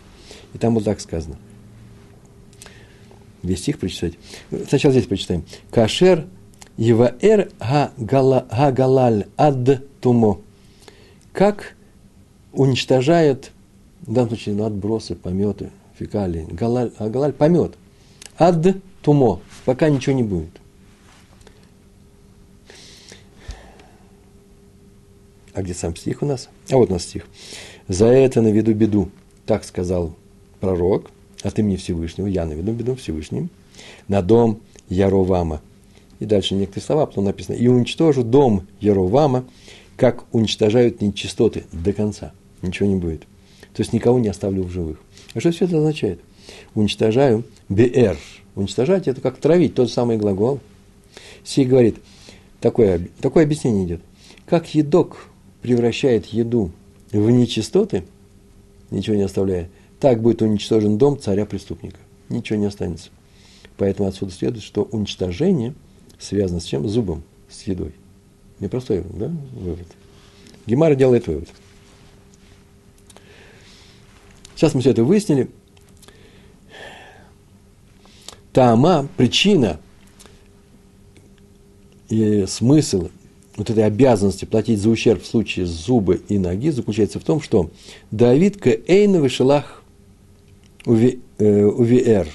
И 0.55 0.59
там 0.59 0.75
вот 0.75 0.85
так 0.85 1.01
сказано. 1.01 1.37
Весь 3.43 3.61
стих 3.61 3.79
прочитать. 3.79 4.15
Сначала 4.69 4.93
здесь 4.93 5.07
прочитаем. 5.07 5.45
Кашер 5.71 6.27
Еваэр 6.77 7.51
Гагалаль 7.97 9.27
Ад 9.37 10.01
Тумо. 10.01 10.39
Как 11.33 11.77
уничтожает, 12.53 13.53
в 14.03 14.13
данном 14.13 14.31
случае, 14.31 14.65
отбросы, 14.65 15.15
пометы, 15.15 15.71
фекалии. 15.99 16.47
Галаль, 16.51 16.93
а 16.99 17.09
галаль– 17.09 17.33
помет. 17.35 17.75
Ад 18.39 18.65
тумо, 19.03 19.41
пока 19.65 19.89
ничего 19.89 20.15
не 20.15 20.23
будет. 20.23 20.51
А 25.55 25.63
где 25.63 25.75
сам 25.75 25.97
стих 25.97 26.23
у 26.23 26.27
нас? 26.27 26.49
А 26.71 26.77
вот 26.77 26.91
у 26.91 26.93
нас 26.93 27.03
стих. 27.03 27.27
«За 27.89 28.07
это 28.07 28.43
наведу 28.43 28.75
беду», 28.75 29.09
так 29.47 29.65
сказал 29.65 30.15
пророк, 30.61 31.11
от 31.43 31.59
имени 31.59 31.77
Всевышнего, 31.77 32.27
я 32.27 32.45
наведу 32.45 32.73
беду 32.73 32.95
Всевышним, 32.95 33.51
на 34.09 34.23
дом 34.23 34.61
Яровама. 34.89 35.63
И 36.21 36.27
дальше 36.27 36.55
некоторые 36.55 36.85
слова, 36.85 37.07
потом 37.07 37.25
написано, 37.25 37.57
и 37.57 37.67
уничтожу 37.67 38.25
дом 38.25 38.67
Яровама, 38.81 39.45
как 39.97 40.25
уничтожают 40.33 41.01
нечистоты 41.01 41.65
до 41.73 41.93
конца. 41.93 42.33
Ничего 42.63 42.89
не 42.89 42.97
будет. 42.97 43.23
То 43.73 43.83
есть 43.83 43.93
никого 43.93 44.19
не 44.19 44.29
оставлю 44.29 44.65
в 44.65 44.71
живых. 44.71 44.99
А 45.35 45.41
что 45.41 45.51
все 45.51 45.67
это 45.67 45.79
означает? 45.79 46.21
Уничтожаю 46.75 47.45
БР. 47.69 48.17
Уничтожать– 48.55 49.07
это 49.09 49.21
как 49.21 49.39
травить, 49.39 49.75
тот 49.75 49.91
самый 49.91 50.17
глагол. 50.17 50.61
Сей 51.45 51.65
говорит, 51.65 51.97
такое, 52.61 53.09
такое 53.21 53.45
объяснение 53.45 53.85
идет. 53.85 54.01
Как 54.47 54.75
едок 54.75 55.29
превращает 55.63 56.27
еду 56.27 56.73
в 57.13 57.31
нечистоты, 57.31 58.05
ничего 58.91 59.17
не 59.17 59.23
оставляя, 59.23 59.69
так 60.01 60.23
будет 60.23 60.43
уничтожен 60.43 60.99
дом 60.99 61.19
царя-преступника. 61.21 61.99
Ничего 62.29 62.59
не 62.59 62.67
останется. 62.67 63.11
Поэтому 63.77 64.09
отсюда 64.09 64.33
следует, 64.33 64.65
что 64.65 64.83
уничтожение 64.83 65.75
связано 66.19 66.61
с 66.61 66.65
чем? 66.65 66.89
Зубом, 66.89 67.23
с 67.49 67.63
едой. 67.63 67.93
Непростой 68.61 69.05
да, 69.15 69.29
вывод. 69.53 69.87
Гемара 70.67 70.95
делает 70.95 71.27
вывод. 71.27 71.49
Сейчас 74.59 74.75
мы 74.75 74.81
все 74.81 74.91
это 74.91 75.05
выяснили. 75.05 75.49
Тама, 78.53 79.07
причина 79.17 79.79
и 82.09 82.45
смысл 82.49 83.09
вот 83.57 83.71
этой 83.71 83.87
обязанности 83.87 84.47
платить 84.47 84.81
за 84.81 84.89
ущерб 84.89 85.23
в 85.23 85.29
случае 85.29 85.65
зубы 85.65 86.23
и 86.29 86.39
ноги 86.41 86.71
заключается 86.71 87.21
в 87.21 87.23
том, 87.23 87.41
что 87.41 87.71
Давид 88.11 88.57
к 88.57 88.67
Эйновый 88.67 89.29
шелах 89.29 89.85
УВР, 90.87 92.27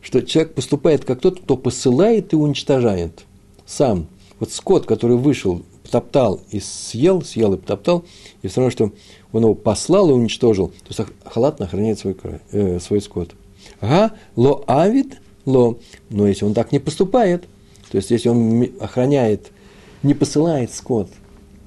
что 0.00 0.22
человек 0.22 0.54
поступает 0.54 1.04
как 1.04 1.20
тот, 1.20 1.40
кто 1.40 1.56
посылает 1.56 2.32
и 2.32 2.36
уничтожает 2.36 3.24
сам. 3.66 4.06
Вот 4.38 4.52
скот, 4.52 4.86
который 4.86 5.16
вышел, 5.16 5.64
потоптал 5.82 6.40
и 6.52 6.60
съел, 6.60 7.22
съел 7.22 7.54
и 7.54 7.56
потоптал, 7.56 8.04
и 8.42 8.46
все 8.46 8.60
равно, 8.60 8.70
что 8.70 8.92
он 9.32 9.42
его 9.42 9.54
послал 9.54 10.10
и 10.10 10.12
уничтожил, 10.12 10.68
то 10.68 10.94
есть 10.94 11.00
халатно 11.24 11.66
охраняет 11.66 11.98
свой, 11.98 12.16
э, 12.52 12.78
свой 12.80 13.00
скот. 13.00 13.30
Ага, 13.80 14.12
ло 14.36 14.64
авид, 14.66 15.18
ло, 15.46 15.78
но 16.08 16.26
если 16.26 16.44
он 16.44 16.54
так 16.54 16.72
не 16.72 16.78
поступает, 16.78 17.42
то 17.90 17.96
есть 17.96 18.10
если 18.10 18.28
он 18.28 18.68
охраняет, 18.80 19.50
не 20.02 20.14
посылает 20.14 20.72
скот, 20.72 21.08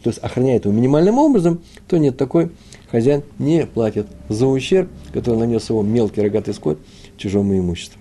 то 0.04 0.10
есть 0.10 0.20
охраняет 0.20 0.66
его 0.66 0.74
минимальным 0.74 1.18
образом, 1.18 1.62
то 1.88 1.98
нет, 1.98 2.18
такой 2.18 2.52
хозяин 2.92 3.24
не 3.40 3.66
платит 3.66 4.08
за 4.30 4.48
ущерб, 4.48 4.90
который 5.14 5.40
нанес 5.40 5.68
его 5.70 5.82
мелкий 5.82 6.22
рогатый 6.22 6.54
скот 6.54 6.80
чужому 7.18 7.58
имуществу. 7.58 8.00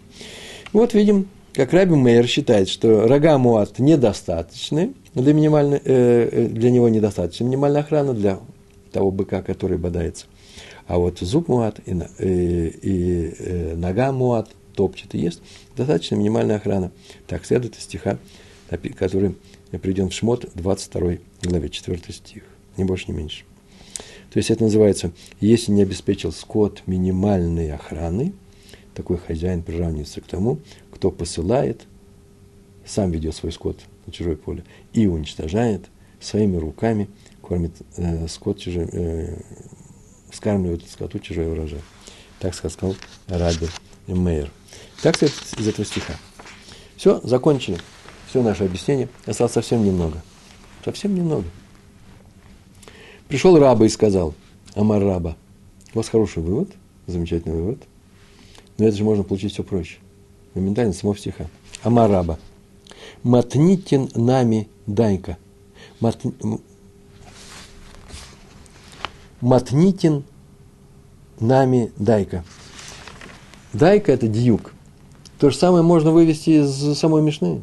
Вот 0.73 0.95
видим, 0.95 1.29
как 1.53 1.73
Раби 1.73 1.95
Мейер 1.95 2.27
считает, 2.27 2.69
что 2.69 3.07
рога 3.07 3.39
Муат 3.39 3.79
недостаточны, 3.79 4.95
для, 5.15 5.35
минимальной, 5.35 5.81
э, 5.85 6.29
э, 6.33 6.47
для 6.49 6.71
него 6.71 6.89
недостаточно 6.89 7.45
минимальная 7.45 7.83
охрана 7.83 8.15
для 8.15 8.39
того 8.93 9.11
быка, 9.11 9.43
который 9.43 9.79
бодается. 9.79 10.27
А 10.87 10.99
вот 10.99 11.19
зуб 11.19 11.49
муат 11.49 11.81
и, 11.87 11.93
и, 12.19 12.79
и 12.83 13.35
э, 13.39 13.75
нога 13.75 14.13
муат 14.13 14.51
топчет 14.75 15.15
и 15.15 15.19
ест, 15.19 15.41
достаточно 15.77 16.15
минимальная 16.15 16.57
охрана. 16.57 16.93
Так 17.27 17.45
следует 17.45 17.77
из 17.77 17.85
стиха, 17.85 18.19
который 18.97 19.37
приведен 19.71 20.09
в 20.09 20.15
Шмот, 20.15 20.49
22 20.55 21.17
главе, 21.43 21.69
4 21.69 22.01
стих. 22.11 22.43
Ни 22.77 22.85
больше, 22.85 23.11
ни 23.11 23.17
меньше. 23.17 23.45
То 24.33 24.39
есть 24.39 24.51
это 24.51 24.65
называется, 24.65 25.13
если 25.41 25.73
не 25.73 25.83
обеспечил 25.83 26.33
скот 26.33 26.83
минимальной 26.87 27.71
охраны, 27.71 28.33
такой 28.95 29.19
хозяин 29.19 29.63
приравнивается 29.63 30.21
к 30.21 30.27
тому, 30.27 30.59
кто 30.91 31.11
посылает, 31.11 31.83
сам 32.87 33.11
ведет 33.11 33.35
свой 33.35 33.53
скот 33.53 33.79
на 34.07 34.13
чужое 34.13 34.37
поле 34.37 34.65
и 34.93 35.07
уничтожает 35.07 35.87
своими 36.21 36.57
руками– 36.57 37.09
кормит 37.43 37.73
э, 37.97 38.27
скот 38.29 38.59
чужой, 38.59 38.89
э, 38.93 39.37
скармливает 40.33 40.89
скоту 40.89 41.19
чужой 41.19 41.51
урожай. 41.51 41.81
Так 42.39 42.55
сказал 42.55 42.97
Раби 43.29 43.69
Мейер. 44.07 44.51
Так 45.03 45.17
сказать, 45.17 45.35
из 45.59 45.69
этого 45.69 45.85
стиха. 45.85 46.15
Все, 46.97 47.21
закончили. 47.23 47.79
Все 48.29 48.43
наше 48.43 48.65
объяснение. 48.65 49.09
Осталось 49.27 49.53
совсем 49.53 49.85
немного. 49.85 50.23
Совсем 50.85 51.15
немного. 51.15 51.45
Пришел 53.29 53.59
раба 53.59 53.87
и 53.87 53.89
сказал, 53.89 54.35
Амар 54.75 55.03
раба, 55.03 55.37
у 55.95 55.99
вас 55.99 56.09
хороший 56.09 56.43
вывод, 56.43 56.71
замечательный 57.07 57.55
вывод. 57.55 57.83
Но 58.79 58.87
это 58.87 58.97
же 58.97 59.05
можно 59.05 59.23
получить 59.23 59.53
все 59.53 59.63
проще. 59.63 59.99
Моментально 60.55 60.93
самого 60.93 61.17
стиха. 61.17 61.47
Амараба. 61.83 62.39
Матнитин 63.23 64.11
нами 64.15 64.69
дайка. 64.87 65.37
Матнитин 69.43 70.23
нами 71.41 71.93
дайка. 71.99 72.45
Дайка– 73.73 74.13
это 74.15 74.29
дьюк. 74.29 74.73
То 75.41 75.51
же 75.51 75.57
самое 75.57 75.83
можно 75.83 76.13
вывести 76.13 76.63
из 76.63 76.97
самой 76.97 77.23
Мишны. 77.23 77.63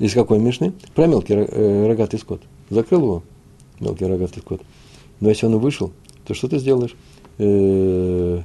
Из 0.00 0.12
какой 0.12 0.40
Мишны? 0.40 0.72
Про 0.96 1.06
мелкий 1.06 1.34
э, 1.34 1.86
рогатый 1.86 2.18
скот. 2.18 2.42
Закрыл 2.68 3.02
его, 3.02 3.22
мелкий 3.78 4.06
рогатый 4.06 4.40
скот. 4.40 4.60
Но 5.20 5.28
если 5.28 5.46
он 5.46 5.56
вышел, 5.58 5.92
то 6.26 6.34
что 6.34 6.48
ты 6.48 6.58
сделаешь? 6.58 6.96
Э, 7.38 8.42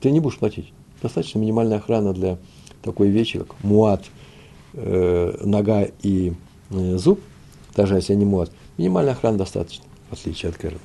ты 0.00 0.10
не 0.10 0.20
будешь 0.20 0.38
платить. 0.38 0.72
Достаточно 1.02 1.38
минимальная 1.38 1.76
охрана 1.76 2.14
для 2.14 2.38
такой 2.80 3.10
вещи, 3.10 3.40
как 3.40 3.62
муат, 3.62 4.06
э, 4.72 5.38
нога 5.44 5.86
и 6.02 6.32
зуб, 6.70 7.20
даже 7.74 7.96
если 7.96 8.14
не 8.14 8.24
муат. 8.24 8.50
Минимальная 8.78 9.12
охрана 9.12 9.36
достаточно, 9.36 9.84
в 10.10 10.14
отличие 10.14 10.50
от 10.50 10.56
Кэрона. 10.56 10.80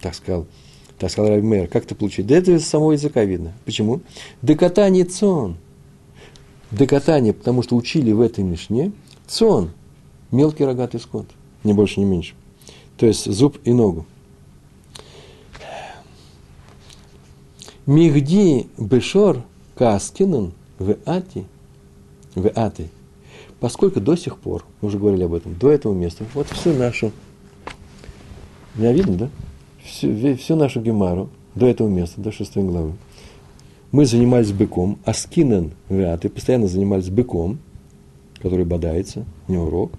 Так 0.00 0.14
сказал 0.14 0.46
так 1.02 1.10
сказал 1.10 1.32
Раби 1.32 1.42
Мэр, 1.42 1.66
как 1.66 1.84
это 1.84 1.96
получить? 1.96 2.28
Да 2.28 2.36
это 2.36 2.52
из 2.52 2.64
самого 2.64 2.92
языка 2.92 3.24
видно. 3.24 3.54
Почему? 3.64 4.02
Декатание 4.40 5.04
цон. 5.04 5.56
Декатание, 6.70 7.32
потому 7.32 7.64
что 7.64 7.74
учили 7.74 8.12
в 8.12 8.20
этой 8.20 8.44
мишне 8.44 8.92
цон, 9.26 9.72
мелкий 10.30 10.64
рогатый 10.64 11.00
скот, 11.00 11.26
не 11.64 11.72
больше, 11.72 11.98
не 11.98 12.06
меньше. 12.06 12.34
То 12.96 13.06
есть 13.06 13.28
зуб 13.28 13.58
и 13.64 13.72
ногу. 13.72 14.06
Мигди 17.84 18.68
бешор 18.78 19.42
каскинан 19.74 20.52
в 20.78 20.96
ати, 21.04 21.44
в 22.36 22.48
ати. 22.54 22.90
Поскольку 23.58 24.00
до 24.00 24.14
сих 24.14 24.38
пор, 24.38 24.64
мы 24.80 24.88
уже 24.88 24.98
говорили 24.98 25.24
об 25.24 25.34
этом, 25.34 25.54
до 25.56 25.68
этого 25.70 25.94
места, 25.94 26.24
вот 26.34 26.46
всю 26.48 26.72
нашу, 26.72 27.10
меня 28.74 28.92
видно, 28.92 29.16
да? 29.16 29.30
всю, 29.84 30.36
всю 30.36 30.56
нашу 30.56 30.80
гемару 30.80 31.28
до 31.54 31.66
этого 31.66 31.88
места, 31.88 32.20
до 32.20 32.32
шестой 32.32 32.62
главы, 32.64 32.94
мы 33.90 34.06
занимались 34.06 34.52
быком, 34.52 34.98
а 35.04 35.12
скинен 35.12 35.72
вяты 35.88 36.28
постоянно 36.28 36.66
занимались 36.66 37.10
быком, 37.10 37.58
который 38.40 38.64
бодается, 38.64 39.24
не 39.48 39.58
урок. 39.58 39.92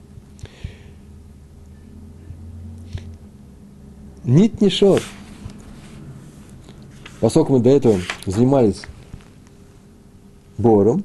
Нит 4.23 4.61
не 4.61 4.69
шор. 4.69 5.01
Поскольку 7.19 7.53
мы 7.53 7.59
до 7.59 7.69
этого 7.69 7.99
занимались 8.25 8.81
бором, 10.57 11.03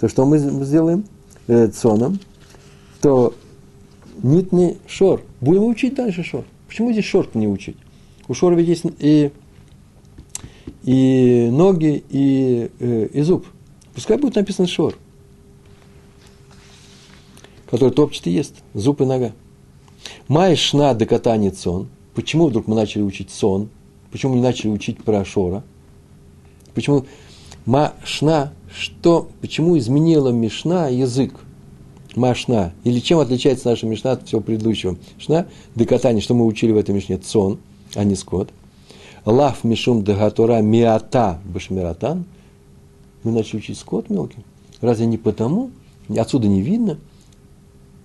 то 0.00 0.08
что 0.08 0.26
мы 0.26 0.38
сделаем? 0.38 1.04
Э, 1.46 1.68
цоном, 1.68 2.18
то 3.00 3.34
нит 4.22 4.52
не 4.52 4.78
шор. 4.88 5.22
Будем 5.40 5.64
учить 5.64 5.94
дальше 5.94 6.24
шор. 6.24 6.44
Почему 6.76 6.92
здесь 6.92 7.06
шорт 7.06 7.34
не 7.34 7.48
учить? 7.48 7.78
У 8.28 8.34
Шора 8.34 8.54
ведь 8.54 8.68
есть 8.68 8.84
и, 8.98 9.30
и 10.82 11.48
ноги, 11.50 12.04
и, 12.10 12.70
э, 12.78 13.08
и 13.14 13.22
зуб. 13.22 13.46
Пускай 13.94 14.18
будет 14.18 14.34
написано 14.34 14.68
Шор, 14.68 14.94
который 17.70 17.92
топчет 17.92 18.26
и 18.26 18.30
ест, 18.30 18.56
зуб 18.74 19.00
и 19.00 19.06
нога. 19.06 19.32
Май 20.28 20.54
шна 20.54 20.92
до 20.92 21.06
катания 21.06 21.50
сон. 21.50 21.88
Почему 22.14 22.48
вдруг 22.48 22.66
мы 22.66 22.74
начали 22.74 23.00
учить 23.00 23.30
сон? 23.30 23.70
Почему 24.12 24.34
не 24.34 24.42
начали 24.42 24.68
учить 24.68 25.02
про 25.02 25.24
Шора? 25.24 25.64
Почему 26.74 27.06
Машна, 27.64 28.52
что, 28.70 29.30
почему 29.40 29.78
изменила 29.78 30.28
Мишна 30.28 30.88
язык? 30.88 31.32
Машна. 32.16 32.72
Или 32.82 32.98
чем 32.98 33.20
отличается 33.20 33.68
наша 33.68 33.86
Мишна 33.86 34.12
от 34.12 34.26
всего 34.26 34.40
предыдущего? 34.40 34.96
Шна, 35.18 35.46
декатание, 35.74 36.22
что 36.22 36.34
мы 36.34 36.44
учили 36.46 36.72
в 36.72 36.76
этой 36.76 36.94
Мишне? 36.94 37.18
Цон 37.18 37.58
а 37.94 38.04
не 38.04 38.14
скот. 38.14 38.50
Лав 39.24 39.64
мишум 39.64 40.04
дагатура 40.04 40.60
миата 40.60 41.40
башмиратан. 41.44 42.24
Мы 43.22 43.32
начали 43.32 43.58
учить 43.58 43.78
скот 43.78 44.10
мелкий. 44.10 44.44
Разве 44.80 45.06
не 45.06 45.18
потому, 45.18 45.70
отсюда 46.16 46.46
не 46.46 46.60
видно, 46.60 46.98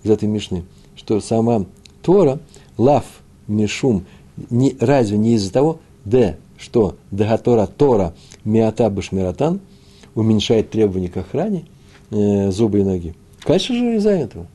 из 0.02 0.10
этой 0.10 0.28
мишны, 0.28 0.64
что 0.96 1.20
сама 1.20 1.66
Тора, 2.02 2.40
лав 2.76 3.04
мишум, 3.46 4.04
не, 4.50 4.76
разве 4.80 5.16
не 5.16 5.34
из-за 5.34 5.52
того, 5.52 5.78
д, 6.04 6.38
что 6.58 6.96
дагатора 7.10 7.66
Тора 7.66 8.14
миата 8.44 8.90
башмиратан 8.90 9.60
уменьшает 10.14 10.70
требования 10.70 11.08
к 11.08 11.16
охране 11.18 11.66
э, 12.10 12.50
зубы 12.50 12.80
и 12.80 12.82
ноги. 12.82 13.14
Конечно 13.44 13.74
же 13.74 13.96
из-за 13.96 14.10
этого. 14.10 14.46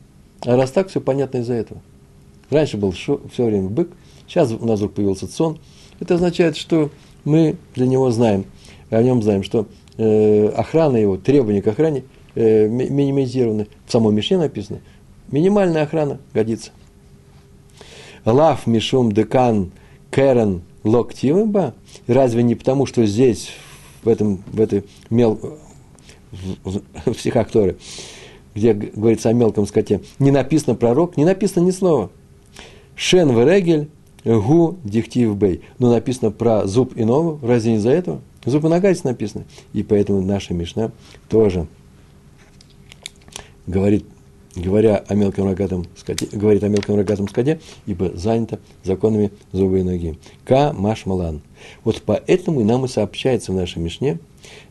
А 0.42 0.56
раз 0.56 0.70
так, 0.70 0.88
все 0.88 1.00
понятно 1.00 1.38
из-за 1.38 1.54
этого. 1.54 1.80
Раньше 2.50 2.76
был 2.76 2.92
шо, 2.92 3.20
все 3.32 3.44
время 3.44 3.68
бык, 3.68 3.90
Сейчас 4.28 4.52
у 4.52 4.66
нас 4.66 4.78
вдруг 4.78 4.92
появился 4.92 5.26
сон. 5.26 5.58
Это 6.00 6.14
означает, 6.14 6.56
что 6.56 6.90
мы 7.24 7.56
для 7.74 7.86
него 7.86 8.10
знаем, 8.10 8.44
о 8.90 9.02
нем 9.02 9.22
знаем, 9.22 9.42
что 9.42 9.66
э, 9.96 10.48
охрана 10.48 10.98
его, 10.98 11.16
требования 11.16 11.62
к 11.62 11.66
охране 11.66 12.04
э, 12.34 12.68
минимизированы. 12.68 13.68
В 13.86 13.92
самой 13.92 14.12
Мишне 14.12 14.36
написано. 14.36 14.80
Минимальная 15.30 15.84
охрана 15.84 16.20
годится. 16.34 16.72
Лав 18.26 18.66
мишум 18.66 19.12
декан 19.12 19.72
керен 20.10 20.62
локтивыба. 20.84 21.74
Разве 22.06 22.42
не 22.42 22.54
потому, 22.54 22.84
что 22.84 23.06
здесь, 23.06 23.50
в, 24.02 24.08
этом, 24.08 24.44
в 24.52 24.60
этой 24.60 24.84
мел... 25.08 25.40
в, 26.30 26.70
в, 26.70 26.82
в 27.14 27.18
стихах 27.18 27.50
Торы, 27.50 27.78
где 28.58 28.74
говорится 28.74 29.30
о 29.30 29.32
мелком 29.32 29.66
скоте, 29.66 30.02
не 30.18 30.30
написано 30.30 30.74
пророк, 30.74 31.16
не 31.16 31.24
написано 31.24 31.64
ни 31.64 31.70
слова. 31.70 32.10
Шен 32.94 33.30
Верегель 33.30 33.88
Гу 34.24 34.76
дихтив 34.84 35.36
бей. 35.36 35.62
Но 35.78 35.90
написано 35.90 36.30
про 36.30 36.66
зуб 36.66 36.96
и 36.96 37.04
ногу. 37.04 37.38
Разве 37.42 37.72
не 37.72 37.78
за 37.78 37.90
этого? 37.90 38.20
Зуб 38.44 38.64
и 38.64 38.68
нога 38.68 38.92
написано. 39.04 39.44
И 39.72 39.82
поэтому 39.82 40.20
наша 40.20 40.54
Мишна 40.54 40.90
тоже 41.28 41.66
говорит, 43.66 44.04
говоря 44.56 45.04
о 45.06 45.14
мелком 45.14 45.46
рогатом 45.46 45.86
скоте, 45.96 46.26
говорит 46.32 46.62
о 46.64 46.68
мелком 46.68 46.96
рогатом 46.96 47.28
скоте, 47.28 47.60
ибо 47.86 48.10
занято 48.16 48.58
законами 48.82 49.30
зубы 49.52 49.80
и 49.80 49.82
ноги. 49.82 50.18
Ка 50.44 50.72
маш 50.72 51.06
малан. 51.06 51.40
Вот 51.84 52.02
поэтому 52.04 52.60
и 52.60 52.64
нам 52.64 52.84
и 52.84 52.88
сообщается 52.88 53.52
в 53.52 53.54
нашей 53.54 53.80
Мишне 53.80 54.18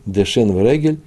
Дешен 0.06 0.52
Врегель 0.52 1.00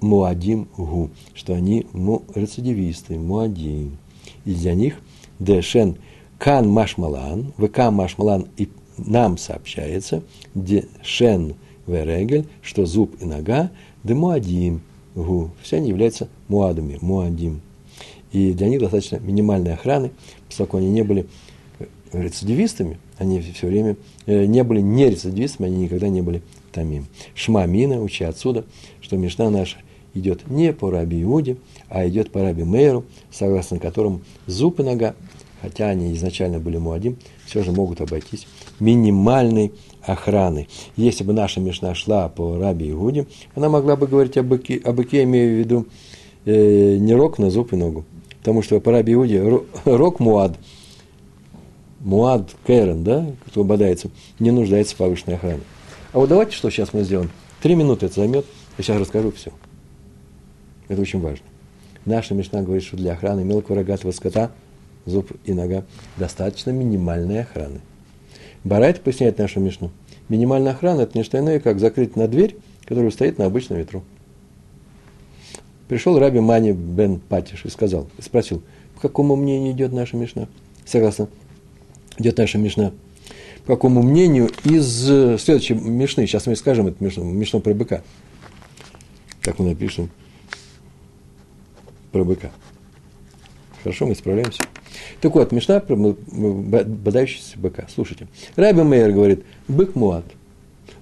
муадим 0.00 0.68
гу, 0.76 1.10
что 1.34 1.54
они 1.54 1.86
му, 1.92 2.22
рецидивисты, 2.34 3.18
муадим. 3.18 3.98
И 4.44 4.54
для 4.54 4.74
них 4.74 4.96
Дешен– 5.38 5.96
Кан 6.40 6.70
Машмалан, 6.70 7.52
ВК 7.58 7.90
Машмалан, 7.90 8.48
и 8.56 8.70
нам 8.96 9.36
сообщается, 9.36 10.22
где 10.54 10.86
Шен 11.02 11.54
Верегель, 11.86 12.46
что 12.62 12.86
зуб 12.86 13.14
и 13.20 13.26
нога, 13.26 13.70
да 14.04 14.14
Муадим, 14.14 14.80
гу, 15.14 15.50
все 15.62 15.76
они 15.76 15.90
являются 15.90 16.28
муадами, 16.48 16.96
муадим. 17.02 17.60
И 18.32 18.54
для 18.54 18.70
них 18.70 18.80
достаточно 18.80 19.16
минимальной 19.16 19.74
охраны, 19.74 20.12
поскольку 20.48 20.78
они 20.78 20.88
не 20.88 21.02
были 21.02 21.26
рецидивистами, 22.10 22.98
они 23.18 23.40
все 23.42 23.66
время 23.66 23.96
э, 24.24 24.46
не 24.46 24.64
были 24.64 24.80
не 24.80 25.10
рецидивистами, 25.10 25.68
они 25.68 25.84
никогда 25.84 26.08
не 26.08 26.22
были 26.22 26.40
тамим. 26.72 27.06
Шмамина, 27.34 28.02
учи 28.02 28.24
отсюда, 28.24 28.64
что 29.10 29.16
Мишна 29.16 29.50
наша 29.50 29.78
идет 30.14 30.48
не 30.48 30.72
по 30.72 30.88
Раби 30.88 31.20
Иуде, 31.24 31.56
а 31.88 32.06
идет 32.06 32.30
по 32.30 32.42
Раби 32.42 32.62
Мейру, 32.62 33.04
согласно 33.32 33.80
которому 33.80 34.20
зуб 34.46 34.78
и 34.78 34.84
нога 34.84 35.16
хотя 35.60 35.88
они 35.88 36.14
изначально 36.14 36.60
были 36.60 36.76
муадим, 36.76 37.16
все 37.44 37.64
же 37.64 37.72
могут 37.72 38.00
обойтись 38.00 38.46
минимальной 38.78 39.72
охраной. 40.00 40.68
Если 40.96 41.24
бы 41.24 41.32
наша 41.32 41.58
Мишна 41.58 41.96
шла 41.96 42.28
по 42.28 42.56
Раби 42.56 42.88
Игуде, 42.88 43.26
она 43.56 43.68
могла 43.68 43.96
бы 43.96 44.06
говорить 44.06 44.36
о 44.36 44.44
быке, 44.44 44.80
о 44.84 44.92
быке 44.92 45.24
имея 45.24 45.48
в 45.48 45.58
виду 45.58 45.86
э, 46.44 46.96
не 46.96 47.12
рог 47.12 47.40
на 47.40 47.50
зуб 47.50 47.72
и 47.72 47.76
ногу. 47.76 48.04
Потому 48.38 48.62
что 48.62 48.78
по 48.78 48.92
Раби 48.92 49.14
Игуде 49.14 49.42
рог 49.84 50.20
муад, 50.20 50.56
муад 51.98 52.48
кэрен, 52.64 53.02
да, 53.02 53.26
кто 53.46 53.64
бодается, 53.64 54.08
не 54.38 54.52
нуждается 54.52 54.94
в 54.94 54.98
повышенной 54.98 55.34
охране. 55.34 55.62
А 56.12 56.20
вот 56.20 56.28
давайте 56.28 56.52
что 56.52 56.70
сейчас 56.70 56.94
мы 56.94 57.02
сделаем. 57.02 57.30
Три 57.60 57.74
минуты 57.74 58.06
это 58.06 58.14
займет, 58.14 58.46
я 58.80 58.84
сейчас 58.84 59.00
расскажу 59.00 59.30
все. 59.30 59.52
Это 60.88 61.00
очень 61.00 61.20
важно. 61.20 61.44
Наша 62.04 62.34
Мишна 62.34 62.62
говорит, 62.62 62.82
что 62.82 62.96
для 62.96 63.12
охраны 63.12 63.44
мелкого 63.44 63.76
рогатого 63.76 64.10
скота– 64.12 64.50
зуб 65.06 65.30
и 65.44 65.52
нога, 65.52 65.84
достаточно 66.16 66.70
минимальной 66.70 67.42
охраны. 67.42 67.80
Барайт 68.64 69.00
поясняет 69.00 69.38
нашу 69.38 69.60
Мишну. 69.60 69.90
Минимальная 70.28 70.72
охрана– 70.72 71.00
это 71.02 71.16
не 71.16 71.24
что 71.24 71.38
иное, 71.38 71.60
как 71.60 71.78
закрыть 71.78 72.16
на 72.16 72.28
дверь, 72.28 72.56
которая 72.84 73.10
стоит 73.10 73.38
на 73.38 73.46
обычном 73.46 73.78
ветру. 73.78 74.02
Пришел 75.88 76.18
Раби 76.18 76.40
Мани 76.40 76.72
бен 76.72 77.20
Патиш 77.20 77.64
и 77.64 77.68
сказал, 77.68 78.08
спросил, 78.20 78.62
по 78.94 79.02
какому 79.02 79.34
мнению 79.36 79.72
идет 79.72 79.92
наша 79.92 80.16
Мишна? 80.16 80.46
Согласно, 80.84 81.28
идет 82.18 82.38
наша 82.38 82.58
Мишна. 82.58 82.92
по 83.66 83.74
какому 83.74 84.02
мнению 84.02 84.50
из 84.64 85.10
э, 85.10 85.36
следующей 85.38 85.74
Мишны, 85.74 86.26
сейчас 86.26 86.46
мы 86.46 86.54
скажем 86.54 86.86
это 86.86 87.02
Мишну, 87.02 87.24
Мишну 87.24 87.60
про 87.60 87.74
быка. 87.74 88.02
Как 89.42 89.58
мы 89.58 89.66
напишем 89.66 90.10
про 92.12 92.24
быка. 92.24 92.50
Хорошо, 93.82 94.06
мы 94.06 94.14
справляемся. 94.14 94.62
Так 95.20 95.34
вот, 95.34 95.52
Мишна 95.52 95.80
про 95.80 95.96
бодающийся 95.96 97.58
быка. 97.58 97.86
Слушайте. 97.92 98.28
Раби 98.56 98.82
Мейер 98.82 99.12
говорит, 99.12 99.44
бык 99.68 99.94
муат, 99.94 100.24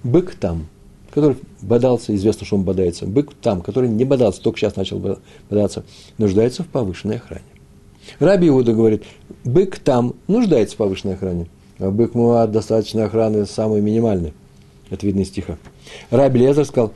бык 0.03 0.35
там, 0.35 0.67
который 1.11 1.37
бодался, 1.61 2.15
известно, 2.15 2.45
что 2.45 2.55
он 2.55 2.63
бодается. 2.63 3.05
Бык 3.05 3.33
там, 3.33 3.61
который 3.61 3.89
не 3.89 4.05
бодался, 4.05 4.41
только 4.41 4.59
сейчас 4.59 4.75
начал 4.75 4.99
бодаться, 5.49 5.83
нуждается 6.17 6.63
в 6.63 6.67
повышенной 6.67 7.17
охране. 7.17 7.43
Раби 8.19 8.47
Иуда 8.47 8.73
говорит, 8.73 9.03
бык 9.43 9.79
там 9.79 10.15
нуждается 10.27 10.75
в 10.75 10.77
повышенной 10.77 11.15
охране, 11.15 11.47
а 11.79 11.91
бык 11.91 12.13
муат 12.13 12.51
достаточно 12.51 13.05
охраны 13.05 13.45
самой 13.45 13.81
минимальной. 13.81 14.33
Это 14.89 15.05
видно 15.05 15.21
из 15.21 15.27
стиха. 15.27 15.57
Раби 16.09 16.39
Лезер 16.39 16.65
сказал, 16.65 16.93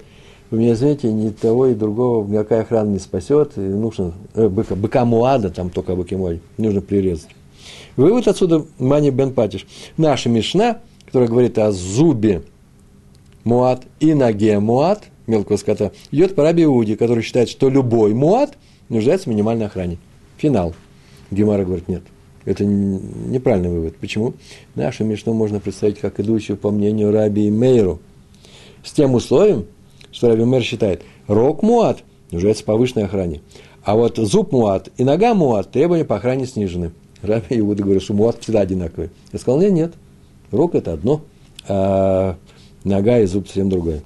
вы 0.53 0.59
меня 0.59 0.75
знаете, 0.75 1.11
ни 1.11 1.29
того 1.29 1.65
и 1.65 1.73
другого 1.73 2.27
никакая 2.27 2.61
охрана 2.61 2.91
не 2.91 2.99
спасет, 2.99 3.53
и 3.57 3.61
нужно 3.61 4.13
э, 4.35 4.47
быка, 4.47 4.75
быка 4.75 5.03
муада, 5.03 5.49
там 5.49 5.71
только 5.71 5.95
быки 5.95 6.15
мой, 6.15 6.41
нужно 6.59 6.79
прирезать. 6.79 7.29
Вывод 7.95 8.27
отсюда 8.27 8.63
Мани 8.77 9.09
Бен 9.09 9.33
Патиш. 9.33 9.65
Наша 9.97 10.29
Мишна, 10.29 10.77
которая 11.07 11.27
говорит 11.27 11.57
о 11.57 11.71
зубе 11.71 12.43
муад 13.43 13.81
и 13.99 14.13
ноге 14.13 14.59
муад, 14.59 15.05
мелкого 15.25 15.57
скота, 15.57 15.91
идет 16.11 16.35
по 16.35 16.43
Раби 16.43 16.65
Иуде, 16.65 16.97
который 16.97 17.23
считает, 17.23 17.49
что 17.49 17.67
любой 17.67 18.13
муад 18.13 18.55
нуждается 18.89 19.31
в 19.31 19.33
минимальной 19.33 19.65
охране. 19.65 19.97
Финал. 20.37 20.75
Гемара 21.31 21.65
говорит, 21.65 21.87
нет. 21.87 22.03
Это 22.45 22.63
неправильный 22.63 23.69
вывод. 23.71 23.95
Почему? 23.95 24.35
Нашу 24.75 25.03
Мишну 25.03 25.33
можно 25.33 25.59
представить 25.59 25.97
как 25.97 26.19
идущую 26.19 26.57
по 26.57 26.69
мнению 26.69 27.11
Раби 27.11 27.47
и 27.47 27.49
Мейру. 27.49 28.01
С 28.83 28.91
тем 28.91 29.15
условием, 29.15 29.65
что 30.23 30.29
Раби 30.29 30.45
Мейр 30.45 30.63
считает, 30.63 31.01
рог 31.27 31.63
муат 31.63 32.01
нуждается 32.31 32.63
в 32.63 32.65
повышенной 32.65 33.07
охране. 33.07 33.41
А 33.83 33.97
вот 33.97 34.15
зуб 34.15 34.53
муат 34.53 34.87
и 34.95 35.03
нога 35.03 35.33
муат 35.33 35.69
требования 35.69 36.05
по 36.05 36.15
охране 36.15 36.45
снижены. 36.45 36.91
Раби 37.21 37.59
Иуда 37.59 37.83
говорит, 37.83 38.03
что 38.03 38.13
муат 38.13 38.37
всегда 38.39 38.61
одинаковый. 38.61 39.09
Я 39.33 39.39
сказал, 39.39 39.59
нет, 39.59 39.73
нет. 39.73 39.93
Рог 40.49 40.75
это 40.75 40.93
одно, 40.93 41.23
а 41.67 42.37
нога 42.85 43.19
и 43.19 43.25
зуб 43.25 43.47
совсем 43.47 43.69
другое. 43.69 44.01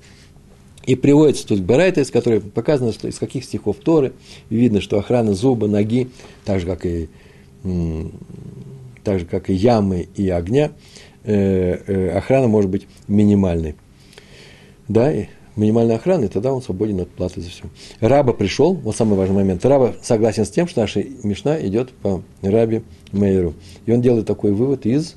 И 0.88 0.96
приводится 0.96 1.48
тут 1.48 1.62
Барайта, 1.62 2.02
из 2.02 2.10
которой 2.10 2.42
показано, 2.42 2.94
что 2.94 3.08
из 3.08 3.20
каких 3.20 3.44
стихов 3.44 3.76
Торы. 3.76 4.14
Видно, 4.50 4.82
что 4.82 4.98
охрана 4.98 5.36
зуба, 5.36 5.68
ноги, 5.68 6.10
так 6.46 6.62
же, 6.62 6.66
как 6.66 6.84
и, 6.88 7.10
так 9.04 9.20
же, 9.20 9.26
как 9.28 9.52
и 9.52 9.54
ямы 9.54 10.08
и 10.16 10.30
огня, 10.30 10.72
э, 11.26 11.78
э, 11.86 12.10
охрана 12.18 12.48
может 12.48 12.72
быть 12.72 12.88
минимальной. 13.08 13.76
Да, 14.88 15.14
и 15.14 15.28
минимальной 15.58 15.96
охраны, 15.96 16.28
тогда 16.28 16.54
он 16.54 16.62
свободен 16.62 17.02
от 17.02 17.10
платы 17.10 17.42
за 17.42 17.50
все. 17.50 17.64
Раба 18.00 18.34
пришел, 18.34 18.74
вот 18.74 18.96
самый 18.96 19.18
важный 19.18 19.36
момент. 19.36 19.66
Раба 19.66 19.94
согласен 20.02 20.46
с 20.46 20.50
тем, 20.50 20.68
что 20.68 20.82
наша 20.82 21.04
Мишна 21.24 21.60
идет 21.66 21.92
по 21.92 22.22
Рабе 22.42 22.84
Мейеру. 23.12 23.54
И 23.86 23.92
он 23.92 24.02
делает 24.02 24.28
такой 24.28 24.52
вывод 24.52 24.86
из 24.86 25.16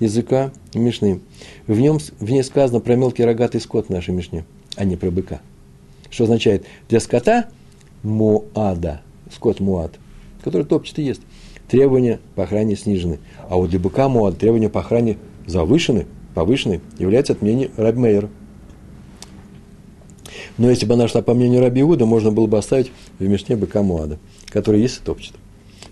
языка 0.00 0.52
Мишны. 0.74 1.20
В, 1.66 1.78
нем, 1.78 1.98
в 1.98 2.30
ней 2.30 2.42
сказано 2.42 2.80
про 2.80 2.94
мелкий 2.94 3.24
рогатый 3.24 3.60
скот 3.60 3.86
в 3.86 3.90
нашей 3.90 4.14
Мишне, 4.14 4.44
а 4.76 4.84
не 4.84 4.96
про 4.96 5.10
быка. 5.10 5.40
Что 6.10 6.24
означает? 6.24 6.64
Для 6.88 7.00
скота 7.00 7.48
муада, 8.02 9.02
скот 9.32 9.60
муад, 9.60 9.98
который 10.42 10.64
топчет 10.64 10.98
и 10.98 11.02
ест, 11.02 11.20
требования 11.68 12.20
по 12.34 12.44
охране 12.44 12.76
снижены. 12.76 13.18
А 13.48 13.56
вот 13.56 13.70
для 13.70 13.78
быка 13.78 14.08
муад 14.08 14.38
требования 14.38 14.68
по 14.68 14.80
охране 14.80 15.18
завышены, 15.46 16.06
повышены, 16.34 16.80
является 16.98 17.32
от 17.32 17.42
мнения 17.42 17.70
Раби 17.76 17.98
Мейера. 17.98 18.30
Но 20.58 20.68
если 20.68 20.86
бы 20.86 20.94
она 20.94 21.06
шла 21.06 21.22
по 21.22 21.34
мнению 21.34 21.60
Раби 21.60 21.80
Иуда, 21.80 22.04
можно 22.04 22.32
было 22.32 22.46
бы 22.46 22.58
оставить 22.58 22.90
в 23.18 23.26
Мишне 23.26 23.56
быка 23.56 23.82
Муада, 23.82 24.18
который 24.48 24.82
есть 24.82 24.98
и 24.98 25.04
топчет. 25.04 25.34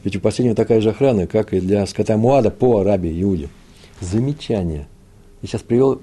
Ведь 0.03 0.17
у 0.17 0.21
последнего 0.21 0.57
такая 0.57 0.81
же 0.81 0.91
охрана, 0.91 1.27
как 1.27 1.55
и 1.55 1.61
для 1.61 1.87
скота 1.87 2.17
Муада 2.17 2.51
по 2.51 2.83
Раби 2.83 3.11
Иуде. 3.23 3.49
Замечание. 4.01 4.89
Я 5.41 5.49
сейчас 5.49 5.63
привел 5.63 6.03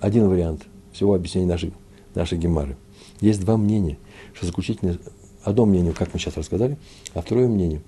один 0.00 0.28
вариант 0.28 0.66
всего 0.92 1.14
объяснения 1.14 1.48
нашей, 1.48 1.72
нашей 2.14 2.38
гемары. 2.38 2.76
Есть 3.20 3.40
два 3.40 3.56
мнения, 3.56 3.96
что 4.34 4.46
заключительное, 4.46 4.98
одно 5.42 5.64
мнение, 5.64 5.92
как 5.92 6.12
мы 6.12 6.20
сейчас 6.20 6.36
рассказали, 6.36 6.76
а 7.14 7.22
второе 7.22 7.48
мнение, 7.48 7.80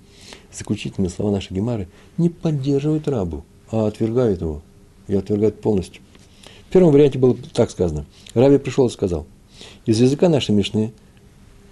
заключительные 0.51 1.09
слова 1.09 1.31
нашей 1.31 1.53
гемары 1.53 1.87
не 2.17 2.29
поддерживают 2.29 3.07
рабу, 3.07 3.43
а 3.69 3.87
отвергают 3.87 4.41
его 4.41 4.61
и 5.07 5.15
отвергают 5.15 5.61
полностью. 5.61 6.01
В 6.69 6.73
первом 6.73 6.91
варианте 6.91 7.19
было 7.19 7.37
так 7.53 7.69
сказано. 7.69 8.05
Раби 8.33 8.57
пришел 8.57 8.87
и 8.87 8.91
сказал, 8.91 9.27
из 9.85 10.01
языка 10.01 10.29
нашей 10.29 10.51
Мишны 10.51 10.91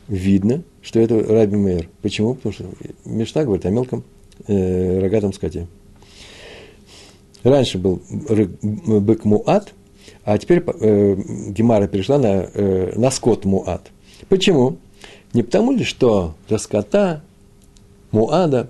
видно, 0.08 0.64
что 0.82 1.00
это 1.00 1.20
Раби 1.20 1.56
Мейер. 1.56 1.90
Почему? 2.02 2.36
Потому 2.36 2.54
что 2.54 2.66
Мишна 3.06 3.44
говорит 3.44 3.66
о 3.66 3.70
мелком 3.70 4.04
э, 4.48 5.00
рогатом 5.00 5.34
скоте. 5.34 5.68
Раньше 7.44 7.78
был 7.78 8.02
бык 8.62 9.26
Муат, 9.26 9.74
а 10.24 10.38
теперь 10.38 10.64
э, 10.66 11.16
Гемара 11.50 11.88
перешла 11.88 12.18
на, 12.18 12.50
э, 12.54 12.94
на 12.96 13.12
скот 13.12 13.46
Муат. 13.46 13.92
Почему? 14.30 14.78
Не 15.34 15.44
потому 15.44 15.72
ли, 15.72 15.84
что 15.84 16.36
для 16.48 16.58
скота 16.58 17.22
Муада 18.12 18.70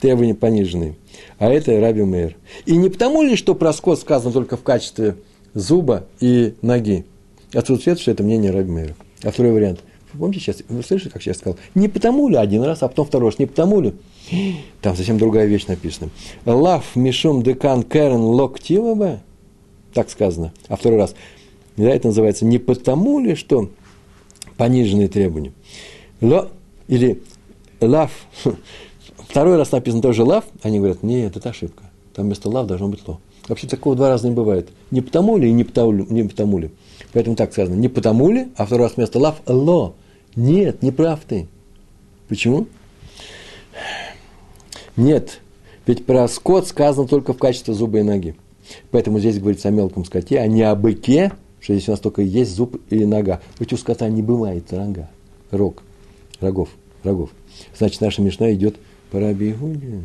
требования 0.00 0.34
пониженные, 0.34 0.96
а 1.38 1.48
это 1.50 1.80
Раби 1.80 2.02
Мейер. 2.02 2.36
И 2.66 2.76
не 2.76 2.88
потому 2.88 3.22
ли, 3.22 3.36
что 3.36 3.54
про 3.54 3.72
скот 3.72 4.00
сказано 4.00 4.32
только 4.32 4.56
в 4.56 4.62
качестве 4.62 5.16
зуба 5.54 6.06
и 6.20 6.54
ноги. 6.62 7.04
Отсюда 7.52 7.82
следует, 7.82 8.00
что 8.00 8.10
это 8.10 8.22
мнение 8.22 8.50
Раби 8.50 8.70
Мейера. 8.70 8.94
А 9.22 9.30
второй 9.30 9.52
вариант. 9.52 9.80
Вы 10.12 10.20
помните 10.20 10.40
сейчас, 10.40 10.62
вы 10.68 10.82
слышали, 10.82 11.10
как 11.10 11.24
я 11.24 11.34
сказал? 11.34 11.58
Не 11.74 11.88
потому 11.88 12.28
ли 12.28 12.36
один 12.36 12.62
раз, 12.62 12.82
а 12.82 12.88
потом 12.88 13.06
второй 13.06 13.30
раз, 13.30 13.38
не 13.38 13.46
потому 13.46 13.80
ли? 13.80 13.94
Там 14.80 14.96
совсем 14.96 15.18
другая 15.18 15.46
вещь 15.46 15.66
написана. 15.66 16.10
Лав 16.44 16.96
мишум 16.96 17.42
декан 17.42 17.82
керен 17.82 18.20
локтилаба. 18.20 19.20
Так 19.94 20.10
сказано. 20.10 20.52
А 20.68 20.76
второй 20.76 20.98
раз. 20.98 21.14
Да, 21.76 21.90
это 21.90 22.08
называется 22.08 22.44
не 22.44 22.58
потому 22.58 23.20
ли, 23.20 23.34
что 23.34 23.70
пониженные 24.56 25.08
требования. 25.08 25.52
Ло, 26.20 26.48
или 26.88 27.22
лав. 27.80 28.10
Второй 29.18 29.56
раз 29.56 29.72
написано 29.72 30.02
тоже 30.02 30.24
лав. 30.24 30.44
Они 30.62 30.78
говорят, 30.78 31.02
нет, 31.02 31.36
это 31.36 31.50
ошибка. 31.50 31.84
Там 32.14 32.26
вместо 32.26 32.48
лав 32.48 32.66
должно 32.66 32.88
быть 32.88 33.06
ло. 33.06 33.20
Вообще 33.48 33.66
такого 33.66 33.96
два 33.96 34.08
раза 34.08 34.28
не 34.28 34.34
бывает. 34.34 34.68
Не 34.90 35.00
потому 35.00 35.36
ли 35.36 35.48
и 35.48 35.52
не 35.52 35.64
потому, 35.64 35.92
не 35.92 36.24
потому 36.24 36.58
ли. 36.58 36.70
Поэтому 37.12 37.36
так 37.36 37.52
сказано. 37.52 37.74
Не 37.74 37.88
потому 37.88 38.30
ли, 38.30 38.48
а 38.56 38.66
второй 38.66 38.86
раз 38.86 38.96
вместо 38.96 39.18
лав 39.18 39.40
ло. 39.46 39.94
Нет, 40.36 40.82
не 40.82 40.92
прав 40.92 41.20
ты. 41.26 41.48
Почему? 42.28 42.66
Нет, 44.96 45.40
ведь 45.86 46.06
про 46.06 46.28
скот 46.28 46.68
сказано 46.68 47.08
только 47.08 47.32
в 47.32 47.38
качестве 47.38 47.74
зуба 47.74 47.98
и 47.98 48.02
ноги. 48.02 48.36
Поэтому 48.90 49.18
здесь 49.18 49.38
говорится 49.38 49.68
о 49.68 49.72
мелком 49.72 50.04
скоте, 50.04 50.38
а 50.38 50.46
не 50.46 50.62
о 50.62 50.74
быке, 50.76 51.32
что 51.60 51.74
здесь 51.74 51.88
у 51.88 51.92
нас 51.92 52.00
только 52.00 52.22
есть 52.22 52.54
зуб 52.54 52.80
или 52.90 53.04
нога. 53.04 53.40
Ведь 53.58 53.72
у 53.72 53.76
скота 53.76 54.08
не 54.08 54.22
бывает 54.22 54.72
рога, 54.72 55.10
рог, 55.50 55.82
рогов, 56.40 56.68
рогов. 57.02 57.30
Значит, 57.76 58.00
наша 58.00 58.22
мешна 58.22 58.52
идет 58.52 58.76
по 59.10 59.18
Раби 59.18 59.50
Игуде, 59.50 60.02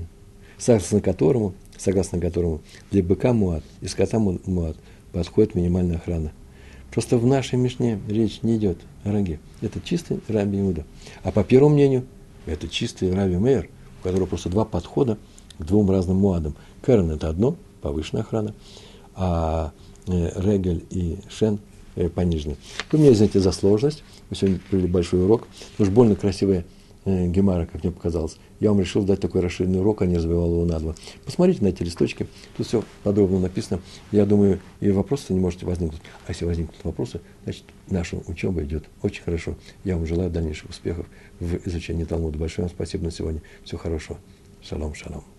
согласно 0.57 1.01
которому, 1.01 1.53
согласно 1.77 2.19
которому 2.19 2.61
для 2.89 3.03
быка 3.03 3.33
муат 3.33 3.63
и 3.81 3.87
скота 3.87 4.17
муат 4.17 4.77
подходит 5.11 5.53
минимальная 5.53 5.97
охрана– 5.97 6.31
Просто 6.95 7.17
в 7.17 7.25
нашей 7.25 7.59
Мишне 7.59 7.99
речь 8.07 8.41
не 8.41 8.55
идет 8.55 8.77
о 9.03 9.11
роге. 9.11 9.41
Это 9.59 9.81
чистый 9.81 10.21
Раби 10.29 10.61
Иуда. 10.61 10.85
А 11.23 11.33
по 11.33 11.43
первому 11.43 11.75
мнению, 11.75 12.05
это 12.45 12.69
чистый 12.69 13.13
Раби 13.13 13.35
Мейер, 13.35 13.67
у 13.99 14.03
которого 14.05 14.27
просто 14.27 14.47
два 14.47 14.63
подхода 14.63 15.17
к 15.59 15.65
двум 15.65 15.91
разным 15.91 16.15
муадам. 16.15 16.55
Керн– 16.85 17.11
это 17.11 17.27
одно, 17.27 17.57
повышенная 17.81 18.23
охрана, 18.23 18.53
а 19.13 19.73
э, 20.07 20.41
Регель 20.41 20.85
и 20.89 21.17
Шен 21.29 21.59
э, 21.97 22.07
пониженные. 22.07 22.55
Вы 22.93 22.99
меня 22.99 23.11
извините 23.11 23.41
за 23.41 23.51
сложность. 23.51 24.01
Мы 24.29 24.37
сегодня 24.37 24.61
провели 24.69 24.87
большой 24.87 25.21
урок. 25.21 25.49
Уж 25.77 25.89
больно 25.89 26.15
красивая 26.15 26.63
э, 27.05 27.27
Гемара, 27.27 27.65
как 27.65 27.83
мне 27.83 27.91
показалось 27.91 28.37
я 28.59 28.69
вам 28.69 28.79
решил 28.79 29.03
дать 29.03 29.19
такой 29.19 29.41
расширенный 29.41 29.79
урок, 29.79 30.01
а 30.01 30.05
не 30.05 30.15
разбивал 30.15 30.51
его 30.51 30.65
на 30.65 30.79
два. 30.79 30.95
Посмотрите 31.25 31.63
на 31.63 31.67
эти 31.67 31.83
листочки, 31.83 32.27
тут 32.55 32.67
все 32.67 32.83
подробно 33.03 33.39
написано. 33.39 33.81
Я 34.11 34.25
думаю, 34.25 34.59
и 34.79 34.91
вопросы 34.91 35.33
не 35.33 35.39
можете 35.39 35.65
возникнуть. 35.65 36.01
А 36.25 36.31
если 36.31 36.45
возникнут 36.45 36.83
вопросы, 36.83 37.21
значит, 37.43 37.63
наша 37.89 38.17
учеба 38.27 38.63
идет 38.63 38.85
очень 39.01 39.23
хорошо. 39.23 39.55
Я 39.83 39.97
вам 39.97 40.05
желаю 40.05 40.29
дальнейших 40.29 40.69
успехов 40.69 41.05
в 41.39 41.67
изучении 41.67 42.05
Талмуда. 42.05 42.37
Большое 42.37 42.67
вам 42.67 42.75
спасибо 42.75 43.03
на 43.05 43.11
сегодня. 43.11 43.41
Всего 43.63 43.79
хорошего. 43.79 44.17
Шалом, 44.61 44.95
шалом. 44.95 45.34